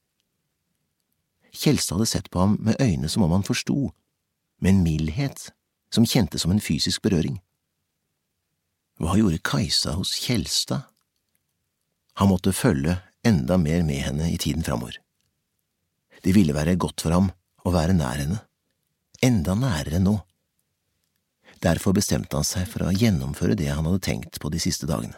Kjelstad 1.56 1.96
hadde 1.96 2.10
sett 2.10 2.30
på 2.30 2.42
ham 2.42 2.58
med 2.60 2.80
øyne 2.82 3.08
som 3.08 3.24
om 3.24 3.32
han 3.32 3.46
forsto, 3.46 3.90
med 4.60 4.74
en 4.74 4.82
mildhet 4.84 5.50
som 5.92 6.06
kjentes 6.06 6.44
som 6.44 6.52
en 6.52 6.60
fysisk 6.60 7.02
berøring. 7.02 7.40
Hva 9.00 9.16
gjorde 9.18 9.42
Kajsa 9.44 9.96
hos 9.96 10.14
Kjelstad? 10.24 10.86
Han 12.16 12.30
måtte 12.32 12.54
følge 12.56 12.98
enda 13.26 13.58
mer 13.60 13.82
med 13.84 14.00
henne 14.06 14.30
i 14.32 14.38
tiden 14.40 14.64
framover. 14.64 14.96
Det 16.22 16.32
ville 16.32 16.54
være 16.56 16.78
godt 16.80 17.04
for 17.04 17.12
ham 17.12 17.28
å 17.66 17.72
være 17.74 17.96
nær 17.96 18.22
henne, 18.22 18.40
enda 19.22 19.56
nærere 19.58 20.00
nå. 20.00 20.16
Derfor 21.62 21.96
bestemte 21.96 22.36
han 22.36 22.46
seg 22.46 22.68
for 22.68 22.86
å 22.86 22.94
gjennomføre 22.94 23.56
det 23.58 23.68
han 23.72 23.84
hadde 23.88 24.04
tenkt 24.04 24.40
på 24.40 24.50
de 24.52 24.60
siste 24.62 24.88
dagene. 24.88 25.16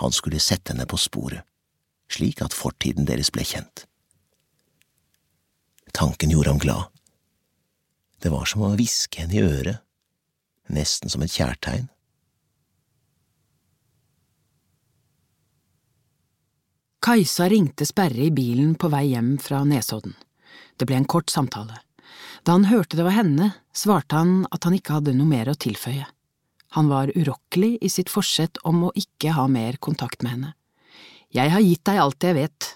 Han 0.00 0.12
skulle 0.12 0.42
sette 0.42 0.72
henne 0.72 0.88
på 0.90 0.98
sporet, 0.98 1.44
slik 2.10 2.42
at 2.42 2.56
fortiden 2.56 3.06
deres 3.08 3.30
ble 3.32 3.44
kjent. 3.46 3.86
Tanken 5.94 6.30
gjorde 6.30 6.50
ham 6.50 6.58
glad. 6.58 6.84
Det 8.18 8.32
var 8.32 8.48
som 8.50 8.64
å 8.66 8.72
hviske 8.74 9.20
henne 9.22 9.36
i 9.38 9.42
øret, 9.44 9.82
nesten 10.72 11.12
som 11.12 11.22
et 11.22 11.30
kjærtegn. 11.30 11.86
Kajsa 17.04 17.46
ringte 17.52 17.86
Sperre 17.86 18.26
i 18.26 18.32
bilen 18.32 18.74
på 18.80 18.88
vei 18.88 19.10
hjem 19.12 19.34
fra 19.38 19.60
Nesodden. 19.68 20.16
Det 20.80 20.88
ble 20.88 20.98
en 21.02 21.06
kort 21.06 21.30
samtale. 21.30 21.76
Da 22.42 22.56
han 22.56 22.66
hørte 22.70 22.96
det 22.96 23.04
var 23.04 23.14
henne, 23.18 23.50
svarte 23.76 24.18
han 24.18 24.48
at 24.50 24.64
han 24.64 24.74
ikke 24.74 24.96
hadde 24.98 25.14
noe 25.14 25.28
mer 25.28 25.52
å 25.52 25.56
tilføye. 25.58 26.08
Han 26.74 26.88
var 26.90 27.12
urokkelig 27.14 27.76
i 27.84 27.92
sitt 27.92 28.10
forsett 28.10 28.58
om 28.66 28.88
å 28.88 28.94
ikke 28.98 29.36
ha 29.36 29.46
mer 29.52 29.76
kontakt 29.84 30.24
med 30.24 30.34
henne. 30.34 30.52
Jeg 31.34 31.52
har 31.52 31.62
gitt 31.62 31.84
deg 31.86 32.00
alt 32.02 32.24
jeg 32.24 32.38
vet, 32.40 32.70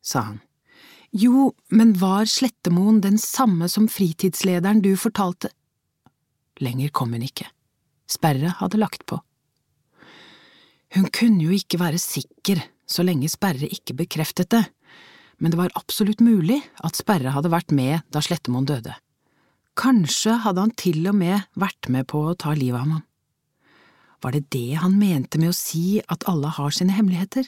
sa 0.00 0.28
han. 0.30 0.40
Jo, 1.14 1.52
men 1.70 1.92
var 2.00 2.26
Slettemoen 2.26 2.98
den 3.04 3.20
samme 3.22 3.68
som 3.70 3.86
fritidslederen 3.86 4.80
du 4.82 4.96
fortalte? 4.98 5.52
Lenger 6.58 6.90
kom 6.90 7.14
hun 7.14 7.22
ikke. 7.22 7.46
Sperre 8.10 8.56
hadde 8.58 8.80
lagt 8.82 9.06
på. 9.06 9.20
Hun 10.94 11.06
kunne 11.14 11.46
jo 11.46 11.54
ikke 11.54 11.78
være 11.78 12.02
sikker 12.02 12.64
så 12.90 13.06
lenge 13.06 13.30
Sperre 13.30 13.70
ikke 13.70 13.96
bekreftet 14.02 14.50
det, 14.54 14.64
men 15.38 15.54
det 15.54 15.58
var 15.58 15.74
absolutt 15.78 16.22
mulig 16.22 16.60
at 16.82 16.98
Sperre 16.98 17.32
hadde 17.34 17.52
vært 17.52 17.70
med 17.74 18.02
da 18.10 18.22
Slettemoen 18.22 18.66
døde. 18.66 18.94
Kanskje 19.78 20.36
hadde 20.42 20.66
han 20.66 20.74
til 20.78 21.02
og 21.10 21.16
med 21.18 21.46
vært 21.58 21.90
med 21.90 22.06
på 22.10 22.26
å 22.26 22.36
ta 22.38 22.54
livet 22.58 22.78
av 22.80 22.90
ham. 22.90 23.02
Var 24.22 24.34
det 24.34 24.46
det 24.54 24.80
han 24.82 24.98
mente 24.98 25.38
med 25.38 25.50
å 25.50 25.56
si 25.56 26.00
at 26.10 26.26
alle 26.30 26.50
har 26.58 26.74
sine 26.74 26.94
hemmeligheter? 26.94 27.46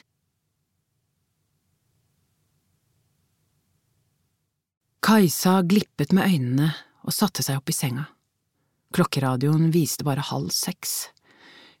Kajsa 5.03 5.61
glippet 5.61 6.11
med 6.15 6.25
øynene 6.25 6.71
og 7.05 7.13
satte 7.13 7.43
seg 7.45 7.59
opp 7.59 7.69
i 7.69 7.75
senga. 7.75 8.07
Klokkeradioen 8.95 9.69
viste 9.73 10.05
bare 10.07 10.25
halv 10.25 10.49
seks. 10.55 11.09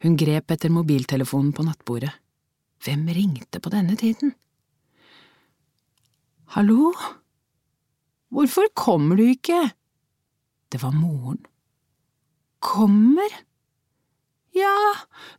Hun 0.03 0.17
grep 0.19 0.51
etter 0.53 0.69
mobiltelefonen 0.69 1.53
på 1.55 1.65
nattbordet. 1.65 2.13
Hvem 2.85 3.07
ringte 3.09 3.59
på 3.59 3.71
denne 3.73 3.97
tiden? 3.97 4.35
Hallo? 6.53 6.93
Hvorfor 8.29 8.69
kommer 8.77 9.17
du 9.17 9.25
ikke? 9.25 9.71
Det 10.69 10.81
var 10.83 10.93
moren. 10.93 11.41
Kommer? 12.59 13.33
Ja, 14.53 14.77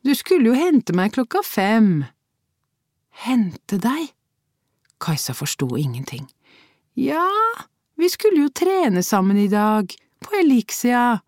du 0.02 0.14
skulle 0.18 0.50
jo 0.50 0.58
hente 0.58 0.94
meg 0.96 1.14
klokka 1.14 1.44
fem. 1.46 2.08
Hente 3.24 3.78
deg? 3.82 4.10
Kajsa 4.98 5.34
forsto 5.36 5.76
ingenting. 5.78 6.26
Ja, 6.98 7.30
vi 7.96 8.08
skulle 8.10 8.40
jo 8.40 8.48
trene 8.48 9.02
sammen 9.02 9.36
i 9.38 9.48
dag, 9.48 9.94
på 10.18 10.34
Elixia. 10.34 11.20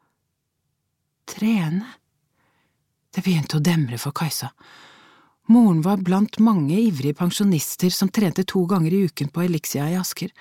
Trene? 1.24 1.86
Det 3.14 3.22
begynte 3.22 3.60
å 3.60 3.62
demre 3.62 3.98
for 4.02 4.10
Kajsa. 4.10 4.48
Moren 5.46 5.78
var 5.86 6.02
blant 6.02 6.40
mange 6.42 6.74
ivrige 6.74 7.14
pensjonister 7.22 7.94
som 7.94 8.10
trente 8.10 8.42
to 8.42 8.64
ganger 8.66 8.96
i 8.96 9.04
uken 9.06 9.30
på 9.30 9.44
Elixia 9.46 9.86
i 9.92 9.94
Asker. 10.00 10.34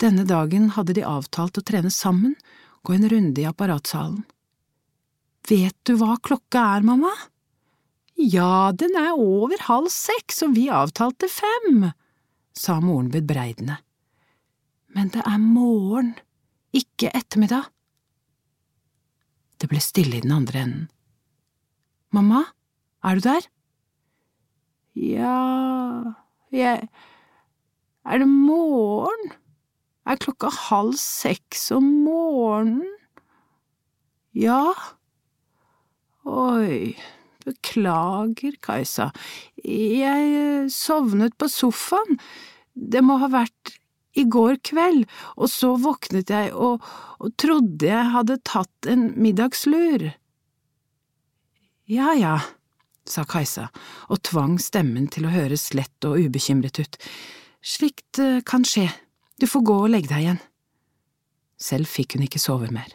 Denne 0.00 0.24
dagen 0.24 0.70
hadde 0.72 0.96
de 0.96 1.04
avtalt 1.04 1.60
å 1.60 1.66
trene 1.72 1.92
sammen, 1.92 2.32
gå 2.80 2.96
en 2.96 3.08
runde 3.12 3.44
i 3.44 3.48
apparatsalen. 3.52 4.22
Vet 5.52 5.76
du 5.84 5.98
hva 6.00 6.16
klokka 6.16 6.64
er, 6.78 6.92
mamma? 6.94 7.12
Ja, 8.16 8.72
den 8.72 8.96
er 8.96 9.20
over 9.20 9.68
halv 9.68 9.92
seks, 9.92 10.40
og 10.48 10.56
vi 10.56 10.70
avtalte 10.72 11.28
fem, 11.28 11.90
sa 12.56 12.80
moren 12.80 13.12
bedreidende. 13.12 13.82
Men 14.96 15.10
det 15.12 15.20
er 15.28 15.36
morgen, 15.36 16.14
ikke 16.72 17.10
ettermiddag. 17.12 17.66
Det 19.60 19.68
ble 19.68 19.80
stille 19.84 20.16
i 20.16 20.24
den 20.24 20.32
andre 20.32 20.62
enden. 20.64 20.86
Mamma, 22.16 22.46
er 23.04 23.18
du 23.18 23.26
der? 23.28 23.48
Ja, 24.96 26.14
jeg… 26.48 26.88
Er 28.06 28.22
det 28.22 28.28
morgen? 28.30 29.32
Er 30.06 30.16
klokka 30.22 30.48
halv 30.70 30.94
seks 31.02 31.68
om 31.74 31.88
morgenen? 32.06 32.94
Ja. 34.32 34.70
Oi, 36.24 36.94
beklager, 37.44 38.56
Kajsa, 38.64 39.10
jeg 39.60 40.70
sovnet 40.72 41.36
på 41.36 41.50
sofaen, 41.52 42.16
det 42.72 43.02
må 43.04 43.18
ha 43.20 43.28
vært 43.32 43.76
i 44.16 44.24
går 44.24 44.58
kveld, 44.64 45.06
og 45.36 45.50
så 45.52 45.74
våknet 45.80 46.32
jeg 46.32 46.52
og, 46.54 46.84
og 47.20 47.34
trodde 47.40 47.88
jeg 47.90 48.12
hadde 48.14 48.38
tatt 48.48 48.90
en 48.90 49.10
middagslur. 49.20 50.08
Ja 51.86 52.12
ja, 52.18 52.36
sa 53.06 53.22
Kajsa 53.28 53.68
og 54.10 54.22
tvang 54.26 54.56
stemmen 54.62 55.06
til 55.12 55.28
å 55.28 55.34
høres 55.34 55.70
lett 55.76 56.08
og 56.08 56.18
ubekymret 56.18 56.80
ut. 56.82 56.98
Slikt 57.66 58.20
eh, 58.22 58.42
kan 58.46 58.66
skje, 58.66 58.88
du 59.38 59.46
får 59.50 59.66
gå 59.66 59.80
og 59.84 59.90
legge 59.92 60.10
deg 60.10 60.24
igjen. 60.24 60.42
Selv 61.56 61.88
fikk 61.90 62.16
hun 62.16 62.26
ikke 62.26 62.42
sove 62.42 62.70
mer. 62.74 62.90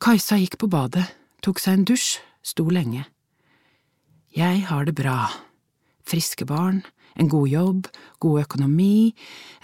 Kajsa 0.00 0.38
gikk 0.40 0.56
på 0.60 0.70
badet, 0.72 1.04
tok 1.44 1.60
seg 1.60 1.76
en 1.76 1.86
dusj, 1.88 2.20
sto 2.40 2.64
lenge. 2.72 3.04
Jeg 4.32 4.62
har 4.70 4.86
det 4.88 4.94
bra, 4.96 5.28
friske 6.08 6.46
barn, 6.48 6.80
en 7.18 7.28
god 7.28 7.48
jobb, 7.48 7.88
god 8.22 8.42
økonomi, 8.44 9.12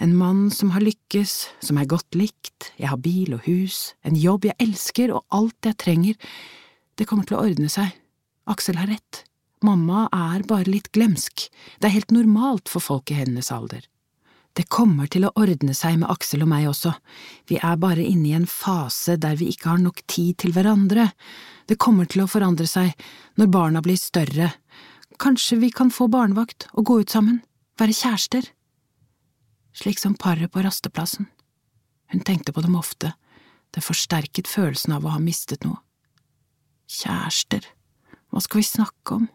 en 0.03 0.15
mann 0.17 0.47
som 0.53 0.73
har 0.75 0.83
lykkes, 0.85 1.37
som 1.63 1.79
er 1.79 1.89
godt 1.89 2.17
likt, 2.17 2.71
jeg 2.77 2.91
har 2.91 3.01
bil 3.01 3.35
og 3.37 3.47
hus, 3.47 3.93
en 4.03 4.17
jobb 4.17 4.49
jeg 4.49 4.57
elsker 4.63 5.13
og 5.13 5.25
alt 5.35 5.69
jeg 5.69 5.79
trenger, 5.79 6.19
det 6.97 7.07
kommer 7.07 7.27
til 7.27 7.37
å 7.37 7.45
ordne 7.45 7.71
seg, 7.71 7.93
Aksel 8.47 8.79
har 8.79 8.89
rett, 8.91 9.23
mamma 9.65 10.07
er 10.15 10.45
bare 10.47 10.71
litt 10.71 10.91
glemsk, 10.95 11.49
det 11.79 11.89
er 11.89 11.97
helt 11.97 12.13
normalt 12.15 12.71
for 12.71 12.83
folk 12.83 13.11
i 13.11 13.19
hennes 13.19 13.51
alder. 13.51 13.83
Det 14.57 14.65
kommer 14.73 15.05
til 15.11 15.27
å 15.27 15.33
ordne 15.37 15.75
seg 15.77 15.99
med 16.01 16.09
Aksel 16.09 16.41
og 16.41 16.49
meg 16.49 16.65
også, 16.69 16.95
vi 17.49 17.59
er 17.61 17.75
bare 17.77 18.01
inne 18.01 18.31
i 18.31 18.37
en 18.37 18.47
fase 18.49 19.17
der 19.21 19.37
vi 19.37 19.51
ikke 19.51 19.75
har 19.75 19.83
nok 19.83 20.01
tid 20.09 20.39
til 20.41 20.55
hverandre, 20.55 21.11
det 21.67 21.77
kommer 21.77 22.07
til 22.09 22.23
å 22.23 22.31
forandre 22.31 22.65
seg 22.69 22.95
når 23.37 23.51
barna 23.53 23.83
blir 23.85 23.99
større, 24.01 24.49
kanskje 25.21 25.57
vi 25.61 25.71
kan 25.71 25.91
få 25.93 26.07
barnevakt 26.11 26.67
og 26.73 26.85
gå 26.89 26.99
ut 27.01 27.13
sammen, 27.13 27.41
være 27.79 27.95
kjærester. 27.95 28.49
Slik 29.77 29.99
som 30.01 30.15
paret 30.17 30.51
på 30.53 30.63
rasteplassen. 30.65 31.27
Hun 32.11 32.23
tenkte 32.25 32.53
på 32.53 32.63
dem 32.65 32.77
ofte, 32.79 33.13
det 33.75 33.83
forsterket 33.83 34.47
følelsen 34.47 34.95
av 34.95 35.05
å 35.05 35.15
ha 35.17 35.21
mistet 35.21 35.65
noe. 35.67 35.81
Kjærester, 36.87 37.65
hva 38.31 38.41
skal 38.43 38.61
vi 38.61 38.67
snakke 38.69 39.17
om? 39.19 39.27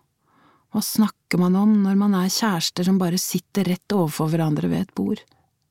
Hva 0.72 0.80
snakker 0.80 1.40
man 1.40 1.56
om 1.58 1.74
når 1.84 1.98
man 2.00 2.14
er 2.16 2.32
kjærester 2.32 2.88
som 2.88 2.98
bare 3.00 3.20
sitter 3.20 3.68
rett 3.68 3.92
overfor 3.92 4.30
hverandre 4.32 4.70
ved 4.72 4.86
et 4.86 4.94
bord, 4.96 5.20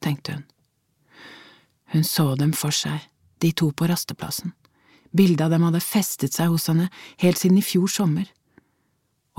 tenkte 0.01 0.37
hun. 0.37 0.43
Hun 1.91 2.05
så 2.07 2.35
dem 2.39 2.53
for 2.55 2.71
seg, 2.75 3.01
de 3.41 3.49
to 3.51 3.71
på 3.73 3.89
rasteplassen. 3.89 4.53
Bildet 5.11 5.43
av 5.47 5.55
dem 5.55 5.65
hadde 5.65 5.81
festet 5.83 6.37
seg 6.37 6.53
hos 6.53 6.69
henne 6.69 6.87
helt 7.23 7.41
siden 7.41 7.57
i 7.59 7.65
fjor 7.65 7.89
sommer. 7.91 8.29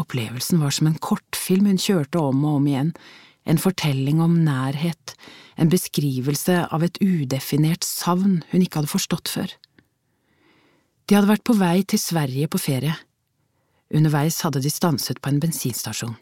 Opplevelsen 0.00 0.62
var 0.62 0.72
som 0.72 0.88
en 0.88 0.98
kortfilm 0.98 1.68
hun 1.68 1.80
kjørte 1.80 2.20
om 2.20 2.44
og 2.46 2.60
om 2.60 2.68
igjen, 2.70 2.92
en 3.44 3.60
fortelling 3.60 4.22
om 4.22 4.38
nærhet, 4.46 5.14
en 5.58 5.70
beskrivelse 5.72 6.62
av 6.72 6.84
et 6.86 6.98
udefinert 7.02 7.84
savn 7.84 8.40
hun 8.52 8.62
ikke 8.62 8.80
hadde 8.80 8.92
forstått 8.92 9.32
før. 9.32 9.50
De 11.06 11.16
hadde 11.18 11.28
vært 11.28 11.44
på 11.44 11.56
vei 11.58 11.82
til 11.84 12.00
Sverige 12.00 12.48
på 12.48 12.60
ferie. 12.62 12.94
Underveis 13.92 14.38
hadde 14.46 14.62
de 14.64 14.70
stanset 14.72 15.20
på 15.20 15.28
en 15.28 15.42
bensinstasjon. 15.42 16.14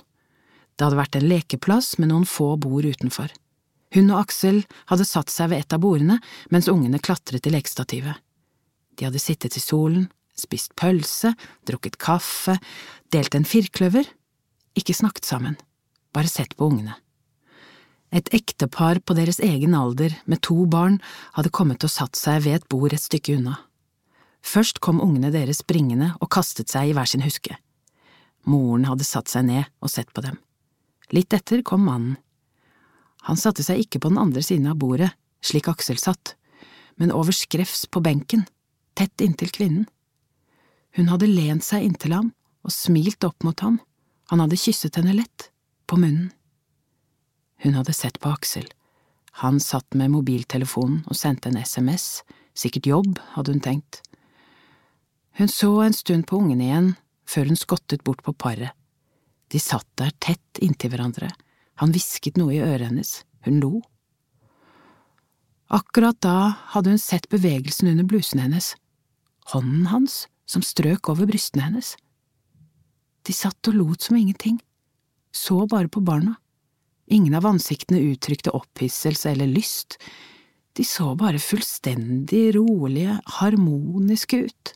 Det 0.74 0.86
hadde 0.86 0.98
vært 0.98 1.18
en 1.18 1.28
lekeplass 1.28 1.98
med 2.00 2.10
noen 2.10 2.26
få 2.26 2.54
bord 2.58 2.88
utenfor. 2.88 3.30
Hun 3.94 4.10
og 4.14 4.24
Aksel 4.24 4.62
hadde 4.90 5.06
satt 5.06 5.30
seg 5.30 5.50
ved 5.52 5.62
et 5.62 5.74
av 5.76 5.82
bordene 5.82 6.18
mens 6.50 6.70
ungene 6.72 7.02
klatret 7.02 7.46
i 7.46 7.52
lekestativet. 7.52 8.16
De 8.96 9.06
hadde 9.06 9.22
sittet 9.22 9.56
i 9.58 9.62
solen, 9.62 10.08
spist 10.40 10.74
pølse, 10.78 11.34
drukket 11.68 11.98
kaffe, 12.00 12.56
delt 13.12 13.36
en 13.36 13.46
firkløver, 13.48 14.08
ikke 14.78 14.96
snakket 14.96 15.28
sammen, 15.28 15.56
bare 16.14 16.30
sett 16.30 16.56
på 16.56 16.70
ungene. 16.70 16.96
Et 18.10 18.26
ektepar 18.34 18.98
på 19.06 19.14
deres 19.14 19.38
egen 19.44 19.74
alder 19.78 20.16
med 20.26 20.42
to 20.42 20.64
barn 20.66 20.98
hadde 21.36 21.52
kommet 21.54 21.84
og 21.86 21.92
satt 21.92 22.18
seg 22.18 22.42
ved 22.46 22.58
et 22.58 22.70
bord 22.72 22.94
et 22.94 23.02
stykke 23.02 23.36
unna. 23.38 23.60
Først 24.42 24.80
kom 24.82 25.02
ungene 25.04 25.30
deres 25.30 25.60
springende 25.62 26.14
og 26.18 26.30
kastet 26.32 26.72
seg 26.72 26.90
i 26.90 26.96
hver 26.96 27.06
sin 27.06 27.22
huske. 27.22 27.54
Moren 28.48 28.88
hadde 28.88 29.06
satt 29.06 29.30
seg 29.30 29.46
ned 29.46 29.68
og 29.84 29.92
sett 29.92 30.10
på 30.16 30.24
dem. 30.24 30.40
Litt 31.14 31.34
etter 31.36 31.62
kom 31.66 31.84
mannen. 31.86 32.16
Han 33.28 33.38
satte 33.38 33.62
seg 33.62 33.82
ikke 33.84 34.00
på 34.00 34.10
den 34.10 34.20
andre 34.20 34.42
siden 34.42 34.70
av 34.70 34.78
bordet, 34.80 35.10
slik 35.44 35.68
Aksel 35.68 36.00
satt, 36.00 36.34
men 36.96 37.12
over 37.12 37.36
skrevs 37.36 37.84
på 37.92 38.02
benken, 38.04 38.46
tett 38.96 39.20
inntil 39.24 39.52
kvinnen. 39.52 39.86
Hun 40.96 41.10
hadde 41.10 41.30
lent 41.30 41.64
seg 41.64 41.86
inntil 41.86 42.16
ham 42.16 42.32
og 42.66 42.74
smilt 42.74 43.24
opp 43.24 43.44
mot 43.46 43.62
ham, 43.64 43.78
han 44.30 44.42
hadde 44.42 44.58
kysset 44.58 44.98
henne 44.98 45.14
lett, 45.16 45.48
på 45.86 45.98
munnen. 45.98 46.30
Hun 47.62 47.74
hadde 47.74 47.94
sett 47.94 48.20
på 48.22 48.30
Aksel. 48.30 48.66
Han 49.42 49.60
satt 49.60 49.94
med 49.94 50.12
mobiltelefonen 50.14 51.02
og 51.10 51.18
sendte 51.18 51.50
en 51.50 51.58
SMS, 51.58 52.22
sikkert 52.54 52.88
jobb, 52.88 53.18
hadde 53.34 53.54
hun 53.54 53.62
tenkt. 53.64 54.02
Hun 55.38 55.48
så 55.50 55.70
en 55.84 55.96
stund 55.96 56.26
på 56.28 56.40
ungene 56.40 56.66
igjen 56.66 56.90
før 57.30 57.50
hun 57.50 57.58
skottet 57.58 58.04
bort 58.04 58.22
på 58.26 58.34
paret. 58.34 58.74
De 59.50 59.58
satt 59.62 59.86
der 59.98 60.12
tett 60.22 60.60
inntil 60.62 60.92
hverandre, 60.92 61.30
han 61.82 61.94
hvisket 61.94 62.38
noe 62.38 62.54
i 62.54 62.62
øret 62.62 62.90
hennes, 62.90 63.22
hun 63.46 63.58
lo. 63.62 63.72
Akkurat 65.70 66.18
da 66.22 66.52
hadde 66.74 66.94
hun 66.94 67.02
sett 67.02 67.28
bevegelsen 67.30 67.90
under 67.92 68.06
blusen 68.06 68.42
hennes, 68.42 68.74
hånden 69.54 69.88
hans 69.90 70.24
som 70.50 70.64
strøk 70.66 71.12
over 71.12 71.28
brystene 71.30 71.68
hennes. 71.68 71.94
De 73.26 73.34
satt 73.36 73.70
og 73.70 73.76
lot 73.78 74.02
som 74.02 74.18
ingenting, 74.18 74.58
så 75.30 75.62
bare 75.70 75.90
på 75.92 76.02
barna. 76.02 76.34
Ingen 77.10 77.36
av 77.38 77.46
ansiktene 77.46 78.02
uttrykte 78.12 78.52
opphisselse 78.54 79.30
eller 79.30 79.50
lyst, 79.50 79.98
de 80.78 80.84
så 80.86 81.14
bare 81.18 81.40
fullstendig 81.42 82.54
rolige, 82.54 83.18
harmoniske 83.40 84.44
ut. 84.46 84.74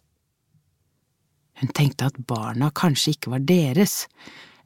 Hun 1.63 1.71
tenkte 1.71 2.11
at 2.11 2.19
barna 2.27 2.73
kanskje 2.75 3.15
ikke 3.15 3.35
var 3.37 3.45
deres, 3.47 4.09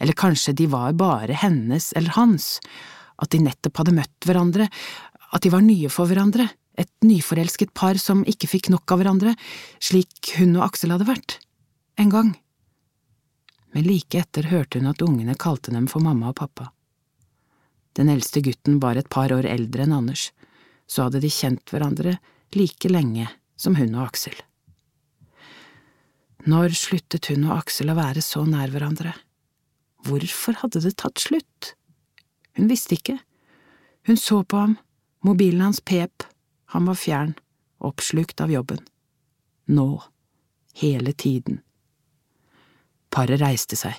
eller 0.00 0.16
kanskje 0.16 0.56
de 0.56 0.68
var 0.72 0.96
bare 0.96 1.36
hennes 1.36 1.90
eller 1.98 2.16
hans, 2.16 2.56
at 3.20 3.32
de 3.34 3.42
nettopp 3.44 3.82
hadde 3.82 3.96
møtt 3.98 4.28
hverandre, 4.28 4.68
at 5.28 5.44
de 5.44 5.52
var 5.52 5.64
nye 5.64 5.90
for 5.92 6.08
hverandre, 6.08 6.48
et 6.78 6.90
nyforelsket 7.04 7.74
par 7.74 7.98
som 8.00 8.24
ikke 8.28 8.50
fikk 8.50 8.70
nok 8.72 8.94
av 8.94 9.02
hverandre, 9.02 9.34
slik 9.82 10.34
hun 10.38 10.56
og 10.56 10.68
Aksel 10.70 10.94
hadde 10.94 11.08
vært, 11.08 11.38
en 11.98 12.12
gang. 12.12 12.32
Men 13.74 13.86
like 13.88 14.20
etter 14.20 14.48
hørte 14.52 14.80
hun 14.80 14.90
at 14.90 15.02
ungene 15.04 15.36
kalte 15.38 15.74
dem 15.74 15.88
for 15.90 16.04
mamma 16.04 16.30
og 16.30 16.38
pappa. 16.40 16.70
Den 17.98 18.10
eldste 18.12 18.40
gutten 18.46 18.78
var 18.82 18.96
et 18.96 19.10
par 19.10 19.32
år 19.34 19.48
eldre 19.50 19.84
enn 19.84 19.96
Anders, 19.96 20.30
så 20.88 21.08
hadde 21.08 21.20
de 21.24 21.30
kjent 21.32 21.68
hverandre 21.72 22.16
like 22.56 22.88
lenge 22.88 23.26
som 23.58 23.76
hun 23.76 23.96
og 23.98 24.06
Aksel. 24.08 24.36
Når 26.48 26.76
sluttet 26.78 27.28
hun 27.32 27.48
og 27.48 27.58
Aksel 27.58 27.90
å 27.90 27.98
være 27.98 28.22
så 28.24 28.44
nær 28.46 28.70
hverandre? 28.72 29.12
Hvorfor 30.06 30.60
hadde 30.62 30.80
det 30.84 30.94
tatt 31.02 31.18
slutt? 31.20 31.74
Hun 32.56 32.70
visste 32.70 32.94
ikke. 32.94 33.18
Hun 34.06 34.16
så 34.16 34.40
på 34.46 34.62
ham, 34.62 34.78
mobilen 35.26 35.66
hans 35.66 35.82
pep, 35.82 36.24
han 36.74 36.88
var 36.88 36.98
fjern, 37.00 37.34
oppslukt 37.78 38.40
av 38.44 38.52
jobben. 38.52 38.80
Nå, 39.72 40.02
hele 40.80 41.12
tiden. 41.12 41.60
Paret 43.08 43.40
reiste 43.40 43.76
seg. 43.76 43.96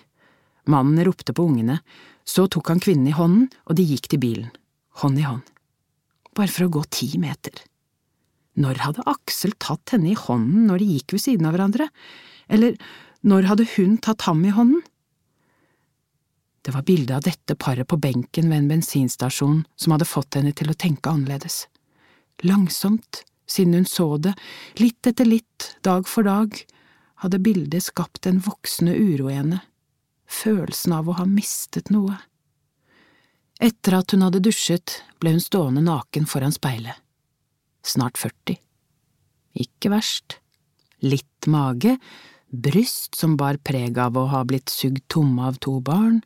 Mannen 0.69 1.01
ropte 1.05 1.33
på 1.33 1.47
ungene, 1.49 1.79
så 2.23 2.45
tok 2.47 2.69
han 2.69 2.81
kvinnen 2.83 3.09
i 3.09 3.15
hånden, 3.17 3.47
og 3.65 3.77
de 3.77 3.85
gikk 3.89 4.11
til 4.11 4.21
bilen, 4.21 4.51
hånd 5.01 5.17
i 5.17 5.25
hånd. 5.25 5.45
Bare 6.37 6.53
for 6.53 6.67
å 6.67 6.73
gå 6.77 6.83
ti 6.93 7.09
meter. 7.17 7.55
Når 8.59 8.83
hadde 8.83 9.07
Aksel 9.09 9.55
tatt 9.57 9.95
henne 9.95 10.11
i 10.11 10.19
hånden 10.19 10.67
når 10.69 10.81
de 10.81 10.91
gikk 10.93 11.15
ved 11.15 11.23
siden 11.23 11.47
av 11.49 11.55
hverandre? 11.55 11.89
Eller 12.51 12.77
når 13.25 13.49
hadde 13.49 13.67
hun 13.75 13.97
tatt 13.97 14.27
ham 14.27 14.43
i 14.45 14.53
hånden? 14.53 14.83
Det 16.61 16.75
var 16.75 16.85
bildet 16.85 17.15
av 17.15 17.25
dette 17.25 17.55
paret 17.55 17.87
på 17.87 17.97
benken 17.97 18.49
ved 18.51 18.61
en 18.61 18.71
bensinstasjon 18.75 19.63
som 19.79 19.95
hadde 19.95 20.09
fått 20.09 20.37
henne 20.37 20.53
til 20.53 20.69
å 20.69 20.77
tenke 20.77 21.09
annerledes. 21.09 21.63
Langsomt, 22.45 23.23
siden 23.49 23.73
hun 23.73 23.87
så 23.89 24.17
det, 24.17 24.35
litt 24.79 25.07
etter 25.07 25.27
litt, 25.27 25.73
dag 25.83 26.07
for 26.07 26.27
dag, 26.27 26.55
hadde 27.19 27.41
bildet 27.43 27.83
skapt 27.89 28.29
en 28.29 28.39
voksende 28.43 28.95
uro 28.95 29.27
i 29.29 29.35
henne, 29.35 29.59
følelsen 30.29 30.95
av 30.95 31.09
å 31.09 31.17
ha 31.19 31.25
mistet 31.27 31.91
noe. 31.91 32.15
Etter 33.59 33.97
at 33.97 34.13
hun 34.15 34.23
hadde 34.23 34.39
dusjet, 34.45 35.01
ble 35.19 35.35
hun 35.35 35.43
stående 35.43 35.83
naken 35.83 36.29
foran 36.31 36.55
speilet. 36.55 36.95
Snart 37.83 38.19
40. 38.21 38.55
Ikke 39.59 39.91
verst. 39.91 40.37
Litt 41.03 41.47
mage, 41.47 41.97
bryst 42.49 43.19
som 43.19 43.35
bar 43.39 43.59
preg 43.63 43.99
av 43.99 44.15
å 44.15 44.29
ha 44.31 44.45
blitt 44.47 44.71
sugd 44.71 45.03
tomme 45.11 45.49
av 45.49 45.59
to 45.63 45.79
barn, 45.83 46.21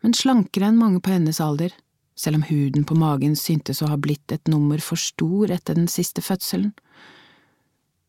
men 0.00 0.16
slankere 0.16 0.70
enn 0.70 0.80
mange 0.80 1.02
på 1.04 1.12
hennes 1.12 1.40
alder, 1.44 1.74
selv 2.18 2.40
om 2.40 2.46
huden 2.48 2.84
på 2.84 2.96
magen 2.98 3.36
syntes 3.38 3.82
å 3.82 3.90
ha 3.92 3.98
blitt 4.00 4.32
et 4.34 4.50
nummer 4.50 4.82
for 4.82 4.98
stor 4.98 5.52
etter 5.54 5.78
den 5.78 5.88
siste 5.90 6.24
fødselen. 6.24 6.72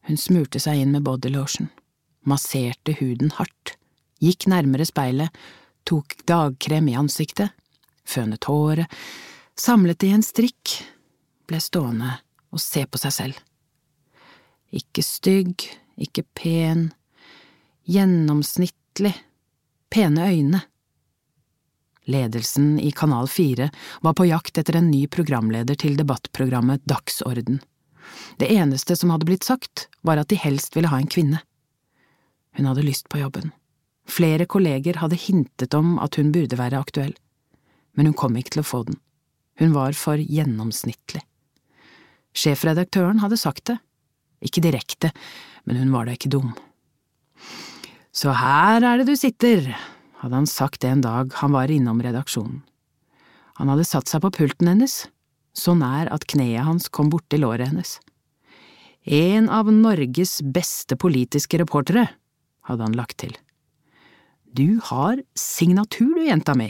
Hun 0.09 0.17
smurte 0.17 0.61
seg 0.61 0.81
inn 0.81 0.95
med 0.95 1.05
bodylotion, 1.05 1.69
masserte 2.25 2.95
huden 2.97 3.35
hardt, 3.37 3.75
gikk 4.23 4.47
nærmere 4.49 4.87
speilet, 4.89 5.29
tok 5.85 6.17
dagkrem 6.29 6.89
i 6.89 6.97
ansiktet, 6.97 7.53
fønet 8.09 8.49
håret, 8.49 8.89
samlet 9.59 10.01
det 10.01 10.09
i 10.09 10.17
en 10.17 10.25
strikk, 10.25 10.73
ble 11.49 11.61
stående 11.61 12.17
og 12.49 12.61
se 12.63 12.85
på 12.89 13.01
seg 13.01 13.13
selv. 13.13 13.37
Ikke 14.73 15.05
stygg, 15.05 15.65
ikke 15.97 16.25
pen, 16.37 16.89
gjennomsnittlig, 17.89 19.13
pene 19.89 20.27
øyne. 20.29 20.61
Ledelsen 22.09 22.79
i 22.79 22.91
Kanal 22.91 23.27
4 23.27 23.69
var 24.01 24.15
på 24.17 24.25
jakt 24.25 24.57
etter 24.57 24.79
en 24.79 24.89
ny 24.89 25.05
programleder 25.07 25.77
til 25.77 25.97
debattprogrammet 25.99 26.81
Dagsorden. 26.89 27.59
Det 28.41 28.49
eneste 28.49 28.95
som 28.97 29.13
hadde 29.13 29.27
blitt 29.29 29.45
sagt, 29.45 29.87
var 30.01 30.17
at 30.17 30.31
de 30.31 30.39
helst 30.41 30.75
ville 30.75 30.89
ha 30.89 30.97
en 30.97 31.11
kvinne. 31.11 31.43
Hun 32.57 32.65
hadde 32.65 32.85
lyst 32.87 33.09
på 33.13 33.21
jobben. 33.21 33.51
Flere 34.09 34.47
kolleger 34.49 34.97
hadde 35.03 35.19
hintet 35.21 35.75
om 35.77 35.99
at 36.01 36.17
hun 36.17 36.31
burde 36.33 36.57
være 36.57 36.79
aktuell, 36.81 37.13
men 37.93 38.09
hun 38.09 38.17
kom 38.17 38.37
ikke 38.39 38.57
til 38.57 38.63
å 38.63 38.69
få 38.71 38.81
den. 38.87 38.97
Hun 39.61 39.75
var 39.75 39.93
for 39.93 40.17
gjennomsnittlig. 40.17 41.21
Sjefredaktøren 42.33 43.21
hadde 43.21 43.37
sagt 43.37 43.67
det, 43.69 43.77
ikke 44.41 44.63
direkte, 44.65 45.11
men 45.67 45.77
hun 45.81 45.93
var 45.93 46.07
da 46.07 46.15
ikke 46.17 46.31
dum. 46.31 46.55
Så 48.15 48.33
her 48.33 48.81
er 48.81 49.01
det 49.01 49.09
du 49.11 49.15
sitter, 49.19 49.67
hadde 50.19 50.35
han 50.35 50.49
sagt 50.49 50.83
en 50.83 51.01
dag 51.03 51.33
han 51.41 51.55
var 51.55 51.71
innom 51.71 52.01
redaksjonen. 52.03 52.61
Han 53.59 53.71
hadde 53.71 53.87
satt 53.87 54.07
seg 54.07 54.23
på 54.23 54.31
pulten 54.35 54.69
hennes, 54.71 55.01
så 55.55 55.75
nær 55.75 56.07
at 56.13 56.27
kneet 56.31 56.63
hans 56.63 56.87
kom 56.93 57.09
borti 57.11 57.39
låret 57.39 57.71
hennes. 57.71 57.97
En 59.03 59.49
av 59.51 59.71
Norges 59.71 60.39
beste 60.43 60.95
politiske 60.99 61.59
reportere, 61.59 62.07
hadde 62.67 62.85
han 62.85 62.95
lagt 62.95 63.17
til. 63.23 63.33
Du 64.53 64.79
har 64.89 65.21
signatur, 65.37 66.13
du, 66.15 66.25
jenta 66.27 66.55
mi, 66.57 66.69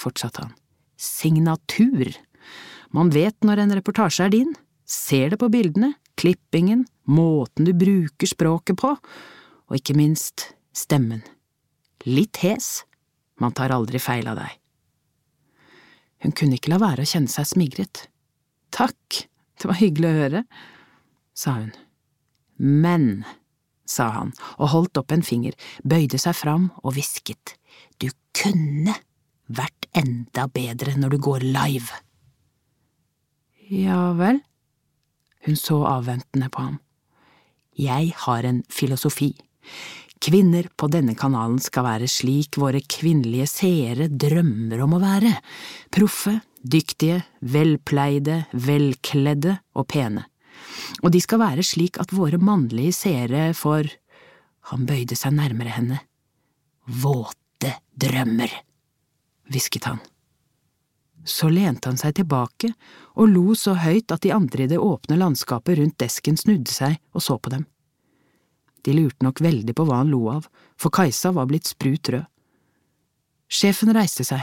fortsatte 0.00 0.44
han. 0.44 0.54
Signatur. 1.00 2.12
Man 2.94 3.10
vet 3.14 3.36
når 3.44 3.64
en 3.64 3.74
reportasje 3.78 4.26
er 4.26 4.34
din, 4.34 4.52
ser 4.84 5.32
det 5.32 5.40
på 5.40 5.50
bildene, 5.52 5.94
klippingen, 6.20 6.84
måten 7.04 7.66
du 7.66 7.72
bruker 7.76 8.28
språket 8.28 8.78
på, 8.80 8.94
og 8.94 9.78
ikke 9.78 9.96
minst 9.98 10.50
stemmen. 10.76 11.24
Litt 12.04 12.42
hes, 12.44 12.84
man 13.40 13.54
tar 13.56 13.72
aldri 13.74 14.00
feil 14.02 14.28
av 14.28 14.38
deg. 14.40 14.58
Hun 16.24 16.32
kunne 16.36 16.58
ikke 16.58 16.72
la 16.72 16.80
være 16.82 17.04
å 17.04 17.08
kjenne 17.08 17.32
seg 17.32 17.48
smigret. 17.48 18.06
Takk, 18.74 19.24
det 19.60 19.70
var 19.70 19.80
hyggelig 19.80 20.10
å 20.10 20.20
høre, 20.20 20.44
sa 21.36 21.58
hun. 21.58 21.72
Men, 22.60 23.24
sa 23.84 24.08
han 24.14 24.32
og 24.56 24.70
holdt 24.72 25.00
opp 25.00 25.12
en 25.12 25.24
finger, 25.26 25.56
bøyde 25.84 26.20
seg 26.20 26.36
fram 26.38 26.70
og 26.82 26.96
hvisket, 26.96 27.56
du 28.00 28.08
kunne 28.36 28.96
vært 29.46 29.88
enda 29.96 30.46
bedre 30.48 30.96
når 30.98 31.16
du 31.16 31.18
går 31.28 31.44
live. 31.44 32.00
Ja 33.68 34.12
vel, 34.16 34.42
hun 35.44 35.56
så 35.60 35.80
avventende 35.88 36.50
på 36.52 36.64
ham. 36.68 36.80
Jeg 37.76 38.12
har 38.24 38.46
en 38.46 38.62
filosofi. 38.70 39.32
Kvinner 40.24 40.68
på 40.76 40.88
denne 40.88 41.12
kanalen 41.18 41.58
skal 41.60 41.84
være 41.84 42.06
slik 42.08 42.56
våre 42.56 42.80
kvinnelige 42.80 43.44
seere 43.50 44.06
drømmer 44.08 44.80
om 44.80 44.94
å 44.96 45.00
være, 45.02 45.34
proffe, 45.92 46.38
dyktige, 46.64 47.18
velpleide, 47.44 48.46
velkledde 48.56 49.58
og 49.76 49.84
pene. 49.92 50.22
Og 51.02 51.12
de 51.12 51.20
skal 51.20 51.42
være 51.42 51.66
slik 51.66 52.00
at 52.00 52.14
våre 52.16 52.40
mannlige 52.40 52.94
seere 52.96 53.50
får… 53.58 53.90
Han 54.72 54.86
bøyde 54.88 55.12
seg 55.12 55.34
nærmere 55.36 55.74
henne. 55.74 55.98
Våte 56.88 57.74
drømmer, 58.00 58.48
hvisket 59.52 59.90
han. 59.90 60.00
Så 61.20 61.50
lente 61.52 61.90
han 61.90 62.00
seg 62.00 62.16
tilbake 62.16 62.72
og 63.20 63.28
lo 63.28 63.52
så 63.60 63.76
høyt 63.76 64.16
at 64.16 64.24
de 64.24 64.32
andre 64.32 64.64
i 64.64 64.72
det 64.72 64.80
åpne 64.80 65.20
landskapet 65.20 65.82
rundt 65.82 66.00
desken 66.00 66.40
snudde 66.40 66.72
seg 66.72 66.96
og 67.12 67.28
så 67.28 67.36
på 67.36 67.52
dem. 67.52 67.68
De 68.84 68.94
lurte 68.96 69.24
nok 69.24 69.40
veldig 69.44 69.74
på 69.76 69.86
hva 69.88 70.02
han 70.02 70.12
lo 70.12 70.26
av, 70.32 70.48
for 70.76 70.92
Kajsa 70.94 71.32
var 71.36 71.48
blitt 71.50 71.70
sprut 71.70 72.10
rød. 72.12 72.26
Sjefen 73.48 73.92
reiste 73.94 74.26
seg. 74.26 74.42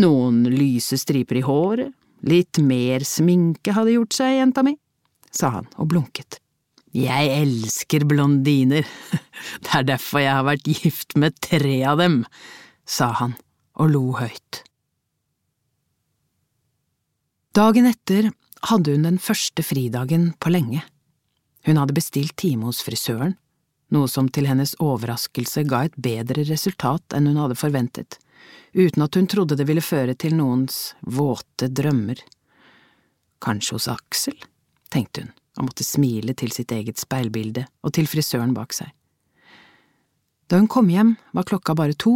Noen 0.00 0.44
lyse 0.48 0.96
striper 1.00 1.40
i 1.40 1.44
håret, 1.44 1.92
litt 2.24 2.60
mer 2.62 3.04
sminke 3.04 3.74
hadde 3.76 3.96
gjort 3.96 4.16
seg, 4.16 4.38
jenta 4.38 4.64
mi, 4.64 4.76
sa 5.34 5.50
han 5.58 5.68
og 5.76 5.90
blunket. 5.92 6.38
Jeg 6.92 7.30
elsker 7.32 8.04
blondiner, 8.08 8.84
det 9.64 9.72
er 9.76 9.88
derfor 9.88 10.24
jeg 10.24 10.36
har 10.36 10.48
vært 10.48 10.68
gift 10.68 11.16
med 11.16 11.36
tre 11.44 11.80
av 11.88 12.00
dem, 12.00 12.22
sa 12.84 13.10
han 13.20 13.36
og 13.80 13.92
lo 13.92 14.04
høyt. 14.20 14.62
Dagen 17.52 17.88
etter 17.88 18.30
hadde 18.70 18.94
hun 18.94 19.04
den 19.04 19.18
første 19.20 19.64
fridagen 19.66 20.30
på 20.40 20.52
lenge. 20.52 20.84
Hun 21.66 21.78
hadde 21.78 21.94
bestilt 21.94 22.36
time 22.36 22.66
hos 22.66 22.82
frisøren, 22.82 23.36
noe 23.92 24.08
som 24.08 24.28
til 24.32 24.48
hennes 24.48 24.74
overraskelse 24.82 25.64
ga 25.68 25.84
et 25.86 25.98
bedre 26.00 26.46
resultat 26.48 27.14
enn 27.16 27.28
hun 27.30 27.40
hadde 27.42 27.58
forventet, 27.60 28.16
uten 28.74 29.04
at 29.04 29.18
hun 29.18 29.28
trodde 29.30 29.58
det 29.58 29.68
ville 29.68 29.84
føre 29.84 30.16
til 30.18 30.34
noens 30.38 30.94
våte 31.02 31.68
drømmer. 31.68 32.18
Kanskje 33.42 33.76
hos 33.76 33.90
Aksel, 33.92 34.38
tenkte 34.90 35.26
hun 35.26 35.32
og 35.60 35.68
måtte 35.68 35.84
smile 35.84 36.32
til 36.38 36.52
sitt 36.54 36.72
eget 36.72 37.00
speilbilde 37.00 37.66
og 37.84 37.92
til 37.92 38.08
frisøren 38.08 38.54
bak 38.56 38.72
seg. 38.72 38.88
Da 40.48 40.58
hun 40.60 40.68
kom 40.68 40.88
hjem, 40.92 41.14
var 41.36 41.46
klokka 41.48 41.76
bare 41.76 41.96
to, 41.96 42.14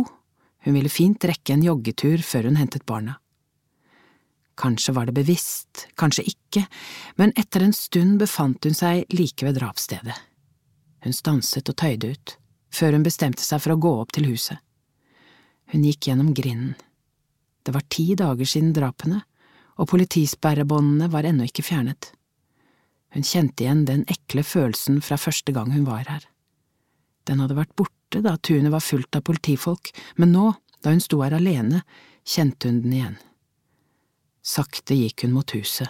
hun 0.64 0.74
ville 0.74 0.92
fint 0.92 1.24
rekke 1.28 1.54
en 1.54 1.64
joggetur 1.64 2.24
før 2.24 2.48
hun 2.48 2.58
hentet 2.60 2.86
barna. 2.88 3.18
Kanskje 4.56 4.94
var 4.96 5.06
det 5.06 5.16
bevisst, 5.18 5.86
kanskje 6.00 6.24
ikke, 6.30 6.64
men 7.20 7.34
etter 7.36 7.64
en 7.64 7.76
stund 7.76 8.18
befant 8.22 8.64
hun 8.64 8.76
seg 8.76 9.04
like 9.12 9.44
ved 9.44 9.58
drapsstedet. 9.60 10.16
Hun 11.04 11.12
stanset 11.12 11.68
og 11.68 11.76
tøyde 11.76 12.14
ut, 12.14 12.36
før 12.72 12.96
hun 12.96 13.04
bestemte 13.04 13.44
seg 13.44 13.60
for 13.62 13.74
å 13.74 13.80
gå 13.80 13.92
opp 14.00 14.14
til 14.16 14.30
huset. 14.30 14.58
Hun 15.72 15.84
gikk 15.84 16.08
gjennom 16.08 16.32
grinden. 16.34 16.74
Det 17.66 17.74
var 17.74 17.84
ti 17.90 18.14
dager 18.16 18.48
siden 18.48 18.72
drapene, 18.72 19.20
og 19.76 19.90
politisperrebåndene 19.90 21.10
var 21.12 21.28
ennå 21.28 21.50
ikke 21.50 21.66
fjernet. 21.66 22.12
Hun 23.12 23.26
kjente 23.26 23.64
igjen 23.64 23.84
den 23.88 24.04
ekle 24.12 24.44
følelsen 24.46 25.02
fra 25.04 25.18
første 25.20 25.52
gang 25.52 25.72
hun 25.74 25.84
var 25.88 26.08
her. 26.08 26.24
Den 27.26 27.42
hadde 27.42 27.58
vært 27.58 27.76
borte 27.76 28.22
da 28.24 28.36
tunet 28.38 28.72
var 28.72 28.84
fullt 28.84 29.18
av 29.18 29.26
politifolk, 29.26 29.90
men 30.16 30.32
nå, 30.32 30.52
da 30.80 30.94
hun 30.94 31.02
sto 31.02 31.20
her 31.24 31.36
alene, 31.36 31.82
kjente 32.24 32.70
hun 32.70 32.82
den 32.84 32.96
igjen. 32.98 33.16
Sakte 34.46 34.94
gikk 34.94 35.24
hun 35.24 35.34
mot 35.34 35.50
huset, 35.56 35.88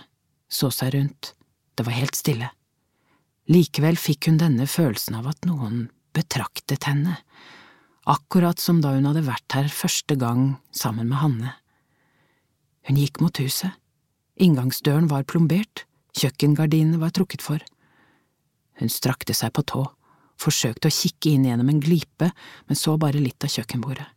så 0.49 0.71
seg 0.73 0.95
rundt, 0.95 1.35
det 1.77 1.85
var 1.85 1.97
helt 1.99 2.17
stille. 2.17 2.49
Likevel 3.53 3.99
fikk 4.01 4.31
hun 4.31 4.41
denne 4.41 4.65
følelsen 4.71 5.19
av 5.19 5.29
at 5.29 5.45
noen 5.45 5.91
betraktet 6.17 6.87
henne, 6.89 7.19
akkurat 8.09 8.63
som 8.63 8.81
da 8.81 8.95
hun 8.95 9.05
hadde 9.11 9.27
vært 9.27 9.59
her 9.59 9.69
første 9.69 10.17
gang 10.17 10.57
sammen 10.73 11.11
med 11.11 11.21
Hanne. 11.21 11.53
Hun 12.89 12.97
gikk 13.03 13.21
mot 13.21 13.43
huset, 13.43 13.75
inngangsdøren 14.41 15.11
var 15.11 15.27
plombert, 15.29 15.85
kjøkkengardinene 16.17 17.03
var 17.03 17.13
trukket 17.13 17.45
for. 17.45 17.61
Hun 18.81 18.93
strakte 18.93 19.37
seg 19.37 19.53
på 19.53 19.67
tå, 19.69 19.85
forsøkte 20.41 20.89
å 20.89 20.97
kikke 20.97 21.35
inn 21.35 21.45
gjennom 21.51 21.75
en 21.75 21.83
glipe, 21.83 22.31
men 22.33 22.79
så 22.79 22.97
bare 23.01 23.21
litt 23.21 23.45
av 23.45 23.53
kjøkkenbordet. 23.53 24.09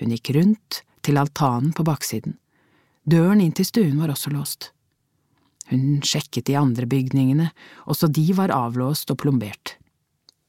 Hun 0.00 0.12
gikk 0.12 0.34
rundt 0.36 0.82
til 1.00 1.20
altanen 1.20 1.72
på 1.76 1.88
baksiden. 1.88 2.36
Døren 3.04 3.40
inn 3.40 3.54
til 3.56 3.66
stuen 3.68 3.98
var 4.00 4.12
også 4.12 4.32
låst. 4.34 4.70
Hun 5.70 6.00
sjekket 6.02 6.48
de 6.50 6.56
andre 6.58 6.86
bygningene, 6.90 7.50
også 7.86 8.10
de 8.10 8.26
var 8.34 8.52
avlåst 8.52 9.10
og 9.12 9.20
plombert. 9.22 9.76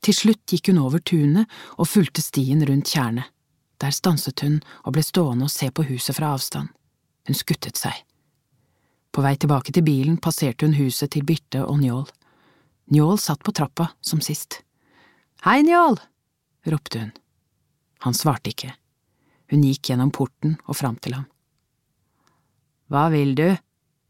Til 0.02 0.18
slutt 0.18 0.49
gikk 0.49 0.72
hun 0.72 0.82
over 0.82 1.02
tunet 1.06 1.49
og 1.78 1.89
fulgte 1.89 2.24
stien 2.26 2.64
rundt 2.66 2.89
tjernet. 2.89 3.30
Der 3.82 3.93
stanset 3.93 4.41
hun 4.45 4.60
og 4.86 4.95
ble 4.95 5.04
stående 5.06 5.45
og 5.45 5.54
se 5.54 5.70
på 5.70 5.86
huset 5.89 6.18
fra 6.18 6.34
avstand. 6.36 6.70
Hun 7.30 7.38
skuttet 7.38 7.78
seg. 7.78 7.93
På 9.12 9.24
vei 9.26 9.36
tilbake 9.38 9.74
til 9.76 9.86
bilen 9.86 10.18
passerte 10.22 10.66
hun 10.66 10.78
huset 10.78 11.14
til 11.14 11.26
Birte 11.28 11.64
og 11.66 11.82
Njål. 11.82 12.08
Njål 12.91 13.18
satt 13.22 13.43
på 13.43 13.54
trappa, 13.56 13.91
som 14.02 14.22
sist. 14.24 14.62
Hei, 15.45 15.62
Njål! 15.66 15.99
ropte 16.70 16.99
hun. 16.99 17.12
Han 18.06 18.18
svarte 18.18 18.54
ikke. 18.54 18.74
Hun 19.52 19.66
gikk 19.68 19.91
gjennom 19.91 20.14
porten 20.16 20.58
og 20.66 20.78
fram 20.80 20.97
til 21.02 21.18
ham. 21.20 21.30
Hva 22.92 23.08
vil 23.14 23.36
du? 23.39 23.48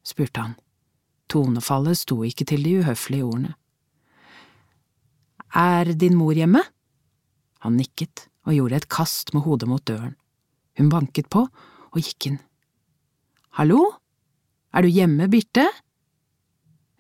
spurte 0.02 0.42
han. 0.42 0.54
Tonefallet 1.30 2.00
sto 2.00 2.24
ikke 2.26 2.48
til 2.50 2.64
de 2.66 2.80
uhøflige 2.82 3.28
ordene. 3.28 3.54
Er 5.54 5.92
din 5.94 6.18
mor 6.18 6.34
hjemme? 6.34 6.64
Han 7.62 7.78
nikket 7.78 8.26
og 8.48 8.56
gjorde 8.56 8.80
et 8.80 8.90
kast 8.90 9.36
med 9.36 9.46
hodet 9.46 9.70
mot 9.70 9.84
døren. 9.86 10.16
Hun 10.80 10.90
banket 10.90 11.30
på 11.30 11.46
og 11.46 12.00
gikk 12.00 12.32
inn. 12.32 12.40
Hallo, 13.60 13.84
er 14.74 14.82
du 14.82 14.90
hjemme, 14.90 15.28
Birte? 15.30 15.68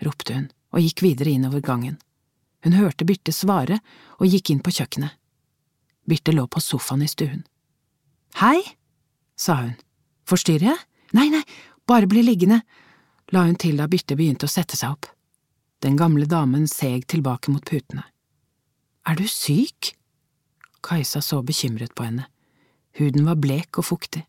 ropte 0.05 0.35
hun, 0.35 0.47
og 0.75 0.83
gikk 0.83 1.01
videre 1.05 1.33
innover 1.33 1.63
gangen. 1.65 1.97
Hun 2.61 2.77
hørte 2.77 3.07
Birte 3.07 3.33
svare 3.33 3.79
og 4.19 4.29
gikk 4.29 4.51
inn 4.51 4.61
på 4.61 4.73
kjøkkenet. 4.75 5.17
Birte 6.05 6.35
lå 6.35 6.45
på 6.45 6.61
sofaen 6.61 7.01
i 7.05 7.09
stuen. 7.09 7.45
Hei, 8.37 8.59
sa 9.39 9.57
hun. 9.63 9.75
Forstyrrer 10.29 10.73
jeg? 10.73 10.81
Nei, 11.15 11.27
nei, 11.31 11.41
bare 11.91 12.07
bli 12.07 12.23
liggende, 12.23 12.61
la 13.35 13.43
hun 13.43 13.57
til 13.59 13.79
da 13.79 13.89
byttet 13.91 14.15
begynte 14.19 14.47
å 14.47 14.51
sette 14.51 14.79
seg 14.79 14.95
opp. 14.95 15.09
Den 15.83 15.97
gamle 15.99 16.27
damen 16.29 16.67
seg 16.69 17.03
tilbake 17.11 17.51
mot 17.51 17.65
putene. 17.67 18.05
Er 19.07 19.17
du 19.17 19.25
syk? 19.27 19.95
Kajsa 20.85 21.21
så 21.25 21.41
bekymret 21.43 21.93
på 21.97 22.05
henne. 22.07 22.27
Huden 22.99 23.27
var 23.27 23.39
blek 23.41 23.79
og 23.81 23.87
fuktig. 23.89 24.23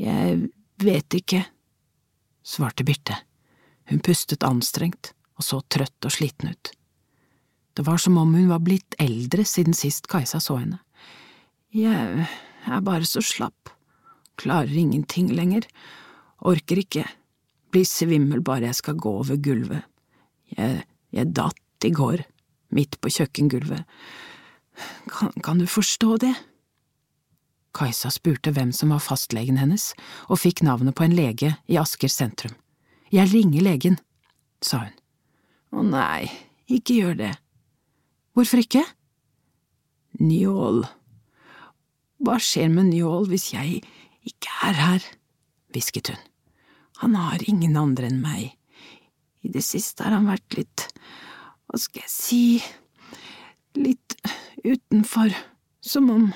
Jeg 0.00 0.50
vet 0.80 1.16
ikke, 1.16 1.44
svarte 2.42 2.86
Birte. 2.88 3.16
Hun 3.90 4.02
pustet 4.02 4.46
anstrengt 4.46 5.12
og 5.38 5.46
så 5.46 5.60
trøtt 5.72 6.06
og 6.06 6.14
sliten 6.14 6.52
ut. 6.52 6.72
Det 7.76 7.86
var 7.86 8.00
som 8.02 8.18
om 8.18 8.34
hun 8.34 8.50
var 8.50 8.62
blitt 8.64 8.96
eldre 9.00 9.44
siden 9.46 9.76
sist 9.76 10.08
Kajsa 10.10 10.40
så 10.42 10.58
henne. 10.60 10.80
Jeg 11.70 12.26
er 12.66 12.82
bare 12.84 13.06
så 13.06 13.22
slapp, 13.22 13.70
klarer 14.40 14.74
ingenting 14.74 15.30
lenger, 15.36 15.68
orker 16.46 16.80
ikke, 16.82 17.04
blir 17.70 17.86
svimmel 17.86 18.42
bare 18.44 18.70
jeg 18.70 18.80
skal 18.80 18.98
gå 19.00 19.12
over 19.22 19.38
gulvet. 19.42 19.86
Jeg, 20.56 20.84
jeg 21.14 21.32
datt 21.36 21.86
i 21.86 21.92
går, 21.94 22.24
midt 22.74 22.98
på 23.00 23.12
kjøkkengulvet. 23.12 23.84
Kan, 25.10 25.34
kan 25.44 25.60
du 25.60 25.66
forstå 25.70 26.16
det? 26.24 26.34
Kajsa 27.76 28.10
spurte 28.10 28.50
hvem 28.54 28.72
som 28.74 28.90
var 28.94 29.02
fastlegen 29.04 29.60
hennes, 29.60 29.92
og 30.26 30.40
fikk 30.42 30.64
navnet 30.66 30.96
på 30.98 31.06
en 31.06 31.14
lege 31.14 31.54
i 31.70 31.78
Asker 31.78 32.10
sentrum. 32.10 32.56
Jeg 33.14 33.30
ringer 33.30 33.62
legen, 33.66 33.98
sa 34.62 34.84
hun. 34.86 34.96
Å 35.70 35.84
nei, 35.86 36.30
ikke 36.70 36.96
gjør 36.98 37.20
det. 37.20 37.34
Hvorfor 38.34 38.62
ikke? 38.62 38.82
Njål. 40.18 40.82
Hva 42.20 42.36
skjer 42.42 42.70
med 42.74 42.90
Njål 42.90 43.30
hvis 43.30 43.52
jeg 43.54 43.84
ikke 44.26 44.58
er 44.66 44.78
her? 44.78 45.06
hvisket 45.70 46.10
hun. 46.10 46.29
Han 47.00 47.16
har 47.16 47.40
ingen 47.48 47.78
andre 47.80 48.10
enn 48.10 48.20
meg. 48.20 48.50
I 49.40 49.48
det 49.52 49.62
siste 49.64 50.04
har 50.04 50.12
han 50.12 50.28
vært 50.28 50.58
litt, 50.58 50.84
hva 51.66 51.80
skal 51.80 52.04
jeg 52.04 52.12
si, 52.12 52.42
litt 53.80 54.16
utenfor, 54.64 55.32
som 55.80 56.10
om 56.12 56.26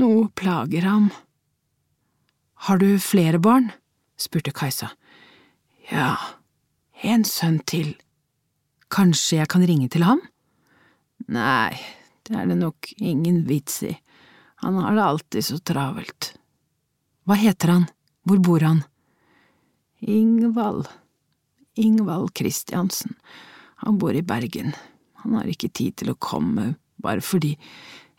noe 0.00 0.28
plager 0.36 0.84
ham. 0.84 1.08
Har 2.68 2.82
du 2.82 2.98
flere 3.00 3.40
barn? 3.40 3.70
spurte 4.20 4.52
Kajsa. 4.52 4.92
Ja, 5.88 6.14
en 7.00 7.24
sønn 7.24 7.58
til. 7.64 7.94
Kanskje 8.92 9.40
jeg 9.40 9.50
kan 9.52 9.64
ringe 9.66 9.88
til 9.92 10.04
ham? 10.04 10.20
Nei, 11.32 11.72
det 12.28 12.36
er 12.36 12.48
det 12.50 12.60
nok 12.60 12.92
ingen 13.00 13.46
vits 13.48 13.82
i, 13.88 13.94
han 14.60 14.76
har 14.80 14.96
det 14.96 15.04
alltid 15.04 15.44
så 15.44 15.58
travelt. 15.60 16.34
Hva 17.24 17.36
heter 17.40 17.72
han, 17.72 17.86
hvor 18.28 18.40
bor 18.44 18.64
han? 18.64 18.84
Ingvald, 20.06 20.88
Ingvald 21.74 22.34
Kristiansen, 22.34 23.14
han 23.76 23.98
bor 23.98 24.14
i 24.14 24.22
Bergen, 24.22 24.74
han 25.14 25.34
har 25.34 25.48
ikke 25.48 25.70
tid 25.72 25.96
til 25.96 26.10
å 26.12 26.18
komme, 26.20 26.74
bare 27.00 27.24
fordi 27.24 27.54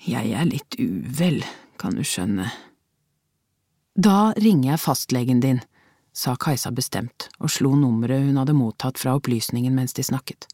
jeg 0.01 0.31
er 0.33 0.47
litt 0.49 0.79
uvel, 0.81 1.43
kan 1.77 1.93
du 1.93 2.01
skjønne. 2.01 2.47
Da 3.93 4.33
ringer 4.33 4.71
jeg 4.71 4.81
fastlegen 4.81 5.43
din, 5.45 5.61
sa 6.09 6.33
Kajsa 6.33 6.71
bestemt 6.73 7.29
og 7.37 7.53
slo 7.53 7.75
nummeret 7.77 8.25
hun 8.25 8.41
hadde 8.41 8.57
mottatt 8.57 8.97
fra 8.97 9.13
opplysningen 9.19 9.77
mens 9.77 9.93
de 9.93 10.07
snakket. 10.09 10.49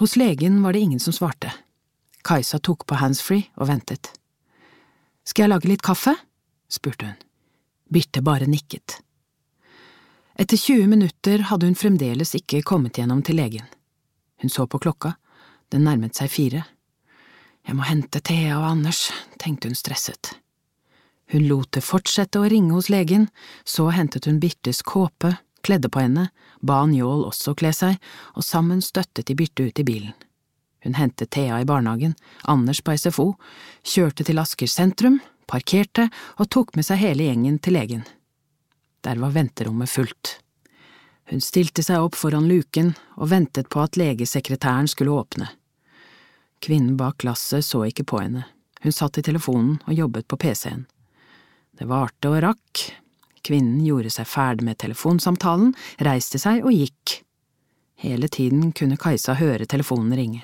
Hos 0.00 0.16
legen 0.16 0.62
var 0.64 0.72
det 0.72 0.86
ingen 0.88 1.00
som 1.00 1.12
svarte. 1.12 1.52
Kajsa 2.26 2.58
tok 2.58 2.86
på 2.86 2.98
handsfree 2.98 3.46
og 3.54 3.68
ventet. 3.70 4.10
Skal 5.26 5.46
jeg 5.46 5.52
lage 5.52 5.70
litt 5.70 5.84
kaffe? 5.86 6.16
spurte 6.66 7.06
hun. 7.06 7.18
Birte 7.86 8.22
bare 8.26 8.48
nikket. 8.50 8.98
Etter 10.34 10.58
20 10.58 10.88
minutter 10.90 11.46
hadde 11.48 11.68
hun 11.68 11.78
fremdeles 11.78 12.34
ikke 12.34 12.64
kommet 12.66 12.98
gjennom 12.98 13.22
til 13.22 13.38
legen. 13.38 13.68
Hun 14.42 14.50
så 14.50 14.66
på 14.66 14.80
klokka, 14.82 15.14
den 15.70 15.86
nærmet 15.86 16.18
seg 16.18 16.32
fire. 16.32 16.64
Jeg 17.66 17.78
må 17.78 17.86
hente 17.86 18.20
Thea 18.20 18.58
og 18.58 18.66
Anders, 18.72 19.06
tenkte 19.38 19.70
hun 19.70 19.78
stresset. 19.78 20.34
Hun 21.32 21.46
lot 21.48 21.72
det 21.74 21.82
fortsette 21.86 22.42
å 22.42 22.50
ringe 22.50 22.74
hos 22.74 22.90
legen, 22.92 23.30
så 23.64 23.88
hentet 23.94 24.26
hun 24.26 24.42
Birtes 24.42 24.82
kåpe, 24.86 25.32
kledde 25.66 25.90
på 25.90 26.02
henne, 26.02 26.28
ba 26.62 26.84
Njål 26.86 27.24
også 27.30 27.56
kle 27.58 27.72
seg, 27.74 27.98
og 28.34 28.46
sammen 28.46 28.82
støttet 28.82 29.26
de 29.26 29.34
Birte 29.38 29.66
ut 29.66 29.82
i 29.82 29.86
bilen. 29.86 30.14
Hun 30.86 30.94
hentet 30.94 31.32
Thea 31.34 31.58
i 31.60 31.66
barnehagen, 31.66 32.14
Anders 32.46 32.78
på 32.80 32.94
SFO, 32.94 33.32
kjørte 33.82 34.22
til 34.22 34.38
Asker 34.38 34.70
sentrum, 34.70 35.16
parkerte 35.50 36.04
og 36.38 36.46
tok 36.54 36.76
med 36.78 36.86
seg 36.86 37.00
hele 37.00 37.26
gjengen 37.26 37.56
til 37.58 37.74
legen. 37.74 38.04
Der 39.02 39.18
var 39.18 39.34
venterommet 39.34 39.90
fullt. 39.90 40.36
Hun 41.26 41.42
stilte 41.42 41.82
seg 41.82 42.06
opp 42.06 42.14
foran 42.14 42.46
luken 42.46 42.92
og 43.16 43.32
ventet 43.32 43.66
på 43.66 43.82
at 43.82 43.98
legesekretæren 43.98 44.86
skulle 44.86 45.16
åpne. 45.18 45.48
Kvinnen 46.62 46.94
bak 46.96 47.18
glasset 47.24 47.66
så 47.66 47.82
ikke 47.88 48.06
på 48.06 48.22
henne, 48.22 48.46
hun 48.86 48.94
satt 48.94 49.18
i 49.18 49.26
telefonen 49.26 49.80
og 49.88 49.98
jobbet 49.98 50.30
på 50.30 50.38
PC-en. 50.38 50.86
Det 51.76 51.90
varte 51.90 52.30
og 52.30 52.38
rakk, 52.46 52.86
Kvinnen 53.46 53.82
gjorde 53.84 54.10
seg 54.10 54.26
ferdig 54.26 54.66
med 54.66 54.78
telefonsamtalen, 54.82 55.74
reiste 56.02 56.38
seg 56.42 56.64
og 56.66 56.74
gikk. 56.74 57.20
Hele 58.02 58.28
tiden 58.28 58.72
kunne 58.76 58.98
Kajsa 58.98 59.36
høre 59.38 59.68
telefonen 59.70 60.16
ringe. 60.18 60.42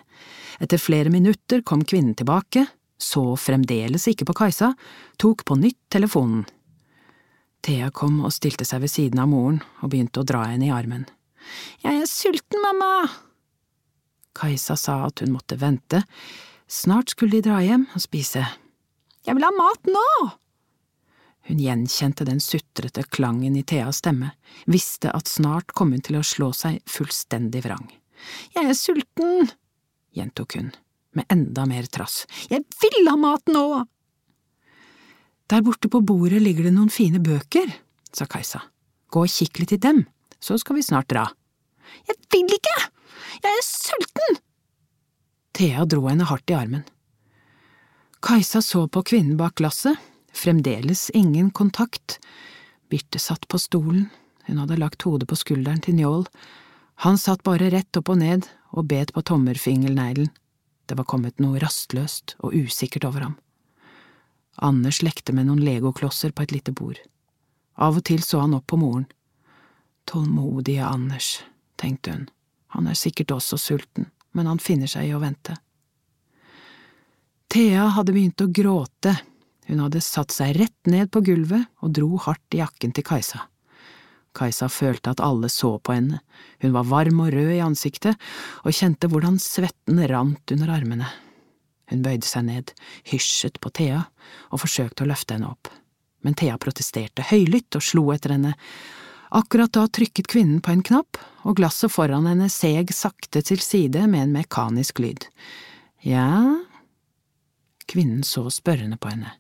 Etter 0.61 0.81
flere 0.81 1.11
minutter 1.11 1.63
kom 1.63 1.85
kvinnen 1.85 2.17
tilbake, 2.19 2.67
så 2.99 3.37
fremdeles 3.37 4.07
ikke 4.11 4.27
på 4.29 4.37
Kajsa, 4.43 4.73
tok 5.19 5.45
på 5.49 5.57
nytt 5.59 5.81
telefonen. 5.93 6.45
Thea 7.63 7.91
kom 7.95 8.21
og 8.27 8.35
stilte 8.35 8.67
seg 8.67 8.83
ved 8.83 8.91
siden 8.91 9.23
av 9.23 9.31
moren 9.31 9.61
og 9.81 9.93
begynte 9.93 10.23
å 10.23 10.27
dra 10.27 10.45
henne 10.51 10.67
i 10.67 10.75
armen. 10.75 11.07
Jeg 11.83 12.03
er 12.03 12.09
sulten, 12.11 12.59
mamma! 12.63 13.07
Kajsa 14.39 14.77
sa 14.79 15.03
at 15.07 15.23
hun 15.23 15.35
måtte 15.35 15.59
vente, 15.61 16.03
snart 16.67 17.13
skulle 17.13 17.39
de 17.39 17.47
dra 17.47 17.61
hjem 17.63 17.87
og 17.93 18.03
spise. 18.03 18.45
Jeg 19.23 19.39
vil 19.39 19.47
ha 19.47 19.53
mat 19.55 19.91
nå! 19.91 20.07
Hun 21.47 21.59
gjenkjente 21.59 22.27
den 22.27 22.41
sutrete 22.43 23.03
klangen 23.11 23.57
i 23.59 23.65
Theas 23.67 23.99
stemme, 24.03 24.31
visste 24.71 25.11
at 25.11 25.31
snart 25.31 25.75
kom 25.75 25.91
hun 25.95 26.03
til 26.03 26.21
å 26.21 26.27
slå 26.27 26.53
seg 26.55 26.79
fullstendig 26.91 27.65
vrang. 27.67 27.89
Jeg 28.55 28.71
er 28.71 28.79
sulten, 28.79 29.51
gjentok 30.17 30.57
hun, 30.59 30.71
med 31.17 31.29
enda 31.33 31.67
mer 31.69 31.89
trass. 31.93 32.23
Jeg 32.51 32.65
vil 32.83 33.09
ha 33.11 33.17
mat 33.21 33.53
nå! 33.53 33.67
Der 35.51 35.65
borte 35.65 35.91
på 35.93 36.01
bordet 36.01 36.41
ligger 36.41 36.69
det 36.69 36.75
noen 36.77 36.93
fine 36.93 37.21
bøker, 37.21 37.69
sa 38.13 38.25
Kajsa. 38.31 38.63
Gå 39.13 39.27
og 39.27 39.33
kikk 39.33 39.61
litt 39.61 39.75
i 39.77 39.83
dem, 39.83 40.07
så 40.41 40.57
skal 40.61 40.79
vi 40.79 40.87
snart 40.87 41.11
dra. 41.13 41.27
Jeg 42.09 42.17
vil 42.33 42.57
ikke! 42.57 42.79
Jeg 43.43 43.59
er 43.59 43.67
sulten! 43.67 44.41
Thea 45.53 45.85
dro 45.85 46.07
henne 46.09 46.25
hardt 46.29 46.49
i 46.49 46.57
armen. 46.57 46.87
Kajsa 48.25 48.63
så 48.65 48.87
på 48.89 49.03
kvinnen 49.05 49.37
bak 49.37 49.59
glasset 49.61 49.99
Fremdeles 50.33 51.11
ingen 51.11 51.51
kontakt. 51.51 52.19
Birte 52.89 53.19
satt 53.19 53.49
på 53.49 53.59
stolen, 53.61 54.07
hun 54.47 54.59
hadde 54.63 54.79
lagt 54.81 55.05
hodet 55.05 55.29
på 55.29 55.37
skulderen 55.37 55.83
til 55.85 55.99
Njål. 55.99 56.25
Han 57.05 57.19
satt 57.21 57.45
bare 57.45 57.71
rett 57.73 58.01
opp 58.01 58.09
og 58.13 58.21
ned 58.23 58.49
og 58.73 58.89
bet 58.91 59.13
på 59.15 59.23
tommerfingelneglen. 59.23 60.31
Det 60.87 60.99
var 60.99 61.09
kommet 61.09 61.41
noe 61.41 61.61
rastløst 61.63 62.37
og 62.41 62.57
usikkert 62.57 63.07
over 63.09 63.29
ham. 63.29 63.37
Anders 64.57 65.01
lekte 65.03 65.33
med 65.33 65.49
noen 65.49 65.63
legoklosser 65.65 66.33
på 66.33 66.45
et 66.45 66.53
lite 66.53 66.75
bord. 66.77 66.99
Av 67.81 67.97
og 67.97 68.05
til 68.05 68.25
så 68.25 68.43
han 68.43 68.57
opp 68.57 68.67
på 68.69 68.81
moren. 68.81 69.07
Tålmodige 70.09 70.85
Anders, 70.85 71.41
tenkte 71.81 72.13
hun, 72.13 72.25
han 72.75 72.89
er 72.91 72.99
sikkert 72.99 73.33
også 73.33 73.57
sulten, 73.61 74.11
men 74.33 74.49
han 74.51 74.61
finner 74.61 74.91
seg 74.91 75.09
i 75.09 75.15
å 75.15 75.23
vente. 75.23 75.55
Thea 77.53 77.87
hadde 77.95 78.17
begynt 78.17 78.43
å 78.43 78.51
gråte 78.51 79.15
hun 79.73 79.81
hadde 79.81 80.03
satt 80.05 80.35
seg 80.35 80.57
rett 80.59 80.91
ned 80.91 81.11
på 81.13 81.23
gulvet 81.25 81.71
og 81.83 81.95
dro 81.97 82.19
hardt 82.25 82.57
i 82.57 82.61
jakken 82.61 82.95
til 82.95 83.07
Kajsa. 83.07 83.47
Kajsa 84.37 84.69
følte 84.73 85.13
at 85.13 85.21
alle 85.21 85.51
så 85.53 85.75
på 85.79 85.95
henne, 85.95 86.23
hun 86.63 86.73
var 86.73 86.89
varm 86.89 87.21
og 87.25 87.33
rød 87.35 87.53
i 87.53 87.61
ansiktet 87.65 88.17
og 88.63 88.73
kjente 88.73 89.11
hvordan 89.13 89.37
svetten 89.43 90.01
rant 90.09 90.55
under 90.55 90.73
armene. 90.73 91.11
Hun 91.93 92.01
bøyde 92.05 92.25
seg 92.25 92.47
ned, 92.49 92.73
hysjet 93.11 93.61
på 93.61 93.73
Thea 93.77 94.07
og 94.51 94.63
forsøkte 94.63 95.05
å 95.05 95.11
løfte 95.11 95.37
henne 95.37 95.51
opp, 95.53 95.69
men 96.25 96.37
Thea 96.39 96.57
protesterte 96.61 97.27
høylytt 97.29 97.77
og 97.77 97.85
slo 97.85 98.07
etter 98.15 98.33
henne. 98.37 98.55
Akkurat 99.33 99.73
da 99.73 99.85
trykket 99.89 100.29
kvinnen 100.33 100.61
på 100.65 100.73
en 100.73 100.85
knapp, 100.85 101.21
og 101.49 101.57
glasset 101.59 101.93
foran 101.93 102.29
henne 102.29 102.49
seg 102.53 102.93
sakte 102.95 103.41
til 103.45 103.61
side 103.65 104.07
med 104.09 104.29
en 104.29 104.37
mekanisk 104.41 105.03
lyd. 105.05 105.29
Ja… 106.05 106.29
Kvinnen 107.93 108.23
så 108.25 108.47
spørrende 108.49 108.97
på 108.97 109.11
henne. 109.11 109.35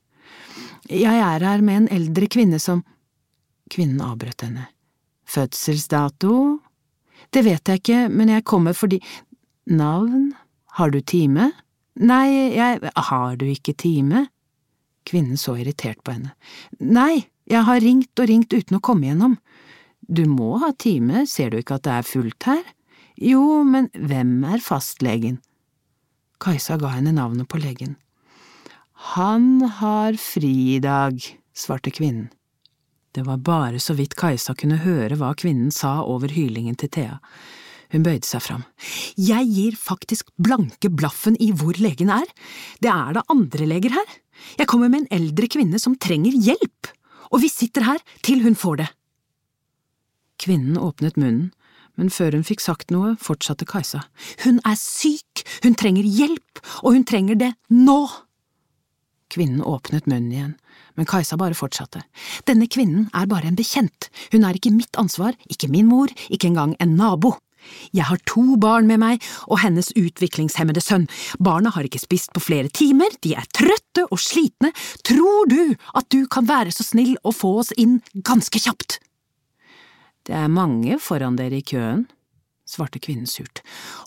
Jeg 0.91 1.15
er 1.15 1.45
her 1.47 1.63
med 1.65 1.85
en 1.85 1.91
eldre 1.95 2.29
kvinne 2.29 2.59
som… 2.61 2.83
Kvinnen 3.73 4.03
avbrøt 4.05 4.45
henne. 4.45 4.67
Fødselsdato? 5.33 6.37
Det 7.33 7.45
vet 7.47 7.69
jeg 7.69 7.81
ikke, 7.81 8.01
men 8.13 8.33
jeg 8.33 8.45
kommer 8.49 8.77
fordi… 8.77 9.01
Navn? 9.71 10.33
Har 10.77 10.91
du 10.91 11.01
time? 11.01 11.53
Nei, 12.01 12.53
jeg… 12.57 12.81
Har 12.97 13.37
du 13.41 13.47
ikke 13.49 13.77
time? 13.79 14.27
Kvinnen 15.09 15.39
så 15.41 15.55
irritert 15.59 16.03
på 16.05 16.17
henne. 16.17 16.35
Nei, 16.81 17.29
jeg 17.51 17.65
har 17.67 17.81
ringt 17.83 18.19
og 18.21 18.29
ringt 18.31 18.55
uten 18.55 18.79
å 18.79 18.83
komme 18.85 19.09
gjennom. 19.09 19.39
Du 20.03 20.25
må 20.29 20.57
ha 20.63 20.73
time, 20.77 21.25
ser 21.31 21.53
du 21.53 21.61
ikke 21.61 21.79
at 21.79 21.87
det 21.87 21.97
er 21.97 22.07
fullt 22.07 22.49
her? 22.51 22.63
Jo, 23.17 23.63
men 23.65 23.89
hvem 23.95 24.41
er 24.49 24.63
fastlegen? 24.65 25.39
Kajsa 26.43 26.79
ga 26.81 26.91
henne 26.97 27.15
navnet 27.15 27.49
på 27.51 27.61
legen. 27.63 27.97
Han 29.15 29.63
har 29.81 30.19
fri 30.21 30.77
i 30.77 30.81
dag, 30.83 31.19
svarte 31.55 31.93
kvinnen. 31.95 32.31
Det 33.13 33.27
var 33.27 33.43
bare 33.45 33.81
så 33.81 33.93
vidt 33.95 34.17
Kajsa 34.17 34.55
kunne 34.57 34.81
høre 34.81 35.19
hva 35.21 35.35
kvinnen 35.37 35.73
sa 35.75 35.99
over 36.09 36.33
hylingen 36.33 36.79
til 36.81 36.89
Thea. 36.95 37.19
Hun 37.93 38.05
bøyde 38.07 38.25
seg 38.25 38.41
fram. 38.41 38.63
Jeg 39.21 39.49
gir 39.53 39.77
faktisk 39.77 40.31
blanke 40.41 40.89
blaffen 40.89 41.37
i 41.37 41.51
hvor 41.53 41.77
legen 41.77 42.09
er. 42.13 42.25
Det 42.81 42.89
er 42.89 43.19
da 43.19 43.25
andre 43.33 43.69
leger 43.69 43.93
her. 43.93 44.15
Jeg 44.57 44.69
kommer 44.71 44.89
med 44.89 45.05
en 45.05 45.19
eldre 45.19 45.49
kvinne 45.53 45.81
som 45.81 45.99
trenger 46.01 46.33
hjelp, 46.33 46.89
og 47.29 47.45
vi 47.45 47.53
sitter 47.53 47.85
her 47.85 48.01
til 48.25 48.41
hun 48.47 48.57
får 48.57 48.81
det. 48.81 48.89
Kvinnen 50.41 50.81
åpnet 50.81 51.21
munnen, 51.21 51.53
men 52.01 52.09
før 52.09 52.33
hun 52.39 52.47
fikk 52.49 52.65
sagt 52.65 52.91
noe, 52.95 53.13
fortsatte 53.21 53.69
Kajsa. 53.69 54.07
Hun 54.47 54.63
er 54.65 54.79
syk, 54.81 55.45
hun 55.67 55.77
trenger 55.77 56.09
hjelp, 56.09 56.65
og 56.81 56.97
hun 56.97 57.05
trenger 57.05 57.37
det 57.39 57.53
nå! 57.69 58.01
Kvinnen 59.33 59.61
åpnet 59.65 60.09
munnen 60.09 60.33
igjen, 60.33 60.57
men 60.97 61.09
Kajsa 61.09 61.39
bare 61.41 61.57
fortsatte. 61.59 62.03
Denne 62.49 62.69
kvinnen 62.71 63.09
er 63.17 63.31
bare 63.31 63.51
en 63.51 63.59
bekjent, 63.59 64.11
hun 64.33 64.45
er 64.49 64.59
ikke 64.59 64.75
mitt 64.75 64.99
ansvar, 65.01 65.37
ikke 65.51 65.71
min 65.73 65.89
mor, 65.91 66.13
ikke 66.29 66.51
engang 66.51 66.77
en 66.81 66.97
nabo. 66.99 67.37
Jeg 67.95 68.09
har 68.09 68.21
to 68.27 68.57
barn 68.61 68.89
med 68.91 69.01
meg 69.03 69.23
og 69.47 69.61
hennes 69.63 69.93
utviklingshemmede 69.99 70.83
sønn. 70.83 71.07
Barna 71.39 71.73
har 71.75 71.87
ikke 71.87 72.03
spist 72.03 72.33
på 72.35 72.43
flere 72.43 72.73
timer, 72.75 73.13
de 73.23 73.37
er 73.39 73.49
trøtte 73.55 74.07
og 74.09 74.21
slitne. 74.21 74.73
Tror 75.07 75.51
du 75.51 75.75
at 75.95 76.09
du 76.11 76.25
kan 76.31 76.49
være 76.49 76.75
så 76.75 76.87
snill 76.87 77.15
å 77.23 77.35
få 77.35 77.59
oss 77.63 77.73
inn 77.79 78.01
ganske 78.15 78.63
kjapt? 78.63 78.99
Det 80.27 80.35
er 80.39 80.51
mange 80.51 80.99
foran 81.03 81.39
dere 81.39 81.59
i 81.59 81.67
køen, 81.67 82.07
svarte 82.69 83.03
kvinnen 83.03 83.27
surt. 83.27 83.63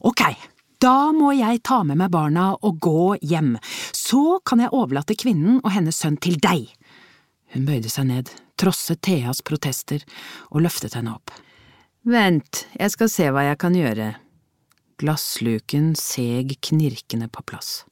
Ok, 0.08 0.24
da 0.80 1.12
må 1.16 1.34
jeg 1.36 1.64
ta 1.68 1.82
med 1.88 2.00
meg 2.00 2.12
barna 2.14 2.54
og 2.56 2.80
gå 2.84 3.16
hjem, 3.24 3.56
så 3.96 4.40
kan 4.48 4.64
jeg 4.64 4.74
overlate 4.76 5.18
kvinnen 5.20 5.60
og 5.62 5.72
hennes 5.76 6.00
sønn 6.00 6.20
til 6.24 6.40
deg. 6.40 6.70
Hun 7.56 7.64
bøyde 7.64 7.88
seg 7.88 8.10
ned, 8.10 8.30
trosset 8.60 9.00
Theas 9.08 9.40
protester 9.48 10.04
og 10.52 10.66
løftet 10.66 10.98
henne 10.98 11.14
opp. 11.16 11.32
Vent, 12.04 12.66
jeg 12.76 12.92
skal 12.92 13.10
se 13.10 13.30
hva 13.32 13.46
jeg 13.48 13.60
kan 13.64 13.78
gjøre. 13.80 14.10
Glassluken 15.00 15.94
seg 15.96 16.58
knirkende 16.68 17.32
på 17.32 17.46
plass. 17.48 17.86